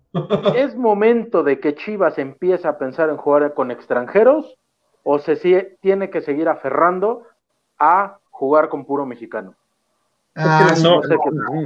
¿Es 0.54 0.76
momento 0.76 1.42
de 1.42 1.58
que 1.58 1.74
Chivas 1.74 2.18
empiece 2.18 2.68
a 2.68 2.78
pensar 2.78 3.10
en 3.10 3.16
jugar 3.16 3.52
con 3.54 3.72
extranjeros 3.72 4.56
o 5.02 5.18
se 5.18 5.36
tiene 5.80 6.10
que 6.10 6.22
seguir 6.22 6.48
aferrando 6.48 7.22
a 7.78 8.18
jugar 8.30 8.68
con 8.68 8.84
puro 8.84 9.06
mexicano. 9.06 9.54
Ah, 10.36 10.74
no, 10.82 11.00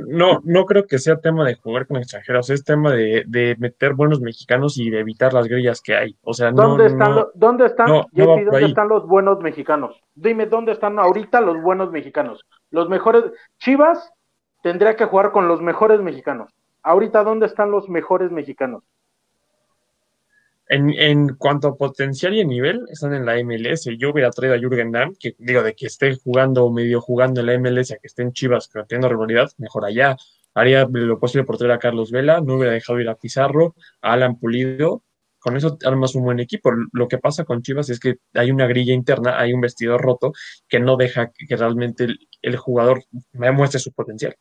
no, 0.06 0.40
no, 0.44 0.64
creo 0.66 0.86
que 0.86 0.98
sea 0.98 1.16
tema 1.16 1.46
de 1.46 1.54
jugar 1.54 1.86
con 1.86 1.96
extranjeros, 1.96 2.50
es 2.50 2.64
tema 2.64 2.92
de, 2.92 3.56
meter 3.58 3.94
buenos 3.94 4.20
mexicanos 4.20 4.76
y 4.76 4.90
de 4.90 5.00
evitar 5.00 5.32
las 5.32 5.48
grillas 5.48 5.80
que 5.80 5.96
hay. 5.96 6.16
O 6.22 6.34
sea, 6.34 6.50
¿dónde 6.50 6.86
están, 6.86 7.14
¿dónde 7.34 7.64
están, 7.64 7.88
¿dónde 8.12 8.66
están 8.66 8.88
los 8.88 9.06
buenos 9.06 9.40
mexicanos? 9.40 9.98
Dime, 10.14 10.44
¿dónde 10.44 10.72
están 10.72 10.98
ahorita 10.98 11.40
los 11.40 11.62
buenos 11.62 11.90
mexicanos? 11.90 12.44
Los 12.70 12.90
mejores. 12.90 13.24
Chivas 13.58 14.12
tendría 14.62 14.96
que 14.96 15.06
jugar 15.06 15.32
con 15.32 15.48
los 15.48 15.62
mejores 15.62 16.02
mexicanos. 16.02 16.52
Ahorita, 16.82 17.24
¿dónde 17.24 17.46
están 17.46 17.70
los 17.70 17.88
mejores 17.88 18.30
mexicanos? 18.30 18.84
En, 20.70 21.34
cuanto 21.36 21.68
a 21.68 21.76
potencial 21.76 22.34
y 22.34 22.42
a 22.42 22.44
nivel, 22.44 22.82
están 22.90 23.14
en 23.14 23.24
la 23.24 23.42
MLS. 23.42 23.88
Yo 23.98 24.10
hubiera 24.10 24.30
traído 24.30 24.54
a 24.54 24.58
Jürgen 24.58 24.92
Damm, 24.92 25.14
que 25.18 25.34
digo, 25.38 25.62
de 25.62 25.74
que 25.74 25.86
esté 25.86 26.14
jugando 26.16 26.64
o 26.64 26.72
medio 26.72 27.00
jugando 27.00 27.40
en 27.40 27.46
la 27.46 27.58
MLS, 27.58 27.92
a 27.92 27.96
que 27.96 28.06
esté 28.06 28.22
en 28.22 28.32
Chivas, 28.32 28.70
teniendo 28.86 29.08
regularidad, 29.08 29.50
mejor 29.56 29.86
allá. 29.86 30.16
Haría 30.54 30.86
lo 30.90 31.18
posible 31.18 31.46
por 31.46 31.56
traer 31.56 31.72
a 31.72 31.78
Carlos 31.78 32.10
Vela, 32.10 32.40
no 32.40 32.56
hubiera 32.56 32.72
dejado 32.72 33.00
ir 33.00 33.08
a 33.08 33.14
Pizarro, 33.14 33.74
a 34.02 34.12
Alan 34.12 34.38
Pulido. 34.38 35.02
Con 35.38 35.56
eso 35.56 35.78
armas 35.84 36.14
un 36.14 36.24
buen 36.24 36.40
equipo. 36.40 36.70
Lo 36.92 37.08
que 37.08 37.16
pasa 37.16 37.44
con 37.44 37.62
Chivas 37.62 37.88
es 37.88 38.00
que 38.00 38.16
hay 38.34 38.50
una 38.50 38.66
grilla 38.66 38.92
interna, 38.92 39.38
hay 39.38 39.54
un 39.54 39.60
vestidor 39.60 40.02
roto 40.02 40.32
que 40.68 40.80
no 40.80 40.96
deja 40.96 41.30
que 41.32 41.56
realmente 41.56 42.04
el, 42.04 42.18
el 42.42 42.56
jugador 42.56 43.04
muestre 43.32 43.80
su 43.80 43.92
potencial. 43.92 44.34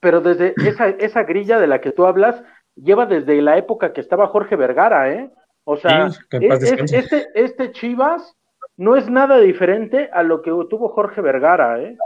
Pero 0.00 0.20
desde 0.20 0.54
esa, 0.66 0.88
esa 0.88 1.22
grilla 1.22 1.58
de 1.58 1.66
la 1.66 1.80
que 1.80 1.92
tú 1.92 2.06
hablas, 2.06 2.42
lleva 2.74 3.06
desde 3.06 3.40
la 3.40 3.56
época 3.56 3.92
que 3.92 4.00
estaba 4.00 4.26
Jorge 4.26 4.56
Vergara, 4.56 5.12
¿eh? 5.12 5.30
O 5.64 5.76
sea, 5.76 6.08
este, 6.30 7.28
este 7.34 7.72
Chivas 7.72 8.36
no 8.76 8.96
es 8.96 9.08
nada 9.08 9.38
diferente 9.38 10.10
a 10.12 10.22
lo 10.22 10.42
que 10.42 10.50
tuvo 10.68 10.90
Jorge 10.90 11.20
Vergara, 11.20 11.80
¿eh? 11.82 11.96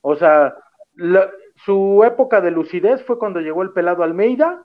O 0.00 0.16
sea, 0.16 0.54
su 1.64 2.02
época 2.04 2.40
de 2.40 2.50
lucidez 2.50 3.02
fue 3.04 3.18
cuando 3.18 3.40
llegó 3.40 3.62
el 3.62 3.72
pelado 3.72 4.02
Almeida, 4.02 4.64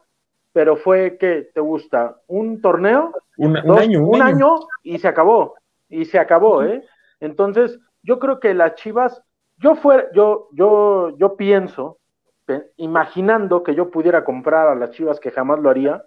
pero 0.51 0.75
fue 0.77 1.17
que 1.17 1.49
te 1.53 1.61
gusta 1.61 2.17
un 2.27 2.61
torneo, 2.61 3.13
un, 3.37 3.55
año, 3.57 4.05
un, 4.05 4.21
año. 4.21 4.55
y 4.83 4.97
se 4.97 5.07
acabó, 5.07 5.55
y 5.87 6.05
se 6.05 6.19
acabó, 6.19 6.63
¿eh? 6.63 6.83
Entonces, 7.19 7.79
yo 8.01 8.19
creo 8.19 8.39
que 8.39 8.53
las 8.53 8.75
Chivas, 8.75 9.21
yo 9.57 9.75
fue, 9.75 10.07
yo, 10.13 10.49
yo, 10.53 11.15
yo 11.17 11.35
pienso, 11.35 11.99
imaginando 12.77 13.61
que 13.63 13.75
yo 13.75 13.91
pudiera 13.91 14.23
comprar 14.23 14.67
a 14.67 14.75
las 14.75 14.91
Chivas, 14.91 15.19
que 15.19 15.31
jamás 15.31 15.59
lo 15.59 15.69
haría, 15.69 16.03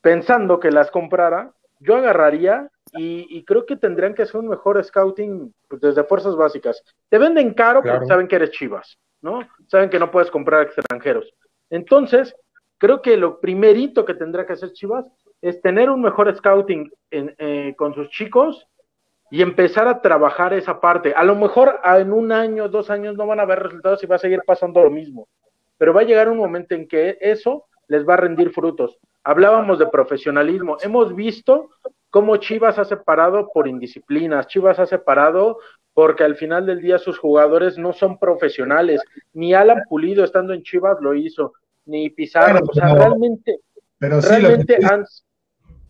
pensando 0.00 0.60
que 0.60 0.70
las 0.70 0.90
comprara, 0.90 1.52
yo 1.80 1.96
agarraría 1.96 2.70
y, 2.92 3.44
creo 3.44 3.66
que 3.66 3.76
tendrían 3.76 4.14
que 4.14 4.22
hacer 4.22 4.40
un 4.40 4.48
mejor 4.48 4.82
scouting 4.82 5.52
pues, 5.68 5.80
desde 5.80 6.04
fuerzas 6.04 6.36
básicas. 6.36 6.82
Te 7.08 7.18
venden 7.18 7.52
caro 7.54 7.82
porque 7.82 8.06
saben 8.06 8.26
que 8.26 8.36
eres 8.36 8.50
chivas, 8.50 8.98
¿no? 9.20 9.40
Saben 9.66 9.90
que 9.90 9.98
no 9.98 10.10
puedes 10.10 10.30
comprar 10.30 10.62
extranjeros. 10.62 11.32
Entonces, 11.70 12.34
creo 12.78 13.02
que 13.02 13.16
lo 13.16 13.40
primerito 13.40 14.04
que 14.04 14.14
tendrá 14.14 14.46
que 14.46 14.54
hacer 14.54 14.72
Chivas 14.72 15.06
es 15.42 15.60
tener 15.60 15.90
un 15.90 16.00
mejor 16.00 16.34
scouting 16.34 16.90
eh, 17.10 17.74
con 17.76 17.94
sus 17.94 18.08
chicos 18.10 18.66
y 19.30 19.42
empezar 19.42 19.86
a 19.88 20.00
trabajar 20.00 20.54
esa 20.54 20.80
parte. 20.80 21.12
A 21.14 21.24
lo 21.24 21.36
mejor 21.36 21.80
en 21.84 22.12
un 22.12 22.32
año, 22.32 22.68
dos 22.68 22.90
años 22.90 23.16
no 23.16 23.26
van 23.26 23.40
a 23.40 23.44
ver 23.44 23.62
resultados 23.62 24.02
y 24.02 24.06
va 24.06 24.16
a 24.16 24.20
seguir 24.20 24.40
pasando 24.46 24.82
lo 24.82 24.90
mismo, 24.90 25.28
pero 25.76 25.92
va 25.92 26.00
a 26.00 26.04
llegar 26.04 26.28
un 26.28 26.38
momento 26.38 26.74
en 26.74 26.88
que 26.88 27.18
eso 27.20 27.66
les 27.88 28.08
va 28.08 28.14
a 28.14 28.18
rendir 28.18 28.50
frutos. 28.50 28.98
Hablábamos 29.28 29.78
de 29.78 29.86
profesionalismo. 29.86 30.78
Hemos 30.80 31.14
visto 31.14 31.68
cómo 32.08 32.38
Chivas 32.38 32.78
ha 32.78 32.86
separado 32.86 33.50
por 33.52 33.68
indisciplinas, 33.68 34.46
Chivas 34.46 34.78
ha 34.78 34.86
separado 34.86 35.58
porque 35.92 36.24
al 36.24 36.36
final 36.36 36.64
del 36.64 36.80
día 36.80 36.96
sus 36.96 37.18
jugadores 37.18 37.76
no 37.76 37.92
son 37.92 38.18
profesionales, 38.18 39.02
ni 39.34 39.52
Alan 39.52 39.82
Pulido 39.86 40.24
estando 40.24 40.54
en 40.54 40.62
Chivas 40.62 40.96
lo 41.02 41.12
hizo, 41.14 41.52
ni 41.84 42.08
Pizarro, 42.08 42.60
o 42.66 42.72
sea, 42.72 42.94
realmente, 42.94 43.60
realmente 44.00 44.78
han, 44.90 45.04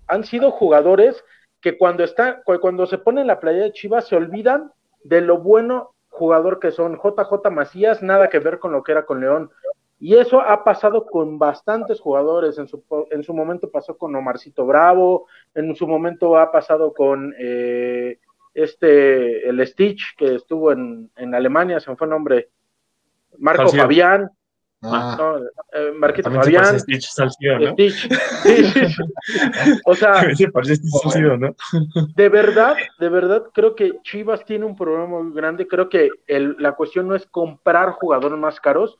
han 0.09 0.24
sido 0.24 0.51
jugadores 0.51 1.22
que 1.61 1.78
cuando 1.78 2.03
está, 2.03 2.43
cuando 2.43 2.86
se 2.86 2.99
ponen 2.99 3.28
la 3.28 3.39
playa 3.39 3.62
de 3.62 3.72
Chivas 3.72 4.09
se 4.09 4.16
olvidan 4.16 4.72
de 5.05 5.20
lo 5.20 5.39
bueno 5.39 5.95
jugador 6.09 6.59
que 6.59 6.72
son. 6.72 6.97
JJ 6.97 7.51
Macías, 7.53 8.03
nada 8.03 8.30
que 8.30 8.41
ver 8.41 8.59
con 8.59 8.72
lo 8.72 8.82
que 8.82 8.91
era 8.91 9.07
con 9.07 9.20
León. 9.20 9.53
Y 10.01 10.14
eso 10.14 10.40
ha 10.40 10.62
pasado 10.62 11.07
con 11.07 11.38
bastantes 11.38 12.01
jugadores. 12.01 12.59
En 12.59 12.68
su, 12.68 12.82
en 13.11 13.22
su 13.24 13.34
momento 13.34 13.70
pasó 13.70 13.96
con 13.96 14.14
Omarcito 14.14 14.64
Bravo, 14.64 15.26
en 15.55 15.74
su 15.74 15.86
momento 15.88 16.38
ha 16.38 16.53
pasado 16.53 16.92
con 16.94 17.34
eh, 17.38 18.18
este, 18.55 19.49
el 19.49 19.66
Stitch, 19.66 20.16
que 20.16 20.36
estuvo 20.36 20.72
en, 20.72 21.11
en 21.16 21.34
Alemania, 21.34 21.80
se 21.80 21.90
me 21.90 21.96
fue 21.96 22.07
el 22.07 22.12
nombre. 22.12 22.49
Marco 23.38 23.68
Fabián, 23.68 24.30
Ah. 24.80 25.16
No, 25.18 25.38
eh, 25.72 25.92
Marquito 25.96 26.30
Fabián. 26.30 26.78
Stitch 26.78 27.09
¿no? 27.18 27.30
Stitch. 27.72 28.09
Sí, 28.42 28.64
sí, 28.64 28.86
sí. 28.86 29.03
O 29.84 29.94
sea, 29.94 30.22
¿no? 31.38 31.55
de 32.14 32.28
verdad, 32.28 32.76
de 33.01 33.09
verdad, 33.09 33.44
creo 33.53 33.74
que 33.74 33.99
Chivas 34.03 34.44
tiene 34.44 34.64
un 34.64 34.76
problema 34.76 35.07
muy 35.07 35.32
grande. 35.34 35.66
Creo 35.66 35.88
que 35.88 36.11
el, 36.28 36.55
la 36.61 36.72
cuestión 36.72 37.09
no 37.09 37.16
es 37.16 37.26
comprar 37.26 37.90
jugadores 37.90 38.38
más 38.38 38.61
caros. 38.61 38.99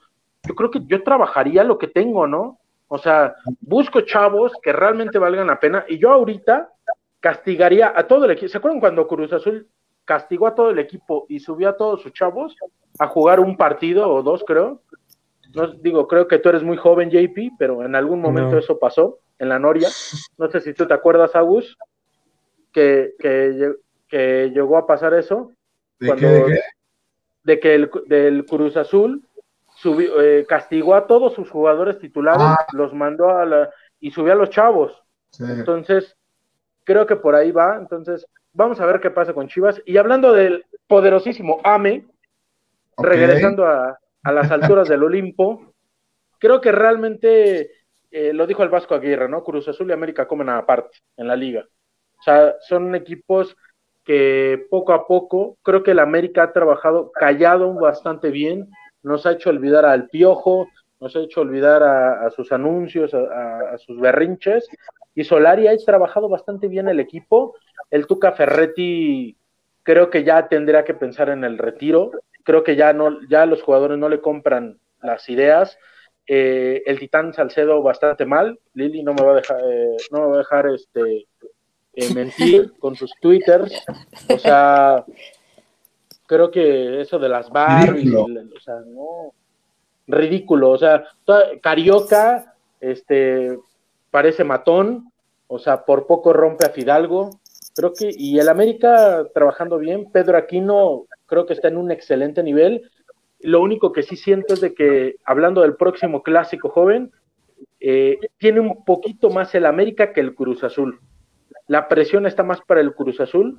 Yo 0.49 0.55
creo 0.55 0.71
que 0.71 0.81
yo 0.87 1.03
trabajaría 1.03 1.63
lo 1.65 1.79
que 1.79 1.89
tengo, 1.89 2.27
¿no? 2.27 2.59
O 2.89 2.99
sea, 2.99 3.35
busco 3.61 4.01
chavos 4.01 4.53
que 4.63 4.73
realmente 4.73 5.19
valgan 5.19 5.47
la 5.47 5.61
pena. 5.61 5.85
Y 5.89 5.99
yo 5.99 6.11
ahorita 6.11 6.71
castigaría 7.21 7.93
a 7.95 8.07
todo 8.07 8.25
el 8.25 8.31
equipo. 8.31 8.49
¿Se 8.49 8.59
acuerdan 8.59 8.81
cuando 8.81 9.07
Cruz 9.07 9.33
Azul 9.33 9.69
castigó 10.05 10.47
a 10.47 10.55
todo 10.55 10.71
el 10.71 10.79
equipo 10.79 11.27
y 11.29 11.41
subió 11.41 11.69
a 11.69 11.77
todos 11.77 12.01
sus 12.03 12.13
chavos 12.13 12.57
a 12.99 13.07
jugar 13.07 13.41
un 13.41 13.57
partido 13.57 14.11
o 14.11 14.23
dos, 14.23 14.43
creo? 14.47 14.81
no 15.55 15.69
digo, 15.69 16.07
creo 16.07 16.29
que 16.29 16.39
tú 16.39 16.49
eres 16.49 16.63
muy 16.63 16.77
joven, 16.77 17.11
JP, 17.11 17.55
pero 17.59 17.85
en 17.85 17.95
algún 17.95 18.21
momento 18.21 18.59
eso 18.59 18.79
pasó 18.79 19.19
en 19.39 19.49
la 19.49 19.59
Noria. 19.59 19.89
No 20.37 20.51
sé 20.51 20.61
si 20.61 20.75
tú 20.75 20.87
te 20.87 20.95
acuerdas, 20.95 21.35
Agus, 21.35 21.77
que, 22.73 23.15
que, 23.19 24.51
llegó 24.53 24.77
a 24.77 24.87
pasar 24.87 25.15
eso. 25.15 25.53
¿De 25.99 26.15
qué, 26.15 26.61
de 27.43 27.61
que 27.61 27.75
el 27.75 27.91
del 28.07 28.45
Cruz 28.45 28.77
Azul 28.77 29.28
subió, 29.81 30.21
eh, 30.21 30.47
castigó 30.47 30.95
a 30.95 31.07
todos 31.07 31.35
sus 31.35 31.51
jugadores 31.51 31.99
titulares, 31.99 32.43
ah. 32.43 32.67
los 32.73 32.93
mandó 32.93 33.31
a 33.31 33.45
la 33.45 33.71
y 34.01 34.11
subió 34.11 34.33
a 34.33 34.37
los 34.37 34.51
chavos. 34.51 34.93
Entonces, 35.39 36.17
creo 36.85 37.07
que 37.07 37.17
por 37.17 37.35
ahí 37.35 37.51
va. 37.51 37.77
Entonces, 37.77 38.27
vamos 38.53 38.81
a 38.81 38.87
ver 38.87 39.01
qué 39.01 39.11
pasa 39.11 39.35
con 39.35 39.49
Chivas. 39.49 39.81
Y 39.85 39.97
hablando 39.97 40.33
del 40.33 40.65
poderosísimo 40.87 41.61
AME, 41.65 42.07
regresando 42.97 43.67
a, 43.67 43.99
a 44.23 44.33
las 44.33 44.51
alturas 44.51 44.89
del 44.89 45.03
Olimpo. 45.03 45.75
Creo 46.39 46.61
que 46.61 46.73
realmente, 46.73 47.71
eh, 48.11 48.33
lo 48.33 48.47
dijo 48.47 48.63
el 48.63 48.69
Vasco 48.69 48.95
Aguirre, 48.95 49.29
¿no? 49.29 49.43
Cruz 49.43 49.69
Azul 49.69 49.91
y 49.91 49.93
América 49.93 50.29
comen 50.29 50.49
aparte 50.49 50.99
en 51.17 51.29
la 51.29 51.37
liga. 51.37 51.67
O 52.19 52.23
sea, 52.23 52.55
son 52.61 52.95
equipos 52.95 53.57
que 54.05 54.67
poco 54.71 54.93
a 54.93 55.07
poco, 55.07 55.59
creo 55.63 55.83
que 55.83 55.91
el 55.91 55.99
América 55.99 56.43
ha 56.45 56.53
trabajado 56.53 57.13
callado 57.13 57.75
bastante 57.75 58.31
bien, 58.31 58.71
nos 59.03 59.27
ha 59.27 59.33
hecho 59.33 59.51
olvidar 59.51 59.85
al 59.85 60.09
Piojo, 60.09 60.69
nos 61.01 61.15
ha 61.17 61.21
hecho 61.21 61.41
olvidar 61.41 61.83
a, 61.83 62.31
sus 62.31 62.51
anuncios, 62.53 63.15
a, 63.15 63.75
a, 63.75 63.79
sus 63.79 64.01
berrinches, 64.01 64.69
y 65.15 65.25
Solari 65.25 65.69
ha 65.69 65.77
trabajado 65.77 66.29
bastante 66.29 66.69
bien 66.69 66.89
el 66.89 67.01
equipo. 67.01 67.55
El 67.91 68.07
Tuca 68.07 68.33
Ferretti 68.33 69.37
creo 69.83 70.11
que 70.11 70.25
ya 70.25 70.49
tendría 70.49 70.85
que 70.85 70.95
pensar 70.95 71.29
en 71.31 71.45
el 71.45 71.59
retiro, 71.59 72.11
creo 72.49 72.65
que 72.65 72.77
ya 72.77 72.95
no, 72.95 73.19
ya 73.29 73.45
los 73.45 73.63
jugadores 73.63 73.99
no 73.99 74.09
le 74.09 74.23
compran 74.23 74.79
las 75.03 75.29
ideas. 75.29 75.79
Eh, 76.27 76.83
el 76.87 76.99
Titán 76.99 77.35
Salcedo 77.35 77.83
bastante 77.83 78.25
mal. 78.25 78.59
Lili 78.73 79.03
no 79.03 79.13
me 79.13 79.23
va 79.23 79.33
a 79.33 79.37
dejar, 79.37 79.61
eh, 79.61 79.97
no 80.11 80.21
me 80.21 80.27
va 80.29 80.35
a 80.35 80.39
dejar 80.39 80.67
este 80.69 81.27
eh, 81.95 82.15
mentir 82.15 82.73
con 82.79 82.97
sus 82.97 83.13
twitters. 83.21 83.85
O 84.31 84.39
sea, 84.39 85.05
creo 86.29 86.51
que 86.51 87.01
eso 87.01 87.19
de 87.19 87.29
las 87.29 87.51
Barbies, 87.51 88.15
o 88.15 88.61
sea, 88.61 88.77
no, 88.87 89.33
ridículo. 90.07 90.71
O 90.71 90.79
sea, 90.79 91.05
Carioca, 91.61 92.55
este, 92.81 93.59
parece 94.11 94.45
matón. 94.45 95.11
O 95.49 95.59
sea, 95.59 95.85
por 95.85 96.07
poco 96.07 96.33
rompe 96.33 96.67
a 96.67 96.71
Fidalgo. 96.71 97.41
Creo 97.75 97.95
que, 97.95 98.11
y 98.15 98.39
el 98.39 98.49
América 98.49 99.25
trabajando 99.33 99.79
bien. 99.79 100.11
Pedro 100.13 100.37
Aquino 100.37 101.07
creo 101.27 101.47
que 101.47 101.55
está 101.55 101.69
en 101.69 101.79
un 101.79 101.91
excelente 101.91 102.43
nivel. 102.43 102.91
Lo 103.41 103.63
único 103.63 103.93
que 103.93 104.03
sí 104.03 104.17
siento 104.17 104.55
es 104.55 104.61
de 104.61 104.75
que, 104.75 105.17
hablando 105.25 105.63
del 105.63 105.77
próximo 105.77 106.23
clásico 106.23 106.69
joven, 106.69 107.11
eh, 107.81 108.19
tiene 108.37 108.61
un 108.61 108.85
poquito 108.85 109.31
más 109.31 109.55
el 109.55 109.65
América 109.65 110.13
que 110.13 110.21
el 110.21 110.35
Cruz 110.35 110.63
Azul. 110.63 111.01
La 111.69 111.89
presión 111.89 112.27
está 112.27 112.43
más 112.43 112.61
para 112.63 112.81
el 112.81 112.95
Cruz 112.95 113.21
Azul, 113.21 113.59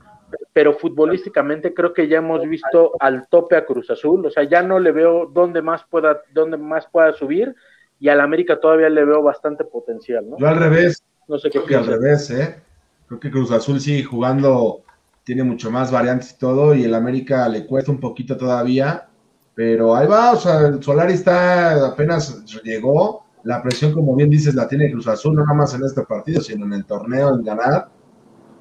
pero 0.53 0.73
futbolísticamente 0.73 1.73
creo 1.73 1.93
que 1.93 2.07
ya 2.07 2.17
hemos 2.17 2.47
visto 2.47 2.93
al 2.99 3.27
tope 3.29 3.55
a 3.55 3.65
Cruz 3.65 3.89
Azul. 3.89 4.25
O 4.25 4.29
sea, 4.29 4.43
ya 4.43 4.61
no 4.61 4.79
le 4.79 4.91
veo 4.91 5.25
dónde 5.25 5.61
más 5.61 5.83
pueda, 5.89 6.21
dónde 6.33 6.57
más 6.57 6.87
pueda 6.87 7.13
subir, 7.13 7.55
y 7.99 8.09
al 8.09 8.21
América 8.21 8.59
todavía 8.59 8.89
le 8.89 9.05
veo 9.05 9.21
bastante 9.21 9.65
potencial, 9.65 10.29
¿no? 10.29 10.37
Yo 10.37 10.47
al 10.47 10.57
revés. 10.57 11.03
No 11.27 11.37
sé 11.37 11.49
qué 11.49 11.59
creo 11.59 11.65
que 11.65 11.75
al 11.75 11.85
revés, 11.85 12.31
¿eh? 12.31 12.61
Creo 13.07 13.19
que 13.19 13.31
Cruz 13.31 13.51
Azul 13.51 13.79
sigue 13.79 14.03
jugando 14.03 14.83
tiene 15.29 15.43
mucho 15.43 15.69
más 15.69 15.91
variantes 15.91 16.31
y 16.31 16.39
todo, 16.39 16.73
y 16.73 16.83
el 16.83 16.95
América 16.95 17.47
le 17.47 17.67
cuesta 17.67 17.91
un 17.91 17.99
poquito 17.99 18.35
todavía, 18.35 19.07
pero 19.53 19.95
ahí 19.95 20.07
va, 20.07 20.31
o 20.31 20.37
sea, 20.37 20.61
el 20.61 20.81
Solari 20.81 21.13
está, 21.13 21.85
apenas 21.85 22.43
llegó, 22.63 23.25
la 23.43 23.61
presión, 23.61 23.93
como 23.93 24.15
bien 24.15 24.31
dices, 24.31 24.55
la 24.55 24.67
tiene 24.67 24.91
Cruz 24.91 25.07
Azul, 25.07 25.35
no 25.35 25.43
nada 25.43 25.53
más 25.53 25.75
en 25.75 25.83
este 25.83 26.01
partido, 26.01 26.41
sino 26.41 26.65
en 26.65 26.73
el 26.73 26.85
torneo, 26.85 27.29
en 27.35 27.43
ganar, 27.43 27.89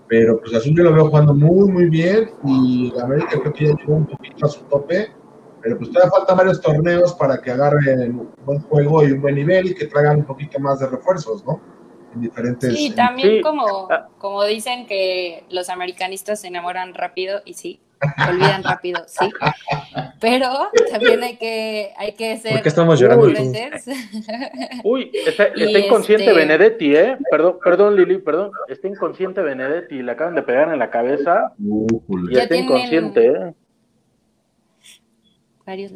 pero 0.09 0.41
Cruz 0.41 0.55
Azul 0.55 0.75
yo 0.77 0.85
lo 0.85 0.93
veo 0.93 1.09
jugando 1.09 1.35
muy, 1.35 1.71
muy 1.71 1.91
bien, 1.91 2.31
y 2.45 2.93
América 3.01 3.39
creo 3.41 3.53
que 3.53 3.67
ya 3.67 3.75
llegó 3.75 3.95
un 3.97 4.07
poquito 4.07 4.47
a 4.47 4.49
su 4.49 4.61
tope, 4.65 5.13
pero 5.61 5.77
pues 5.77 5.91
todavía 5.91 6.11
faltan 6.11 6.37
varios 6.37 6.61
torneos 6.61 7.15
para 7.15 7.41
que 7.41 7.51
agarren 7.51 8.19
un 8.19 8.31
buen 8.45 8.61
juego 8.61 9.07
y 9.07 9.13
un 9.13 9.21
buen 9.21 9.35
nivel 9.35 9.67
y 9.69 9.75
que 9.75 9.87
traigan 9.87 10.19
un 10.19 10.25
poquito 10.25 10.59
más 10.59 10.81
de 10.81 10.87
refuerzos, 10.87 11.45
¿no? 11.45 11.61
diferentes... 12.15 12.75
Sí, 12.75 12.91
también 12.91 13.43
Como, 13.43 13.89
ah. 13.91 14.09
como 14.19 14.45
dicen 14.45 14.87
que 14.87 15.45
los 15.51 15.69
americanistas 15.69 16.41
se 16.41 16.49
enamoran 16.49 16.95
rápido 16.95 17.43
y 17.45 17.55
sí, 17.55 17.81
olvidan 18.29 18.63
rápido, 18.63 19.03
sí. 19.07 19.31
Pero 20.21 20.71
también 20.91 21.23
hay 21.23 21.37
que, 21.37 21.93
hay 21.97 22.13
que 22.13 22.37
ser... 22.39 22.53
¿Por 22.53 22.63
qué 22.63 22.69
estamos 22.69 23.01
llorando? 23.01 23.27
Uy, 24.85 25.11
está, 25.27 25.49
inconsciente 25.57 26.25
este 26.25 26.37
Benedetti, 26.37 26.95
¿eh? 26.95 27.19
Perdón, 27.31 27.59
perdón, 27.63 27.97
Lili, 27.97 28.19
perdón. 28.19 28.53
Está 28.69 28.89
inconsciente 28.89 29.43
Benedetti, 29.43 30.03
le 30.03 30.13
acaban 30.13 30.35
de 30.35 30.43
pegar 30.43 30.73
en 30.73 30.79
la 30.79 30.91
cabeza. 30.91 31.53
y 31.59 32.39
está 32.39 32.57
inconsciente, 32.57 33.27
¿eh? 33.27 33.55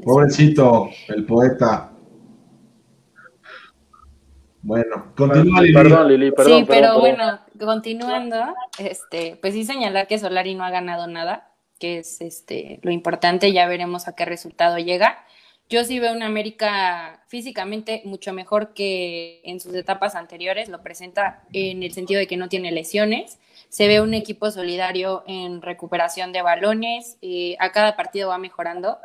Pobrecito, 0.04 0.90
el 1.08 1.24
poeta. 1.24 1.92
Bueno, 4.62 5.12
continúa 5.16 5.62
Lili. 5.62 5.74
Perdón, 5.74 6.08
Lili, 6.08 6.30
perdón. 6.30 6.58
Sí, 6.58 6.64
pero 6.68 7.00
bueno, 7.00 7.40
continuando, 7.58 8.36
este, 8.78 9.38
pues 9.40 9.54
sí 9.54 9.64
señalar 9.64 10.06
que 10.06 10.18
Solari 10.18 10.54
no 10.54 10.64
ha 10.64 10.70
ganado 10.70 11.06
nada, 11.06 11.51
que 11.82 11.98
es 11.98 12.20
este 12.20 12.78
lo 12.82 12.92
importante, 12.92 13.52
ya 13.52 13.66
veremos 13.66 14.06
a 14.06 14.14
qué 14.14 14.24
resultado 14.24 14.78
llega. 14.78 15.26
Yo 15.68 15.82
sí 15.82 15.98
veo 15.98 16.12
una 16.12 16.26
América 16.26 17.24
físicamente 17.26 18.02
mucho 18.04 18.32
mejor 18.32 18.72
que 18.72 19.40
en 19.42 19.58
sus 19.58 19.74
etapas 19.74 20.14
anteriores, 20.14 20.68
lo 20.68 20.80
presenta 20.80 21.42
en 21.52 21.82
el 21.82 21.92
sentido 21.92 22.20
de 22.20 22.28
que 22.28 22.36
no 22.36 22.48
tiene 22.48 22.70
lesiones, 22.70 23.40
se 23.68 23.88
ve 23.88 24.00
un 24.00 24.14
equipo 24.14 24.52
solidario 24.52 25.24
en 25.26 25.60
recuperación 25.60 26.30
de 26.30 26.42
balones, 26.42 27.16
eh, 27.20 27.56
a 27.58 27.72
cada 27.72 27.96
partido 27.96 28.28
va 28.28 28.38
mejorando 28.38 28.98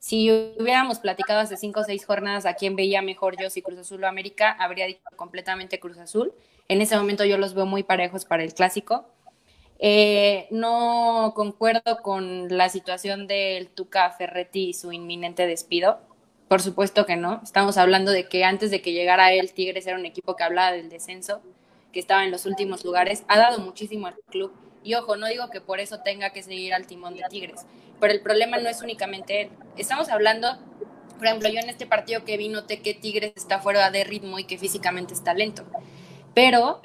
si 0.00 0.30
hubiéramos 0.58 0.98
platicado 0.98 1.40
hace 1.40 1.56
cinco 1.56 1.80
o 1.80 1.84
seis 1.84 2.04
jornadas 2.04 2.46
a 2.46 2.54
quién 2.54 2.74
veía 2.74 3.00
mejor 3.00 3.40
yo, 3.40 3.48
si 3.48 3.62
Cruz 3.62 3.78
Azul 3.78 4.02
o 4.02 4.08
América, 4.08 4.50
habría 4.58 4.86
dicho 4.86 5.00
completamente 5.14 5.78
Cruz 5.78 5.98
Azul. 5.98 6.34
En 6.68 6.82
ese 6.82 6.96
momento 6.96 7.24
yo 7.24 7.38
los 7.38 7.54
veo 7.54 7.64
muy 7.64 7.84
parejos 7.84 8.24
para 8.24 8.42
el 8.42 8.52
clásico. 8.52 9.06
Eh, 9.78 10.46
no 10.50 11.32
concuerdo 11.34 11.98
con 12.02 12.56
la 12.56 12.68
situación 12.68 13.26
del 13.26 13.68
Tuca 13.68 14.10
Ferretti 14.10 14.70
y 14.70 14.74
su 14.74 14.92
inminente 14.92 15.46
despido. 15.46 16.00
Por 16.48 16.62
supuesto 16.62 17.06
que 17.06 17.16
no. 17.16 17.40
Estamos 17.42 17.76
hablando 17.76 18.12
de 18.12 18.28
que 18.28 18.44
antes 18.44 18.70
de 18.70 18.80
que 18.82 18.92
llegara 18.92 19.32
él, 19.32 19.52
Tigres 19.52 19.86
era 19.86 19.98
un 19.98 20.06
equipo 20.06 20.36
que 20.36 20.44
hablaba 20.44 20.72
del 20.72 20.88
descenso, 20.88 21.42
que 21.92 22.00
estaba 22.00 22.24
en 22.24 22.30
los 22.30 22.46
últimos 22.46 22.84
lugares. 22.84 23.24
Ha 23.28 23.38
dado 23.38 23.58
muchísimo 23.60 24.06
al 24.06 24.16
club 24.30 24.52
y 24.84 24.94
ojo, 24.94 25.16
no 25.16 25.26
digo 25.26 25.48
que 25.48 25.62
por 25.62 25.80
eso 25.80 26.00
tenga 26.00 26.30
que 26.30 26.42
seguir 26.42 26.74
al 26.74 26.86
timón 26.86 27.16
de 27.16 27.22
Tigres, 27.30 27.64
pero 27.98 28.12
el 28.12 28.20
problema 28.20 28.58
no 28.58 28.68
es 28.68 28.82
únicamente 28.82 29.40
él. 29.40 29.48
Estamos 29.78 30.10
hablando, 30.10 30.58
por 31.16 31.26
ejemplo, 31.26 31.48
yo 31.48 31.58
en 31.58 31.70
este 31.70 31.86
partido 31.86 32.24
que 32.24 32.36
vi 32.36 32.50
noté 32.50 32.80
que 32.80 32.92
Tigres 32.92 33.32
está 33.34 33.60
fuera 33.60 33.90
de 33.90 34.04
ritmo 34.04 34.38
y 34.38 34.44
que 34.44 34.58
físicamente 34.58 35.14
está 35.14 35.32
lento, 35.32 35.64
pero 36.34 36.82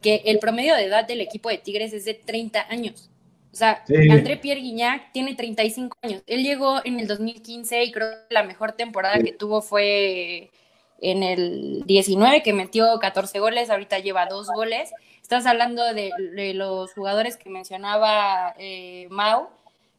que 0.00 0.22
el 0.26 0.38
promedio 0.38 0.74
de 0.74 0.84
edad 0.84 1.06
del 1.06 1.20
equipo 1.20 1.48
de 1.48 1.58
Tigres 1.58 1.92
es 1.92 2.04
de 2.04 2.14
30 2.14 2.66
años. 2.70 3.10
O 3.52 3.56
sea, 3.56 3.82
André 4.10 4.36
Pierre 4.36 4.60
Guignac 4.60 5.12
tiene 5.12 5.34
35 5.34 5.96
años. 6.02 6.22
Él 6.26 6.44
llegó 6.44 6.80
en 6.84 7.00
el 7.00 7.06
2015 7.06 7.84
y 7.84 7.92
creo 7.92 8.10
que 8.28 8.34
la 8.34 8.42
mejor 8.42 8.72
temporada 8.72 9.18
que 9.18 9.32
tuvo 9.32 9.62
fue 9.62 10.50
en 11.00 11.22
el 11.22 11.82
19, 11.86 12.42
que 12.42 12.52
metió 12.52 12.98
14 12.98 13.38
goles, 13.40 13.70
ahorita 13.70 13.98
lleva 14.00 14.26
dos 14.26 14.48
goles. 14.48 14.90
Estás 15.22 15.46
hablando 15.46 15.82
de, 15.94 16.10
los 16.54 16.92
jugadores 16.92 17.36
que 17.36 17.50
mencionaba 17.50 18.54
eh, 18.58 19.06
Mau. 19.10 19.48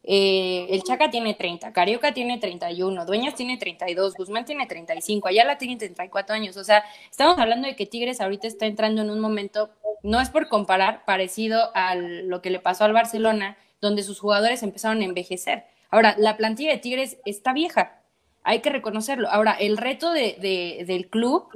Eh, 0.02 0.66
el 0.70 0.82
Chaca 0.82 1.10
tiene 1.10 1.34
30, 1.34 1.72
Carioca 1.72 2.14
tiene 2.14 2.38
31, 2.38 3.04
Dueñas 3.04 3.34
tiene 3.34 3.58
32, 3.58 4.14
Guzmán 4.14 4.46
tiene 4.46 4.66
35, 4.66 5.28
Ayala 5.28 5.58
tiene 5.58 5.76
34 5.76 6.34
años. 6.34 6.56
O 6.56 6.64
sea, 6.64 6.84
estamos 7.10 7.38
hablando 7.38 7.68
de 7.68 7.76
que 7.76 7.86
Tigres 7.86 8.20
ahorita 8.20 8.46
está 8.46 8.66
entrando 8.66 9.02
en 9.02 9.10
un 9.10 9.20
momento, 9.20 9.70
no 10.02 10.20
es 10.20 10.30
por 10.30 10.48
comparar, 10.48 11.04
parecido 11.04 11.70
a 11.74 11.94
lo 11.94 12.40
que 12.40 12.50
le 12.50 12.60
pasó 12.60 12.84
al 12.84 12.92
Barcelona, 12.92 13.58
donde 13.80 14.02
sus 14.02 14.20
jugadores 14.20 14.62
empezaron 14.62 15.02
a 15.02 15.04
envejecer. 15.04 15.64
Ahora, 15.90 16.14
la 16.18 16.36
plantilla 16.36 16.70
de 16.70 16.78
Tigres 16.78 17.18
está 17.24 17.52
vieja, 17.52 18.00
hay 18.42 18.60
que 18.60 18.70
reconocerlo. 18.70 19.28
Ahora, 19.28 19.52
el 19.52 19.76
reto 19.76 20.12
de, 20.12 20.84
del 20.86 21.08
club, 21.08 21.48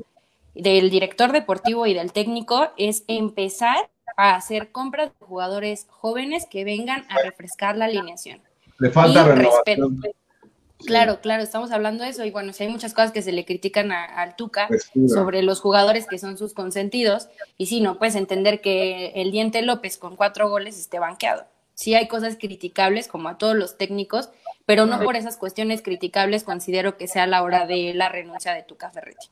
del 0.54 0.90
director 0.90 1.32
deportivo 1.32 1.86
y 1.86 1.94
del 1.94 2.12
técnico 2.12 2.70
es 2.76 3.04
empezar 3.08 3.90
a 4.16 4.36
hacer 4.36 4.70
compras 4.70 5.10
de 5.18 5.26
jugadores 5.26 5.86
jóvenes 5.88 6.46
que 6.46 6.64
vengan 6.64 7.04
a 7.08 7.22
refrescar 7.22 7.76
la 7.76 7.86
alineación. 7.86 8.40
Le 8.78 8.90
falta 8.90 9.24
renovación. 9.24 10.00
Claro, 10.86 11.20
claro, 11.20 11.42
estamos 11.42 11.70
hablando 11.70 12.04
de 12.04 12.10
eso 12.10 12.24
y 12.24 12.30
bueno, 12.30 12.52
si 12.52 12.64
hay 12.64 12.68
muchas 12.68 12.92
cosas 12.92 13.10
que 13.10 13.22
se 13.22 13.32
le 13.32 13.44
critican 13.44 13.90
al 13.90 14.36
Tuca 14.36 14.68
sobre 15.08 15.42
los 15.42 15.60
jugadores 15.60 16.06
que 16.06 16.18
son 16.18 16.36
sus 16.36 16.52
consentidos 16.52 17.28
y 17.56 17.66
sí, 17.66 17.80
no 17.80 17.98
puedes 17.98 18.16
entender 18.16 18.60
que 18.60 19.12
el 19.14 19.32
Diente 19.32 19.62
López 19.62 19.96
con 19.96 20.16
cuatro 20.16 20.50
goles 20.50 20.78
esté 20.78 20.98
banqueado. 20.98 21.46
Sí 21.74 21.94
hay 21.94 22.06
cosas 22.06 22.36
criticables 22.36 23.08
como 23.08 23.28
a 23.28 23.38
todos 23.38 23.56
los 23.56 23.78
técnicos, 23.78 24.28
pero 24.66 24.86
no 24.86 25.00
por 25.00 25.16
esas 25.16 25.36
cuestiones 25.36 25.82
criticables 25.82 26.44
considero 26.44 26.96
que 26.96 27.08
sea 27.08 27.26
la 27.26 27.42
hora 27.42 27.66
de 27.66 27.94
la 27.94 28.08
renuncia 28.08 28.52
de 28.52 28.62
Tuca 28.62 28.90
Ferretti. 28.90 29.28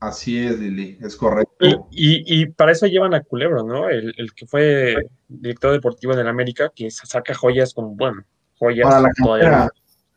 Así 0.00 0.46
es, 0.46 0.58
Lili, 0.58 0.96
es 1.02 1.14
correcto. 1.14 1.86
Y, 1.90 2.46
para 2.46 2.72
eso 2.72 2.86
llevan 2.86 3.12
a 3.12 3.22
Culebro, 3.22 3.64
¿no? 3.64 3.90
El, 3.90 4.32
que 4.34 4.46
fue 4.46 4.96
director 5.28 5.72
deportivo 5.72 6.14
en 6.14 6.20
el 6.20 6.28
América, 6.28 6.72
que 6.74 6.90
saca 6.90 7.34
joyas 7.34 7.74
como, 7.74 7.94
bueno, 7.94 8.24
joyas 8.58 8.88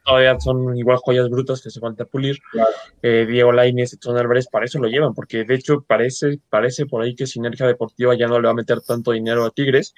todavía, 0.06 0.40
son 0.40 0.78
igual 0.78 0.98
joyas 1.04 1.30
brutas 1.30 1.62
que 1.62 1.70
se 1.70 1.82
falta 1.82 2.06
pulir. 2.06 2.40
Eh, 3.02 3.26
Diego 3.28 3.52
Lainez, 3.52 3.94
Edson 3.94 4.18
Álvarez, 4.18 4.48
para 4.48 4.66
eso 4.66 4.80
lo 4.80 4.88
llevan, 4.88 5.14
porque 5.14 5.44
de 5.44 5.56
hecho 5.56 5.82
parece, 5.86 6.40
parece 6.50 6.86
por 6.86 7.02
ahí 7.02 7.14
que 7.14 7.28
Sinergia 7.28 7.68
Deportiva 7.68 8.16
ya 8.16 8.28
no 8.28 8.40
le 8.40 8.46
va 8.46 8.52
a 8.52 8.56
meter 8.56 8.80
tanto 8.82 9.12
dinero 9.12 9.46
a 9.46 9.52
Tigres, 9.52 9.94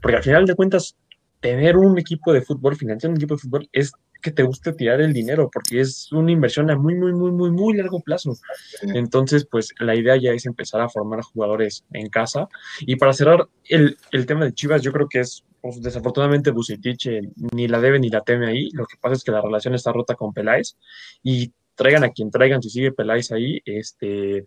porque 0.00 0.16
al 0.16 0.22
final 0.22 0.46
de 0.46 0.54
cuentas 0.54 0.96
tener 1.40 1.76
un 1.76 1.98
equipo 1.98 2.32
de 2.32 2.42
fútbol, 2.42 2.76
financiar 2.76 3.10
un 3.10 3.16
equipo 3.16 3.34
de 3.34 3.40
fútbol, 3.40 3.68
es 3.72 3.92
que 4.20 4.30
te 4.32 4.42
guste 4.42 4.72
tirar 4.72 5.00
el 5.00 5.12
dinero, 5.12 5.50
porque 5.52 5.80
es 5.80 6.10
una 6.12 6.32
inversión 6.32 6.70
a 6.70 6.76
muy, 6.76 6.94
muy, 6.94 7.12
muy, 7.12 7.30
muy, 7.30 7.50
muy 7.50 7.76
largo 7.76 8.00
plazo. 8.00 8.34
Entonces, 8.82 9.46
pues 9.46 9.74
la 9.78 9.94
idea 9.94 10.16
ya 10.16 10.32
es 10.32 10.46
empezar 10.46 10.80
a 10.80 10.88
formar 10.88 11.22
jugadores 11.22 11.84
en 11.92 12.08
casa. 12.08 12.48
Y 12.80 12.96
para 12.96 13.12
cerrar 13.12 13.48
el, 13.68 13.96
tema 14.26 14.44
de 14.44 14.54
Chivas, 14.54 14.82
yo 14.82 14.92
creo 14.92 15.08
que 15.08 15.20
es, 15.20 15.44
pues, 15.60 15.80
desafortunadamente, 15.80 16.50
Bucetich 16.50 17.06
eh, 17.06 17.20
ni 17.52 17.68
la 17.68 17.80
debe 17.80 18.00
ni 18.00 18.10
la 18.10 18.22
teme 18.22 18.48
ahí. 18.48 18.70
Lo 18.72 18.86
que 18.86 18.96
pasa 19.00 19.14
es 19.14 19.24
que 19.24 19.32
la 19.32 19.40
relación 19.40 19.74
está 19.74 19.92
rota 19.92 20.14
con 20.14 20.32
Peláez 20.32 20.76
y 21.22 21.52
traigan 21.74 22.04
a 22.04 22.10
quien 22.10 22.30
traigan, 22.30 22.60
si 22.60 22.70
sigue 22.70 22.92
Peláez 22.92 23.30
ahí, 23.30 23.62
este, 23.64 24.46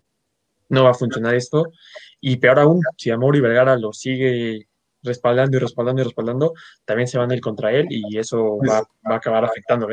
no 0.68 0.84
va 0.84 0.90
a 0.90 0.94
funcionar 0.94 1.34
esto. 1.34 1.72
Y 2.20 2.36
peor 2.36 2.58
aún, 2.58 2.80
si 2.98 3.10
Amor 3.10 3.36
y 3.36 3.40
Vergara 3.40 3.76
lo 3.78 3.92
sigue 3.92 4.68
respaldando 5.02 5.56
y 5.56 5.60
respaldando 5.60 6.02
y 6.02 6.04
respaldando, 6.04 6.52
también 6.84 7.08
se 7.08 7.18
van 7.18 7.30
a 7.30 7.34
ir 7.34 7.40
contra 7.40 7.72
él 7.72 7.86
y 7.90 8.18
eso 8.18 8.56
pues 8.58 8.70
va, 8.70 8.82
a 9.04 9.16
acabar 9.16 9.44
afectando. 9.44 9.88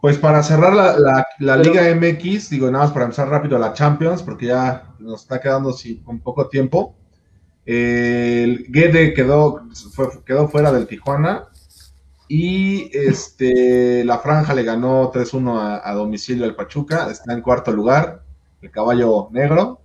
Pues 0.00 0.18
para 0.18 0.42
cerrar 0.42 0.74
la, 0.74 1.56
Liga 1.56 1.82
MX, 1.94 2.50
digo 2.50 2.70
nada 2.70 2.84
más 2.84 2.92
para 2.92 3.06
empezar 3.06 3.28
rápido 3.28 3.56
a 3.56 3.60
la 3.60 3.72
Champions, 3.72 4.22
porque 4.22 4.46
ya 4.46 4.94
nos 4.98 5.22
está 5.22 5.40
quedando 5.40 5.72
sí, 5.72 6.02
con 6.02 6.20
poco 6.20 6.48
tiempo. 6.48 6.94
el 7.64 8.66
Guede 8.68 9.14
quedó, 9.14 9.62
quedó 10.26 10.48
fuera 10.48 10.70
del 10.72 10.86
Tijuana 10.86 11.48
y 12.28 12.90
este, 12.92 14.04
la 14.04 14.18
Franja 14.18 14.54
le 14.54 14.62
ganó 14.62 15.10
3-1 15.10 15.80
a, 15.82 15.94
domicilio 15.94 16.44
al 16.44 16.54
Pachuca, 16.54 17.10
está 17.10 17.32
en 17.32 17.42
cuarto 17.42 17.72
lugar, 17.72 18.22
el 18.60 18.70
caballo 18.70 19.28
negro. 19.32 19.80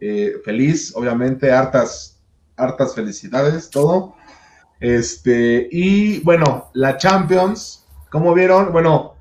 Eh, 0.00 0.34
feliz, 0.44 0.94
obviamente, 0.94 1.50
hartas 1.50 2.13
hartas 2.56 2.94
felicidades, 2.94 3.70
todo. 3.70 4.14
Este, 4.80 5.68
y 5.70 6.20
bueno, 6.20 6.70
la 6.74 6.96
Champions, 6.96 7.86
¿cómo 8.10 8.34
vieron? 8.34 8.72
Bueno, 8.72 9.14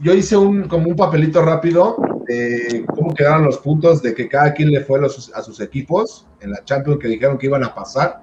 yo 0.00 0.14
hice 0.14 0.36
un, 0.36 0.68
como 0.68 0.88
un 0.88 0.96
papelito 0.96 1.42
rápido 1.42 1.96
de 2.26 2.84
cómo 2.94 3.14
quedaron 3.14 3.44
los 3.44 3.58
puntos 3.58 4.02
de 4.02 4.14
que 4.14 4.28
cada 4.28 4.54
quien 4.54 4.70
le 4.70 4.82
fue 4.82 5.00
a 5.04 5.42
sus 5.42 5.60
equipos 5.60 6.26
en 6.40 6.50
la 6.50 6.64
Champions 6.64 7.00
que 7.00 7.08
dijeron 7.08 7.38
que 7.38 7.46
iban 7.46 7.64
a 7.64 7.74
pasar. 7.74 8.22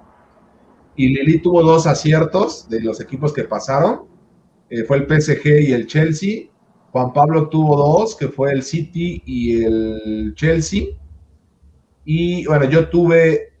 Y 0.96 1.08
Lili 1.08 1.38
tuvo 1.38 1.62
dos 1.62 1.86
aciertos 1.86 2.68
de 2.68 2.80
los 2.80 3.00
equipos 3.00 3.32
que 3.32 3.44
pasaron. 3.44 4.02
Eh, 4.70 4.84
fue 4.84 4.98
el 4.98 5.06
PSG 5.06 5.68
y 5.68 5.72
el 5.72 5.86
Chelsea. 5.86 6.48
Juan 6.90 7.12
Pablo 7.12 7.48
tuvo 7.48 7.76
dos, 7.76 8.16
que 8.16 8.28
fue 8.28 8.52
el 8.52 8.62
City 8.62 9.22
y 9.24 9.62
el 9.62 10.32
Chelsea. 10.34 10.86
Y 12.10 12.46
bueno, 12.46 12.64
yo 12.64 12.88
tuve 12.88 13.52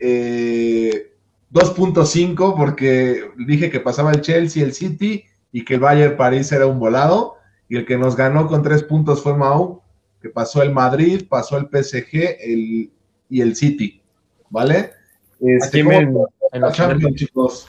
eh, 2.50 2.54
porque 2.56 3.24
dije 3.46 3.68
que 3.70 3.78
pasaba 3.78 4.10
el 4.10 4.22
Chelsea, 4.22 4.64
el 4.64 4.72
City 4.72 5.22
y 5.52 5.66
que 5.66 5.74
el 5.74 5.80
Bayern 5.80 6.16
París 6.16 6.50
era 6.50 6.66
un 6.66 6.78
volado. 6.78 7.34
Y 7.68 7.76
el 7.76 7.84
que 7.84 7.98
nos 7.98 8.16
ganó 8.16 8.46
con 8.46 8.62
tres 8.62 8.82
puntos 8.82 9.22
fue 9.22 9.36
Mau, 9.36 9.82
que 10.22 10.30
pasó 10.30 10.62
el 10.62 10.72
Madrid, 10.72 11.26
pasó 11.28 11.58
el 11.58 11.66
PSG 11.66 12.38
el, 12.40 12.90
y 13.28 13.42
el 13.42 13.54
City. 13.54 14.00
¿Vale? 14.48 14.92
Este, 15.40 15.82
Aquí 15.82 15.94
en, 15.94 16.14
la 16.62 16.72
Champions, 16.72 17.16
chicos. 17.16 17.68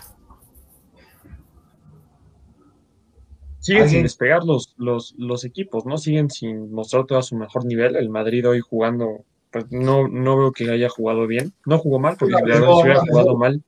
Siguen 3.59 3.89
sin 3.89 4.03
despegar 4.03 4.45
los, 4.45 4.73
los, 4.77 5.13
los 5.17 5.43
equipos, 5.43 5.85
¿no? 5.85 5.97
Siguen 5.97 6.29
sin 6.29 6.71
mostrar 6.71 7.05
todo 7.05 7.21
su 7.21 7.35
mejor 7.35 7.65
nivel. 7.65 7.97
El 7.97 8.09
Madrid 8.09 8.47
hoy 8.47 8.61
jugando 8.61 9.25
no, 9.69 10.07
no 10.07 10.37
veo 10.37 10.51
que 10.51 10.69
haya 10.69 10.89
jugado 10.89 11.27
bien. 11.27 11.53
No 11.65 11.79
jugó 11.79 11.99
mal, 11.99 12.15
porque 12.17 12.35
si 12.35 12.43
hubiera 12.43 12.99
jugado 13.01 13.37
mal, 13.37 13.63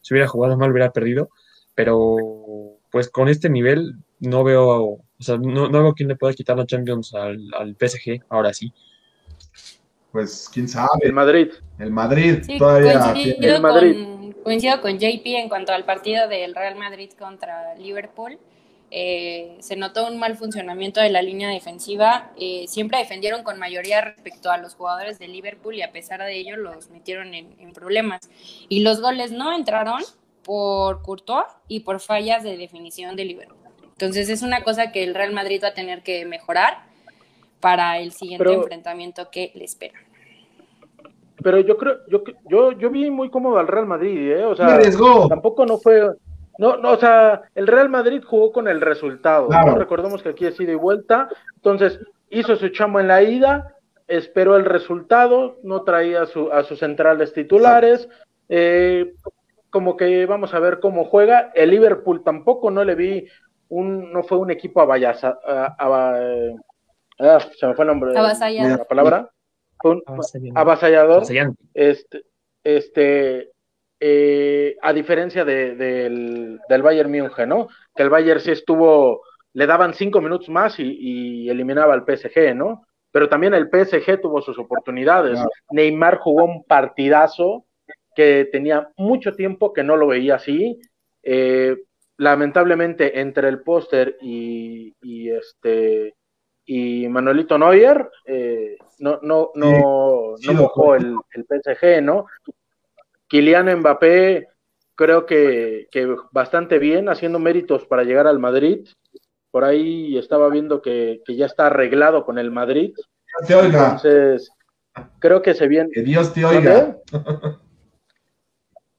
si 0.00 0.14
hubiera 0.14 0.28
jugado 0.28 0.56
mal 0.56 0.70
hubiera 0.70 0.92
perdido. 0.92 1.30
Pero 1.74 2.16
pues 2.90 3.08
con 3.08 3.28
este 3.28 3.50
nivel 3.50 3.96
no 4.20 4.44
veo, 4.44 4.68
o 4.68 5.04
sea, 5.18 5.36
no, 5.36 5.68
no 5.68 5.82
veo 5.82 5.94
quién 5.94 6.08
le 6.08 6.16
pueda 6.16 6.32
quitar 6.34 6.56
la 6.56 6.66
Champions 6.66 7.14
al, 7.14 7.38
al 7.58 7.76
PSG, 7.76 8.24
ahora 8.28 8.52
sí. 8.52 8.72
Pues 10.12 10.48
quién 10.52 10.68
sabe. 10.68 10.88
El 11.00 11.12
Madrid. 11.12 11.48
El 11.78 11.90
Madrid 11.90 12.44
todavía. 12.56 13.12
Coincido, 13.12 13.56
el 13.56 13.62
Madrid. 13.62 14.04
Con, 14.04 14.32
coincido 14.44 14.80
con 14.80 14.98
JP 14.98 15.26
en 15.26 15.48
cuanto 15.48 15.72
al 15.72 15.84
partido 15.84 16.28
del 16.28 16.54
Real 16.54 16.76
Madrid 16.76 17.10
contra 17.18 17.74
Liverpool. 17.74 18.38
Eh, 18.96 19.56
se 19.58 19.74
notó 19.74 20.06
un 20.06 20.20
mal 20.20 20.36
funcionamiento 20.36 21.00
de 21.00 21.10
la 21.10 21.20
línea 21.20 21.48
defensiva. 21.48 22.30
Eh, 22.36 22.66
siempre 22.68 23.00
defendieron 23.00 23.42
con 23.42 23.58
mayoría 23.58 24.00
respecto 24.00 24.52
a 24.52 24.58
los 24.58 24.76
jugadores 24.76 25.18
de 25.18 25.26
Liverpool 25.26 25.74
y 25.74 25.82
a 25.82 25.90
pesar 25.90 26.20
de 26.20 26.36
ello 26.36 26.56
los 26.56 26.90
metieron 26.90 27.34
en, 27.34 27.72
problemas. 27.72 28.30
Y 28.68 28.84
los 28.84 29.00
goles 29.00 29.32
no 29.32 29.52
entraron 29.52 30.00
por 30.44 31.02
Courtois 31.02 31.44
y 31.66 31.80
por 31.80 31.98
fallas 31.98 32.44
de 32.44 32.56
definición 32.56 33.16
de 33.16 33.24
Liverpool. 33.24 33.58
Entonces 33.82 34.28
es 34.28 34.42
una 34.42 34.62
cosa 34.62 34.92
que 34.92 35.02
el 35.02 35.16
Real 35.16 35.32
Madrid 35.32 35.60
va 35.64 35.68
a 35.68 35.74
tener 35.74 36.04
que 36.04 36.24
mejorar 36.24 36.84
para 37.58 37.98
el 37.98 38.12
siguiente 38.12 38.52
enfrentamiento 38.52 39.28
que 39.28 39.50
le 39.56 39.64
espera. 39.64 39.98
Pero 41.42 41.58
yo 41.58 41.76
creo, 41.76 41.96
yo, 42.08 42.22
yo, 42.48 42.70
yo 42.78 42.90
vi 42.90 43.10
muy 43.10 43.28
cómodo 43.28 43.58
al 43.58 43.66
Real 43.66 43.86
Madrid, 43.86 44.30
¿eh? 44.30 44.44
O 44.44 44.54
sea, 44.54 44.78
tampoco 45.28 45.66
no 45.66 45.78
fue, 45.78 46.00
no, 46.58 46.76
no, 46.76 46.92
o 46.92 46.96
sea, 46.96 47.42
el 47.54 47.66
Real 47.66 47.88
Madrid 47.88 48.22
jugó 48.24 48.52
con 48.52 48.68
el 48.68 48.80
resultado. 48.80 49.48
¿no? 49.48 49.74
Recordemos 49.74 50.22
que 50.22 50.30
aquí 50.30 50.46
es 50.46 50.58
ida 50.60 50.72
y 50.72 50.76
vuelta. 50.76 51.28
Entonces, 51.56 51.98
hizo 52.30 52.56
su 52.56 52.68
chamo 52.68 53.00
en 53.00 53.08
la 53.08 53.22
ida, 53.22 53.74
esperó 54.06 54.56
el 54.56 54.64
resultado, 54.64 55.58
no 55.62 55.82
traía 55.82 56.22
a, 56.22 56.62
sus 56.62 56.78
centrales 56.78 57.32
titulares. 57.32 58.08
Eh, 58.48 59.14
como 59.70 59.96
que 59.96 60.26
vamos 60.26 60.54
a 60.54 60.60
ver 60.60 60.78
cómo 60.78 61.04
juega. 61.04 61.50
El 61.54 61.70
Liverpool 61.70 62.22
tampoco 62.22 62.70
no 62.70 62.84
le 62.84 62.94
vi 62.94 63.26
un, 63.68 64.12
no 64.12 64.22
fue 64.22 64.38
un 64.38 64.50
equipo 64.50 64.80
avallaza, 64.80 65.38
ah, 65.44 66.56
se 67.56 67.66
me 67.66 67.74
fue 67.74 67.84
el 67.84 67.88
nombre 67.88 68.12
de 68.12 68.76
la 68.76 68.84
palabra. 68.84 69.30
Un, 69.82 70.02
avasallador. 70.54 71.24
Este, 71.74 72.24
este, 72.62 73.50
eh, 74.06 74.76
a 74.82 74.92
diferencia 74.92 75.46
del, 75.46 76.60
Bayern 76.68 77.10
München, 77.10 77.48
¿no? 77.48 77.68
Que 77.96 78.02
el 78.02 78.10
Bayern 78.10 78.38
sí 78.38 78.50
estuvo, 78.50 79.22
le 79.54 79.66
daban 79.66 79.94
cinco 79.94 80.20
minutos 80.20 80.50
más 80.50 80.78
y, 80.78 81.48
eliminaba 81.48 81.94
al 81.94 82.04
PSG, 82.04 82.54
¿no? 82.54 82.84
Pero 83.10 83.30
también 83.30 83.54
el 83.54 83.70
PSG 83.70 84.20
tuvo 84.20 84.42
sus 84.42 84.58
oportunidades. 84.58 85.40
Neymar 85.70 86.18
jugó 86.18 86.44
un 86.44 86.64
partidazo 86.64 87.64
que 88.14 88.46
tenía 88.52 88.90
mucho 88.98 89.32
tiempo 89.32 89.72
que 89.72 89.82
no 89.82 89.96
lo 89.96 90.08
veía 90.08 90.34
así. 90.34 90.78
Eh, 91.22 91.74
lamentablemente 92.18 93.20
entre 93.20 93.48
el 93.48 93.62
póster 93.62 94.18
y, 94.20 94.92
este 95.30 96.12
y 96.66 97.08
Manuelito 97.08 97.58
Neuer 97.58 98.10
eh, 98.26 98.76
no 98.98 99.18
no 99.22 99.50
no, 99.54 100.34
no 100.38 100.52
mojó 100.52 100.94
el, 100.94 101.16
el, 101.32 101.44
PSG, 101.44 102.02
¿no? 102.02 102.26
Kylian 103.28 103.78
Mbappé 103.78 104.48
creo 104.94 105.26
que, 105.26 105.88
que, 105.90 106.14
bastante 106.32 106.78
bien, 106.78 107.08
haciendo 107.08 107.38
méritos 107.38 107.86
para 107.86 108.04
llegar 108.04 108.26
al 108.26 108.38
Madrid. 108.38 108.86
Por 109.50 109.64
ahí 109.64 110.16
estaba 110.18 110.48
viendo 110.48 110.82
que, 110.82 111.22
que 111.24 111.36
ya 111.36 111.46
está 111.46 111.66
arreglado 111.66 112.24
con 112.24 112.38
el 112.38 112.50
Madrid. 112.50 112.94
Te 113.46 113.54
oiga. 113.54 113.84
Entonces, 113.84 114.50
creo 115.18 115.42
que 115.42 115.54
se 115.54 115.68
viene. 115.68 115.90
Que 115.92 116.02
Dios 116.02 116.32
te 116.32 116.44
oiga. 116.44 116.96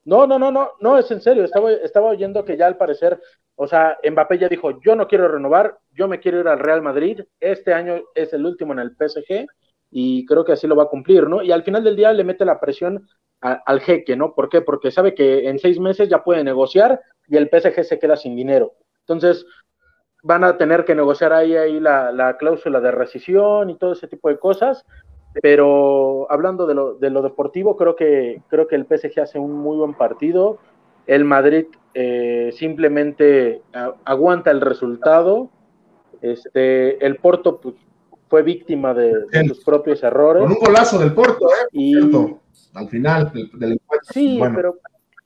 No, 0.05 0.27
no, 0.27 0.37
no, 0.37 0.51
no, 0.51 0.71
no, 0.79 0.97
es 0.99 1.09
en 1.09 1.19
serio. 1.19 1.43
Estaba, 1.43 1.71
estaba 1.71 2.09
oyendo 2.09 2.45
que 2.45 2.57
ya 2.57 2.67
al 2.67 2.77
parecer, 2.77 3.19
o 3.55 3.67
sea, 3.67 3.97
Mbappé 4.07 4.37
ya 4.37 4.47
dijo, 4.47 4.79
yo 4.81 4.95
no 4.95 5.07
quiero 5.07 5.27
renovar, 5.27 5.79
yo 5.91 6.07
me 6.07 6.19
quiero 6.19 6.39
ir 6.39 6.47
al 6.47 6.59
Real 6.59 6.83
Madrid. 6.83 7.21
Este 7.39 7.73
año 7.73 8.01
es 8.13 8.31
el 8.31 8.45
último 8.45 8.73
en 8.73 8.79
el 8.79 8.91
PSG 8.91 9.47
y 9.89 10.25
creo 10.25 10.45
que 10.45 10.51
así 10.51 10.67
lo 10.67 10.75
va 10.75 10.83
a 10.83 10.89
cumplir, 10.89 11.27
¿no? 11.27 11.41
Y 11.41 11.51
al 11.51 11.63
final 11.63 11.83
del 11.83 11.95
día 11.95 12.13
le 12.13 12.23
mete 12.23 12.45
la 12.45 12.59
presión 12.59 13.07
al 13.45 13.79
jeque, 13.81 14.15
¿no? 14.15 14.33
¿Por 14.33 14.49
qué? 14.49 14.61
Porque 14.61 14.91
sabe 14.91 15.13
que 15.13 15.47
en 15.49 15.59
seis 15.59 15.79
meses 15.79 16.09
ya 16.09 16.23
puede 16.23 16.43
negociar 16.43 17.01
y 17.27 17.37
el 17.37 17.49
PSG 17.49 17.83
se 17.83 17.99
queda 17.99 18.15
sin 18.15 18.35
dinero. 18.35 18.73
Entonces, 19.01 19.45
van 20.23 20.43
a 20.43 20.57
tener 20.57 20.85
que 20.85 20.95
negociar 20.95 21.33
ahí, 21.33 21.55
ahí 21.55 21.79
la, 21.79 22.11
la 22.11 22.37
cláusula 22.37 22.81
de 22.81 22.91
rescisión 22.91 23.69
y 23.69 23.77
todo 23.77 23.93
ese 23.93 24.07
tipo 24.07 24.29
de 24.29 24.39
cosas. 24.39 24.83
Pero 25.41 26.31
hablando 26.31 26.65
de 26.65 26.73
lo, 26.73 26.95
de 26.95 27.09
lo 27.09 27.21
deportivo, 27.21 27.75
creo 27.75 27.95
que, 27.95 28.41
creo 28.47 28.67
que 28.67 28.75
el 28.75 28.85
PSG 28.85 29.19
hace 29.19 29.37
un 29.37 29.53
muy 29.53 29.77
buen 29.77 29.93
partido. 29.93 30.57
El 31.05 31.25
Madrid 31.25 31.65
eh, 31.93 32.51
simplemente 32.53 33.61
aguanta 34.05 34.51
el 34.51 34.61
resultado. 34.61 35.49
Este, 36.21 37.05
el 37.05 37.17
Porto 37.17 37.59
pues, 37.59 37.75
fue 38.27 38.41
víctima 38.43 38.93
de, 38.93 39.25
sus 39.47 39.63
propios 39.63 40.03
errores. 40.03 40.43
Con 40.43 40.51
un 40.51 40.59
golazo 40.59 40.97
del 40.99 41.13
Porto, 41.13 41.47
¿eh? 41.47 41.67
Y, 41.71 41.95
al 42.73 42.89
final 42.89 43.31
del, 43.31 43.73
encuentro. 43.73 44.13
Sí, 44.13 44.39
pero 44.55 44.79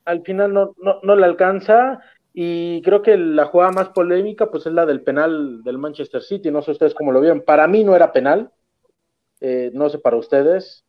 al 0.06 0.22
final 0.22 0.54
no, 0.54 0.76
no, 0.82 1.00
no 1.02 1.16
le 1.16 1.26
alcanza. 1.26 2.00
Y 2.34 2.82
creo 2.84 3.02
que 3.02 3.18
la 3.18 3.46
jugada 3.46 3.72
más 3.72 3.90
polémica 3.90 4.50
pues 4.52 4.66
es 4.66 4.74
la 4.74 4.86
del 4.86 5.02
penal 5.02 5.64
del 5.64 5.78
Manchester 5.78 6.22
City. 6.22 6.52
No 6.52 6.62
sé 6.62 6.72
ustedes 6.72 6.94
cómo 6.94 7.12
lo 7.12 7.22
vieron. 7.22 7.42
Para 7.42 7.68
mí 7.68 7.84
no 7.84 7.96
era 7.96 8.12
penal. 8.12 8.52
Eh, 9.42 9.72
no 9.74 9.90
sé 9.90 9.98
para 10.00 10.18
ustedes. 10.18 10.86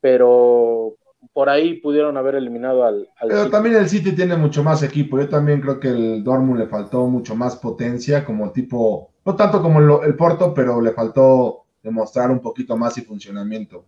Pero 0.00 0.96
por 1.32 1.48
ahí 1.48 1.74
pudieron 1.80 2.16
haber 2.16 2.36
eliminado 2.36 2.84
al, 2.84 3.08
Pero 3.20 3.50
también 3.50 3.76
el 3.76 3.88
City 3.88 4.12
tiene 4.12 4.36
mucho 4.36 4.62
más 4.62 4.82
equipo. 4.82 5.18
Yo 5.18 5.28
también 5.28 5.60
creo 5.60 5.80
que 5.80 5.88
el 5.88 6.24
Dortmund 6.24 6.60
le 6.60 6.66
faltó 6.66 7.06
mucho 7.06 7.34
más 7.34 7.56
potencia 7.56 8.24
como 8.24 8.52
tipo, 8.52 9.10
no 9.24 9.36
tanto 9.36 9.62
como 9.62 9.80
el, 9.80 10.08
el 10.08 10.16
Porto, 10.16 10.54
pero 10.54 10.80
le 10.80 10.92
faltó 10.92 11.64
demostrar 11.82 12.30
un 12.30 12.40
poquito 12.40 12.76
más 12.76 12.96
y 12.98 13.02
funcionamiento. 13.02 13.84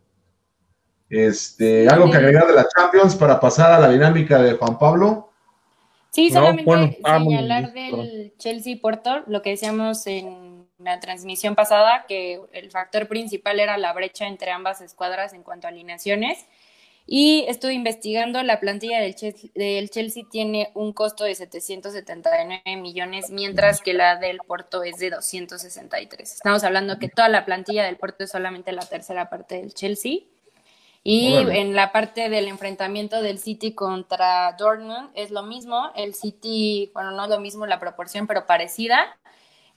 Este, 1.09 1.89
¿Algo 1.89 2.11
que 2.11 2.18
agregar 2.18 2.47
de 2.47 2.55
la 2.55 2.66
Champions 2.68 3.16
para 3.16 3.41
pasar 3.41 3.72
a 3.72 3.79
la 3.79 3.91
dinámica 3.91 4.41
de 4.43 4.53
Juan 4.53 4.79
Pablo? 4.79 5.31
Sí, 6.11 6.31
solamente 6.31 6.99
ah, 7.05 7.18
señalar 7.18 7.72
del 7.72 8.35
Chelsea 8.39 8.76
Porto, 8.81 9.22
lo 9.26 9.43
que 9.43 9.51
decíamos 9.51 10.07
en 10.07 10.66
la 10.79 11.01
transmisión 11.01 11.55
pasada, 11.55 12.05
que 12.07 12.41
el 12.53 12.70
factor 12.70 13.09
principal 13.09 13.61
era 13.61 13.79
la 13.79 13.93
brecha 13.93 14.26
entre 14.26 14.51
ambas 14.51 14.81
escuadras 14.81 15.33
en 15.33 15.43
cuanto 15.43 15.66
a 15.66 15.70
alineaciones. 15.70 16.47
Y 17.11 17.46
estuve 17.48 17.72
investigando, 17.72 18.42
la 18.42 18.61
plantilla 18.61 19.00
del 19.00 19.14
Chelsea, 19.14 19.48
del 19.54 19.88
Chelsea, 19.88 20.24
tiene 20.30 20.70
un 20.74 20.92
costo 20.92 21.24
de 21.24 21.34
779 21.34 22.61
millones, 22.76 23.30
mientras 23.30 23.80
que 23.80 23.94
la 23.94 24.16
del 24.16 24.36
Porto 24.46 24.82
es 24.82 24.98
de 24.98 25.09
263. 25.09 26.34
Estamos 26.34 26.64
hablando 26.64 26.98
que 26.98 27.09
toda 27.09 27.30
la 27.30 27.46
plantilla 27.46 27.86
del 27.86 27.96
Porto 27.96 28.24
es 28.24 28.30
solamente 28.30 28.72
la 28.72 28.84
tercera 28.84 29.30
parte 29.30 29.54
del 29.54 29.72
Chelsea. 29.72 30.18
Y 31.02 31.34
en 31.34 31.74
la 31.74 31.92
parte 31.92 32.28
del 32.28 32.46
enfrentamiento 32.46 33.22
del 33.22 33.38
City 33.38 33.72
contra 33.72 34.54
Dortmund 34.59 35.09
es 35.14 35.30
lo 35.30 35.42
mismo. 35.42 35.90
El 35.96 36.14
City, 36.14 36.90
bueno, 36.92 37.12
no 37.12 37.24
es 37.24 37.30
lo 37.30 37.40
mismo 37.40 37.64
la 37.64 37.80
proporción, 37.80 38.26
pero 38.26 38.44
parecida. 38.44 39.16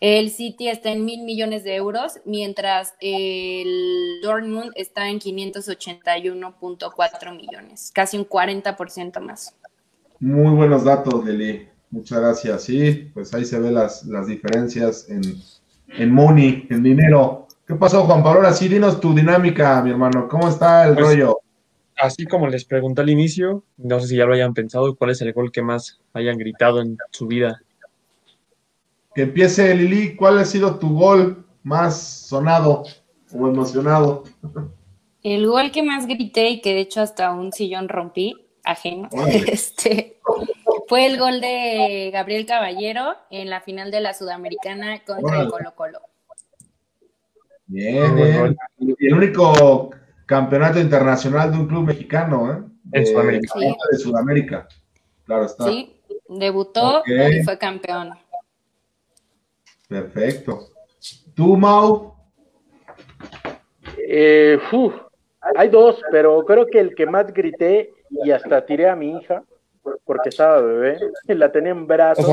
El 0.01 0.29
City 0.31 0.67
está 0.67 0.91
en 0.91 1.05
mil 1.05 1.23
millones 1.23 1.63
de 1.63 1.75
euros, 1.75 2.19
mientras 2.25 2.95
el 2.99 4.19
Dortmund 4.23 4.71
está 4.73 5.07
en 5.09 5.19
581.4 5.19 7.37
millones, 7.37 7.91
casi 7.93 8.17
un 8.17 8.27
40% 8.27 9.21
más. 9.21 9.55
Muy 10.19 10.55
buenos 10.55 10.85
datos, 10.85 11.23
Deli. 11.23 11.67
Muchas 11.91 12.19
gracias. 12.19 12.63
Sí, 12.63 13.11
pues 13.13 13.31
ahí 13.35 13.45
se 13.45 13.59
ven 13.59 13.75
las, 13.75 14.03
las 14.05 14.25
diferencias 14.25 15.07
en, 15.07 15.21
en 15.89 16.11
money, 16.11 16.65
en 16.71 16.81
dinero. 16.81 17.47
¿Qué 17.67 17.75
pasó, 17.75 18.03
Juan 18.05 18.23
Pablo? 18.23 18.39
Ahora 18.39 18.53
sí, 18.53 18.67
dinos 18.67 18.99
tu 18.99 19.13
dinámica, 19.13 19.83
mi 19.83 19.91
hermano. 19.91 20.27
¿Cómo 20.27 20.49
está 20.49 20.87
el 20.87 20.95
pues, 20.95 21.05
rollo? 21.05 21.37
Así 21.95 22.25
como 22.25 22.47
les 22.47 22.65
pregunté 22.65 23.01
al 23.01 23.11
inicio, 23.11 23.65
no 23.77 23.99
sé 23.99 24.07
si 24.07 24.15
ya 24.15 24.25
lo 24.25 24.33
hayan 24.33 24.55
pensado, 24.55 24.95
¿cuál 24.95 25.11
es 25.11 25.21
el 25.21 25.31
gol 25.31 25.51
que 25.51 25.61
más 25.61 25.99
hayan 26.13 26.39
gritado 26.39 26.81
en 26.81 26.97
su 27.11 27.27
vida? 27.27 27.61
Que 29.13 29.23
empiece 29.23 29.75
Lili, 29.75 30.15
¿cuál 30.15 30.39
ha 30.39 30.45
sido 30.45 30.79
tu 30.79 30.95
gol 30.97 31.45
más 31.63 31.99
sonado 32.01 32.83
o 33.33 33.47
emocionado? 33.47 34.23
El 35.23 35.47
gol 35.47 35.71
que 35.71 35.83
más 35.83 36.07
grité 36.07 36.49
y 36.49 36.61
que 36.61 36.73
de 36.73 36.81
hecho 36.81 37.01
hasta 37.01 37.31
un 37.31 37.51
sillón 37.51 37.89
rompí, 37.89 38.35
ajeno, 38.63 39.09
este, 39.27 40.19
fue 40.87 41.05
el 41.05 41.19
gol 41.19 41.41
de 41.41 42.09
Gabriel 42.11 42.45
Caballero 42.45 43.15
en 43.29 43.49
la 43.49 43.61
final 43.61 43.91
de 43.91 44.01
la 44.01 44.13
Sudamericana 44.13 45.03
contra 45.05 45.41
el 45.41 45.49
Colo 45.49 45.75
Colo. 45.75 45.99
Bien, 47.67 48.55
el 48.77 49.13
único 49.13 49.91
campeonato 50.25 50.79
internacional 50.79 51.51
de 51.51 51.57
un 51.57 51.67
club 51.67 51.85
mexicano, 51.85 52.51
¿eh? 52.51 52.71
De, 52.83 53.05
Sudamérica. 53.05 53.59
De 53.91 53.97
Sudamérica. 53.97 54.67
Claro 55.25 55.45
está. 55.45 55.65
Sí, 55.65 56.01
debutó 56.27 57.03
y 57.05 57.43
fue 57.43 57.57
campeón. 57.57 58.11
Perfecto. 59.91 60.69
¿Tú, 61.35 61.57
Mau? 61.57 62.15
Eh, 63.97 64.57
hay 65.57 65.67
dos, 65.67 66.01
pero 66.09 66.45
creo 66.45 66.65
que 66.65 66.79
el 66.79 66.95
que 66.95 67.05
más 67.05 67.33
grité 67.33 67.93
y 68.09 68.31
hasta 68.31 68.65
tiré 68.65 68.87
a 68.87 68.95
mi 68.95 69.17
hija, 69.17 69.43
porque 70.05 70.29
estaba 70.29 70.61
bebé, 70.61 70.97
la 71.27 71.51
tenía 71.51 71.71
en 71.71 71.87
brazos, 71.87 72.25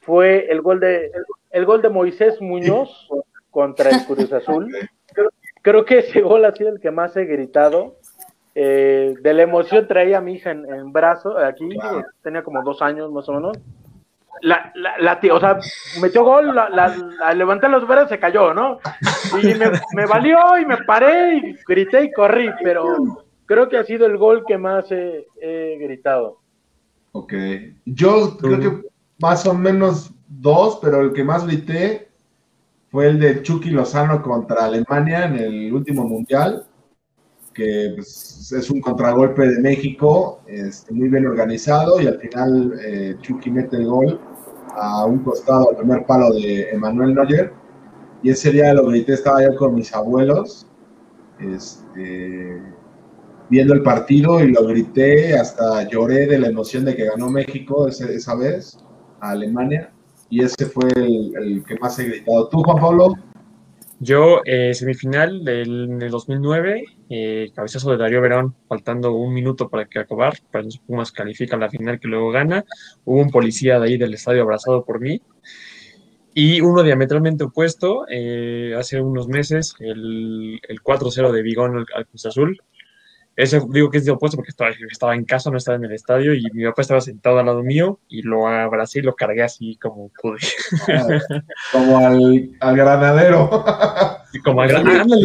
fue 0.00 0.50
el 0.50 0.60
gol 0.60 0.80
de 0.80 1.12
el 1.52 1.66
gol 1.66 1.82
de 1.82 1.88
Moisés 1.88 2.40
Muñoz 2.40 3.08
contra 3.52 3.90
el 3.90 4.04
Cruz 4.04 4.32
Azul. 4.32 4.74
Creo 5.62 5.84
que 5.84 5.98
ese 5.98 6.20
gol 6.20 6.44
ha 6.44 6.52
sido 6.52 6.70
el 6.70 6.80
que 6.80 6.90
más 6.90 7.16
he 7.16 7.26
gritado. 7.26 7.94
Eh, 8.56 9.14
de 9.20 9.34
la 9.34 9.42
emoción 9.42 9.86
traía 9.86 10.18
a 10.18 10.20
mi 10.20 10.34
hija 10.34 10.50
en, 10.50 10.68
en 10.68 10.92
brazo, 10.92 11.38
aquí, 11.38 11.68
tenía 12.22 12.42
como 12.42 12.60
dos 12.64 12.82
años 12.82 13.12
más 13.12 13.28
o 13.28 13.34
menos. 13.34 13.56
La, 14.40 14.72
la, 14.74 15.20
o 15.32 15.40
sea, 15.40 15.58
metió 16.00 16.24
gol, 16.24 16.54
la, 16.54 17.34
levanté 17.34 17.68
los 17.68 17.86
brazos, 17.86 18.08
se 18.08 18.18
cayó, 18.18 18.54
¿no? 18.54 18.78
Y 19.42 19.54
me, 19.94 20.06
valió 20.06 20.58
y 20.58 20.64
me 20.64 20.78
paré 20.78 21.36
y 21.36 21.56
grité 21.66 22.04
y 22.04 22.12
corrí, 22.12 22.50
pero 22.62 22.96
creo 23.46 23.68
que 23.68 23.76
ha 23.76 23.84
sido 23.84 24.06
el 24.06 24.16
gol 24.16 24.44
que 24.46 24.58
más 24.58 24.90
he, 24.90 25.26
he 25.40 25.78
gritado. 25.80 26.38
Ok, 27.12 27.34
yo 27.84 28.36
creo 28.38 28.58
que 28.58 28.88
más 29.20 29.46
o 29.46 29.54
menos 29.54 30.12
dos, 30.26 30.78
pero 30.82 31.02
el 31.02 31.12
que 31.12 31.24
más 31.24 31.46
grité 31.46 32.08
fue 32.90 33.08
el 33.08 33.18
de 33.18 33.42
Chucky 33.42 33.70
Lozano 33.70 34.22
contra 34.22 34.64
Alemania 34.64 35.26
en 35.26 35.36
el 35.36 35.72
último 35.72 36.04
mundial, 36.04 36.66
que 37.52 37.92
pues, 37.96 38.52
es 38.52 38.70
un 38.70 38.80
contragolpe 38.80 39.48
de 39.48 39.60
México, 39.60 40.40
este, 40.46 40.92
muy 40.92 41.08
bien 41.08 41.26
organizado, 41.26 42.00
y 42.00 42.06
al 42.06 42.18
final 42.18 42.78
eh, 42.84 43.16
Chucky 43.20 43.50
mete 43.50 43.76
el 43.76 43.86
gol 43.86 44.20
a 44.74 45.04
un 45.04 45.18
costado 45.20 45.70
al 45.70 45.76
primer 45.76 46.06
palo 46.06 46.32
de 46.32 46.70
Emanuel 46.70 47.14
Neuer. 47.14 47.52
Y 48.22 48.30
ese 48.30 48.52
día 48.52 48.72
lo 48.72 48.86
grité, 48.86 49.14
estaba 49.14 49.42
yo 49.42 49.56
con 49.56 49.74
mis 49.74 49.92
abuelos, 49.94 50.66
este, 51.40 52.62
viendo 53.50 53.74
el 53.74 53.82
partido 53.82 54.42
y 54.42 54.52
lo 54.52 54.66
grité, 54.66 55.36
hasta 55.36 55.88
lloré 55.88 56.26
de 56.26 56.38
la 56.38 56.48
emoción 56.48 56.84
de 56.84 56.94
que 56.94 57.06
ganó 57.06 57.30
México 57.30 57.88
esa 57.88 58.34
vez 58.36 58.78
a 59.20 59.30
Alemania 59.30 59.92
y 60.32 60.42
ese 60.42 60.64
fue 60.64 60.88
el, 60.96 61.62
que 61.68 61.78
más 61.78 61.98
he 61.98 62.04
gritado. 62.04 62.48
¿Tú, 62.48 62.62
Juan 62.62 62.80
Pablo? 62.80 63.14
Yo, 64.04 64.40
eh, 64.44 64.74
semifinal 64.74 65.44
del, 65.44 65.96
del 65.96 66.10
2009, 66.10 66.86
eh, 67.08 67.52
cabezazo 67.54 67.92
de 67.92 67.98
Darío 67.98 68.20
Verón, 68.20 68.56
faltando 68.66 69.12
un 69.12 69.32
minuto 69.32 69.68
para 69.68 69.84
que 69.84 70.00
acabar, 70.00 70.34
para 70.50 70.64
los 70.64 70.78
Pumas 70.78 71.12
califican 71.12 71.60
la 71.60 71.70
final 71.70 72.00
que 72.00 72.08
luego 72.08 72.32
gana. 72.32 72.64
Hubo 73.04 73.20
un 73.20 73.30
policía 73.30 73.78
de 73.78 73.86
ahí 73.86 73.98
del 73.98 74.12
estadio 74.14 74.42
abrazado 74.42 74.84
por 74.84 74.98
mí. 74.98 75.22
Y 76.34 76.60
uno 76.62 76.82
diametralmente 76.82 77.44
opuesto, 77.44 78.04
eh, 78.10 78.74
hace 78.76 79.00
unos 79.00 79.28
meses, 79.28 79.76
el, 79.78 80.58
el 80.66 80.82
4-0 80.82 81.30
de 81.30 81.42
Vigón 81.42 81.86
al, 81.94 82.06
Cruz 82.08 82.26
Azul. 82.26 82.60
Ese 83.34 83.60
digo 83.68 83.90
que 83.90 83.98
es 83.98 84.04
de 84.04 84.10
opuesto 84.10 84.36
porque 84.36 84.50
estaba, 84.50 84.70
estaba 84.90 85.14
en 85.14 85.24
casa, 85.24 85.50
no 85.50 85.56
estaba 85.56 85.76
en 85.76 85.84
el 85.84 85.92
estadio 85.92 86.34
y 86.34 86.44
mi 86.52 86.64
papá 86.64 86.82
estaba 86.82 87.00
sentado 87.00 87.38
al 87.38 87.46
lado 87.46 87.62
mío 87.62 87.98
y 88.08 88.22
lo 88.22 88.46
abracé 88.46 88.98
y 88.98 89.02
lo 89.02 89.14
cargué 89.14 89.42
así 89.42 89.76
como 89.76 90.10
pude. 90.20 90.38
como 91.72 91.98
al, 91.98 92.50
al 92.60 92.76
granadero. 92.76 93.64
Y 94.32 94.40
como 94.40 94.60
al 94.60 94.68
granadero. 94.68 95.16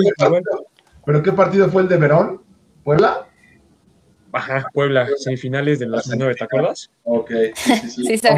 ¿Pero 1.06 1.24
qué 1.24 1.32
partido 1.34 1.70
fue 1.70 1.82
el 1.82 1.90
de 1.90 1.98
Verón? 1.98 2.42
¿Puebla? 2.84 3.28
Ajá, 4.32 4.68
Puebla, 4.74 5.08
semifinales 5.18 5.80
de 5.80 5.88
los 5.88 6.08
nueve, 6.16 6.36
¿te 6.36 6.44
acuerdas? 6.44 6.92
Ok, 7.04 7.32
sí, 7.56 7.76
sí. 7.90 8.04
sí 8.06 8.18
se 8.18 8.30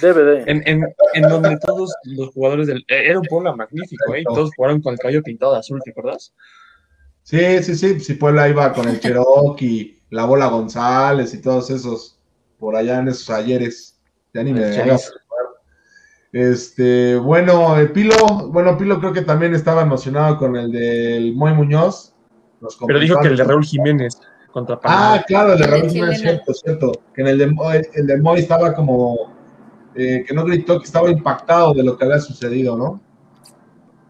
DVD. 0.00 0.42
En, 0.46 0.62
en, 0.66 0.84
en, 1.14 1.22
donde 1.22 1.56
todos 1.58 1.94
los 2.04 2.30
jugadores 2.30 2.66
del. 2.66 2.78
Eh, 2.88 3.08
era 3.08 3.18
un 3.18 3.24
Puebla 3.24 3.54
magnífico, 3.54 4.14
¿eh? 4.14 4.24
Todos 4.24 4.50
jugaron 4.56 4.80
con 4.82 4.94
el 4.94 4.98
cabello 4.98 5.22
pintado 5.22 5.52
de 5.52 5.60
azul, 5.60 5.80
¿te 5.84 5.92
acuerdas? 5.92 6.34
Sí, 7.26 7.60
sí, 7.64 7.74
sí. 7.74 7.98
Si 7.98 8.14
Puebla 8.14 8.48
iba 8.48 8.72
con 8.72 8.86
el 8.88 9.00
Cherokee, 9.00 10.00
la 10.10 10.26
Bola 10.26 10.46
González 10.46 11.34
y 11.34 11.40
todos 11.40 11.70
esos 11.70 12.20
por 12.56 12.76
allá 12.76 13.00
en 13.00 13.08
esos 13.08 13.28
ayeres. 13.30 14.00
Ya 14.32 14.44
ni 14.44 14.52
me 14.52 14.62
Este, 16.30 17.16
bueno, 17.16 17.76
el 17.78 17.90
Pilo, 17.90 18.14
bueno, 18.52 18.78
Pilo 18.78 19.00
creo 19.00 19.12
que 19.12 19.22
también 19.22 19.54
estaba 19.54 19.82
emocionado 19.82 20.38
con 20.38 20.54
el 20.54 20.70
del 20.70 21.34
Moy 21.34 21.52
Muñoz. 21.52 22.14
Pero 22.86 23.00
dijo 23.00 23.18
que 23.20 23.28
el 23.28 23.36
de 23.36 23.42
Raúl 23.42 23.64
Jiménez 23.64 24.20
contra 24.52 24.78
Panamá. 24.78 25.14
Ah, 25.14 25.24
claro, 25.26 25.54
el 25.54 25.58
de 25.58 25.66
Raúl 25.66 25.90
Jiménez, 25.90 26.20
cierto, 26.20 26.54
cierto. 26.54 26.92
Que 27.12 27.22
en 27.22 27.26
el 27.26 27.38
de, 27.38 27.88
el 27.94 28.06
de 28.06 28.18
Moy 28.18 28.38
estaba 28.38 28.72
como 28.72 29.34
eh, 29.96 30.24
que 30.24 30.32
no 30.32 30.44
gritó 30.44 30.78
que 30.78 30.84
estaba 30.84 31.10
impactado 31.10 31.74
de 31.74 31.82
lo 31.82 31.98
que 31.98 32.04
había 32.04 32.20
sucedido, 32.20 32.76
¿no? 32.76 33.00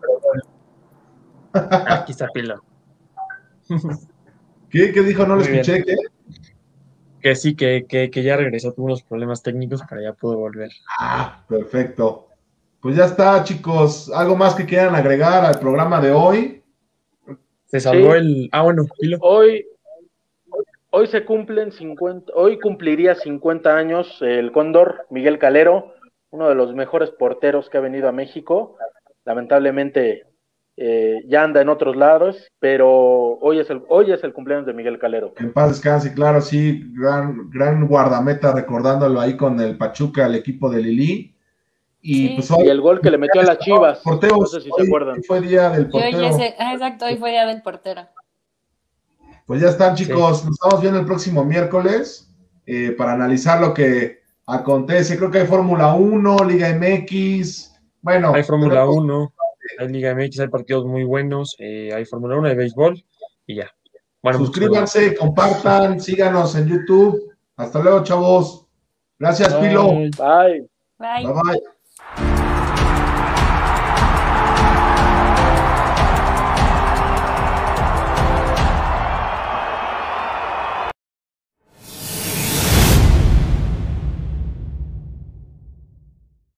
Pero 0.03 0.21
bueno. 0.21 1.87
Aquí 1.89 2.12
está 2.12 2.29
Pilo. 2.29 2.66
¿Qué? 4.71 4.93
¿Qué 4.93 5.03
dijo? 5.03 5.27
No 5.27 5.37
lo 5.37 5.43
escuché. 5.43 5.85
¿Qué? 5.85 5.95
Que 7.21 7.35
sí, 7.35 7.57
que, 7.57 7.87
que, 7.89 8.11
que, 8.11 8.23
ya 8.23 8.37
regresó, 8.37 8.73
tuvo 8.73 8.87
unos 8.87 9.03
problemas 9.03 9.43
técnicos, 9.43 9.83
pero 9.89 10.01
ya 10.01 10.12
pudo 10.12 10.37
volver. 10.37 10.71
Ah, 11.01 11.45
perfecto. 11.49 12.29
Pues 12.81 12.97
ya 12.97 13.07
está, 13.07 13.43
chicos. 13.43 14.12
¿Algo 14.14 14.37
más 14.37 14.55
que 14.55 14.67
quieran 14.67 14.95
agregar 14.95 15.45
al 15.45 15.59
programa 15.59 16.01
de 16.01 16.12
hoy? 16.12 16.62
Se 17.64 17.81
salvó 17.81 18.14
el. 18.14 18.49
Ah, 18.53 18.62
bueno, 18.62 18.85
Pilo. 19.01 19.19
Hoy, 19.23 19.67
Hoy 20.99 21.09
se 21.09 21.27
cumplen 21.27 21.73
50, 21.73 22.33
hoy 22.35 22.59
cumpliría 22.59 23.14
50 23.14 23.77
años 23.77 24.17
el 24.23 24.51
Cóndor 24.51 25.05
Miguel 25.11 25.39
Calero, 25.39 25.93
uno 26.31 26.49
de 26.49 26.55
los 26.55 26.75
mejores 26.75 27.11
porteros 27.11 27.69
que 27.69 27.77
ha 27.77 27.83
venido 27.83 28.09
a 28.09 28.12
México. 28.12 28.79
Lamentablemente 29.27 30.25
eh, 30.79 31.22
ya 31.27 31.43
anda 31.43 31.62
en 31.62 31.70
otros 31.70 31.97
lados, 31.97 32.37
pero 32.59 32.89
hoy 33.39 33.61
es 33.61 33.70
el 33.70 33.83
hoy 33.89 34.12
es 34.12 34.22
el 34.24 34.35
cumpleaños 34.35 34.66
de 34.66 34.74
Miguel 34.74 34.99
Calero. 34.99 35.33
En 35.39 35.53
paz 35.53 35.70
descanse, 35.70 36.12
claro, 36.12 36.43
sí, 36.43 36.85
gran, 36.93 37.49
gran 37.51 37.87
guardameta, 37.89 38.53
recordándolo 38.53 39.20
ahí 39.20 39.37
con 39.37 39.59
el 39.61 39.79
Pachuca, 39.79 40.27
el 40.27 40.35
equipo 40.35 40.70
de 40.70 40.83
Lili. 40.83 41.33
Y, 42.03 42.37
pues 42.37 42.51
el 42.51 42.81
gol 42.81 43.01
que 43.01 43.11
le 43.11 43.18
metió 43.18 43.41
a 43.41 43.45
las 43.45 43.59
Chivas. 43.59 44.01
no 44.05 44.47
sé 44.47 44.61
si 44.61 44.70
se 44.70 44.87
acuerdan. 44.87 45.22
Fue 45.24 45.41
día 45.41 45.70
del 45.70 45.89
portero. 45.89 46.29
Ah, 46.59 46.74
exacto, 46.74 47.07
hoy 47.07 47.16
fue 47.16 47.31
día 47.31 47.47
del 47.47 47.62
portero. 47.62 48.03
Pues 49.47 49.61
ya 49.61 49.70
están, 49.70 49.95
chicos. 49.97 50.45
Nos 50.45 50.55
estamos 50.55 50.81
viendo 50.83 51.01
el 51.01 51.07
próximo 51.07 51.45
miércoles 51.45 52.33
eh, 52.66 52.95
para 52.97 53.12
analizar 53.12 53.61
lo 53.61 53.72
que 53.72 54.20
acontece. 54.47 55.16
Creo 55.16 55.31
que 55.31 55.39
hay 55.39 55.47
Fórmula 55.47 55.95
1, 55.95 56.37
Liga 56.45 56.68
MX. 56.79 57.74
Bueno, 58.03 58.33
hay 58.35 58.45
Fórmula 58.45 58.89
1, 58.89 59.33
hay 59.79 59.89
Liga 59.89 60.14
MX, 60.14 60.41
hay 60.41 60.49
partidos 60.49 60.87
muy 60.87 61.05
buenos. 61.05 61.57
Eh, 61.59 61.93
hay 61.95 62.05
Fórmula 62.05 62.37
1, 62.37 62.49
hay 62.49 62.57
béisbol 62.57 63.05
y 63.47 63.57
ya. 63.57 63.71
Bueno, 64.23 64.39
Suscríbanse, 64.39 65.14
compartan, 65.14 66.01
síganos 66.01 66.57
en 66.57 66.69
YouTube. 66.69 67.33
Hasta 67.57 67.81
luego, 67.81 68.03
chavos. 68.03 68.67
Gracias, 69.19 69.55
Pilo. 69.55 69.89
Bye. 69.89 70.11
Bye. 70.19 70.69
Bye. 70.99 71.33
bye. 71.33 71.76